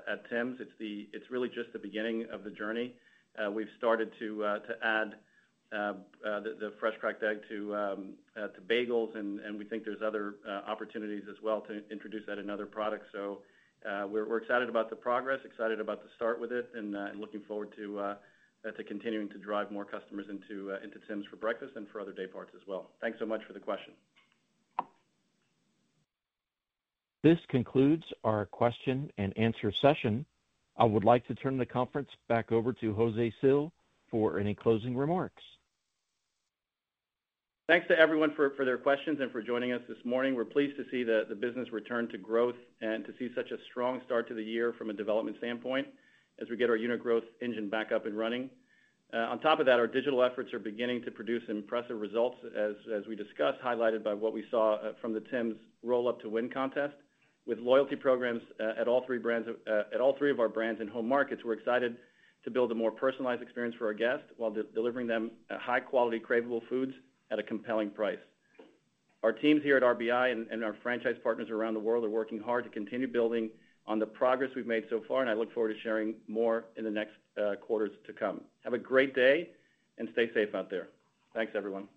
at 0.10 0.30
Tim's. 0.30 0.62
It's 0.80 1.30
really 1.30 1.50
just 1.50 1.74
the 1.74 1.80
beginning 1.80 2.28
of 2.32 2.46
the 2.46 2.52
journey. 2.52 2.94
We've 3.52 3.68
started 3.78 4.10
to 4.20 4.60
add 4.82 5.16
Uh, 5.72 5.94
uh, 6.26 6.40
the 6.40 6.74
fresh 6.80 6.96
cracked 7.00 7.22
egg 7.22 7.42
to 7.48 7.76
um, 7.76 8.14
uh, 8.36 8.48
bagels, 8.68 9.16
and 9.16 9.40
we 9.56 9.64
think 9.64 9.86
there's 9.86 10.02
other 10.02 10.36
opportunities 10.68 11.24
as 11.30 11.36
well 11.44 11.62
to 11.62 11.84
introduce 11.92 12.26
that 12.26 12.40
in 12.40 12.50
other 12.50 12.66
products. 12.66 13.06
So 13.12 13.40
uh 13.88 14.06
we're 14.12 14.38
excited 14.38 14.68
about 14.68 14.90
the 14.90 14.96
progress, 14.96 15.40
excited 15.46 15.80
about 15.80 16.02
the 16.02 16.10
start 16.16 16.42
with 16.42 16.52
it, 16.52 16.70
and 16.74 16.96
looking 17.20 17.42
forward 17.42 17.70
to 17.76 18.16
continuing 18.88 19.30
to 19.30 19.38
drive 19.38 19.72
more 19.72 19.86
customers 19.86 20.26
into 20.28 20.76
Tim's 21.08 21.26
for 21.28 21.36
breakfast 21.36 21.74
and 21.76 21.88
for 21.90 22.02
other 22.02 22.14
day 22.14 22.26
parts 22.26 22.52
as 22.56 22.68
well. 22.68 22.90
Thanks 23.00 23.20
so 23.20 23.28
much 23.28 23.42
for 23.46 23.54
the 23.54 23.60
question. 23.60 23.94
This 27.22 27.40
concludes 27.48 28.06
our 28.24 28.46
question 28.48 29.12
and 29.18 29.38
answer 29.38 29.72
session. 29.72 30.26
I 30.78 30.86
would 30.86 31.04
like 31.04 31.28
to 31.28 31.36
turn 31.36 31.58
the 31.58 31.66
conference 31.66 32.10
back 32.28 32.52
over 32.52 32.74
to 32.74 32.94
José 32.94 33.32
Cil 33.40 33.72
for 34.10 34.40
any 34.40 34.56
closing 34.56 34.98
remarks. 34.98 35.44
Thanks 37.70 37.88
to 37.90 38.00
everyone 38.00 38.34
for 38.36 38.52
their 38.66 38.80
questions 38.80 39.20
and 39.22 39.32
for 39.32 39.44
joining 39.44 39.74
us 39.74 39.82
this 39.88 40.04
morning. 40.04 40.34
We're 40.34 40.44
pleased 40.44 40.76
to 40.78 40.86
see 40.90 41.04
the 41.04 41.38
business 41.40 41.72
return 41.72 42.10
to 42.10 42.18
growth 42.18 42.56
and 42.82 43.06
to 43.06 43.14
see 43.20 43.30
such 43.36 43.52
a 43.52 43.58
strong 43.70 44.02
start 44.08 44.28
to 44.30 44.34
the 44.34 44.42
year 44.42 44.74
from 44.76 44.90
a 44.90 44.94
development 44.94 45.38
standpoint 45.38 45.86
as 46.42 46.50
we 46.50 46.58
get 46.58 46.72
our 46.72 46.76
unit 46.76 47.00
growth 47.00 47.26
engine 47.44 47.70
back 47.70 47.92
up 47.92 48.08
and 48.08 48.18
running. 48.18 48.50
Uh, 49.14 49.18
on 49.18 49.40
top 49.40 49.60
of 49.60 49.68
that, 49.68 49.78
our 49.78 49.86
digital 49.86 50.24
efforts 50.24 50.52
are 50.52 50.58
beginning 50.58 51.04
to 51.04 51.12
produce 51.12 51.44
impressive 51.48 52.02
results 52.02 52.38
as 52.58 53.06
we 53.08 53.16
discussed, 53.16 53.60
highlighted 53.64 54.04
by 54.04 54.16
what 54.16 54.34
we 54.34 54.46
saw 54.50 54.78
uh, 54.78 54.94
from 55.00 55.14
the 55.14 55.22
Tim's 55.30 55.54
Roll 55.84 56.08
Up 56.08 56.20
to 56.22 56.28
Win 56.28 56.50
contest. 56.50 56.96
With 57.46 57.60
loyalty 57.60 57.96
programs 57.96 58.42
uh, 58.60 58.82
at 58.82 58.88
all 58.88 59.06
three 59.06 59.20
brands, 59.20 59.48
at 59.94 60.02
all 60.02 60.18
three 60.18 60.32
of 60.32 60.40
our 60.40 60.50
brands 60.50 60.82
in 60.82 60.88
home 60.88 61.08
markets, 61.08 61.44
we're 61.46 61.54
excited 61.54 61.98
to 62.46 62.50
build 62.50 62.72
a 62.72 62.76
more 62.76 62.90
personalized 62.90 63.44
experience 63.44 63.76
for 63.78 63.86
our 63.86 63.94
guests 63.94 64.26
while 64.38 64.52
delivering 64.74 65.06
them 65.06 65.30
high 65.52 65.80
quality, 65.80 66.20
craveable 66.20 66.68
foods 66.68 66.94
at 67.32 67.40
a 67.40 67.44
compelling 67.44 67.90
price. 67.90 68.20
Our 69.24 69.34
teams 69.34 69.62
here 69.64 69.76
at 69.76 69.84
RBI 69.84 70.48
and 70.52 70.64
our 70.64 70.76
franchise 70.82 71.16
partners 71.22 71.50
around 71.50 71.74
the 71.74 71.80
world 71.80 72.06
are 72.06 72.10
working 72.10 72.40
hard 72.40 72.64
to 72.64 72.70
continue 72.70 73.08
building 73.08 73.50
on 73.86 74.00
the 74.00 74.06
progress 74.06 74.52
we've 74.56 74.68
made 74.68 74.86
so 74.90 75.02
far, 75.08 75.22
and 75.22 75.30
I 75.30 75.34
look 75.34 75.54
forward 75.54 75.74
to 75.74 75.80
sharing 75.82 76.16
more 76.28 76.66
in 76.78 76.84
the 76.84 76.92
next 76.92 77.16
uh, 77.42 77.56
quarters 77.56 77.92
to 78.06 78.14
come. 78.14 78.42
Have 78.64 78.74
a 78.74 78.78
great 78.78 79.16
day 79.16 79.50
and 79.98 80.08
stay 80.14 80.32
safe 80.34 80.54
out 80.56 80.70
there. 80.70 80.90
Thanks, 81.34 81.54
everyone. 81.56 81.88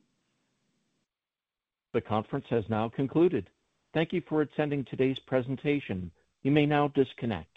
The 1.93 2.01
conference 2.01 2.47
has 2.49 2.65
now 2.69 2.89
concluded. 2.89 3.51
Thank 3.93 4.13
you 4.13 4.23
for 4.29 4.41
attending 4.41 4.87
today's 4.87 5.19
presentation. 5.27 6.11
You 6.43 6.51
may 6.51 6.65
now 6.65 6.89
disconnect. 6.89 7.57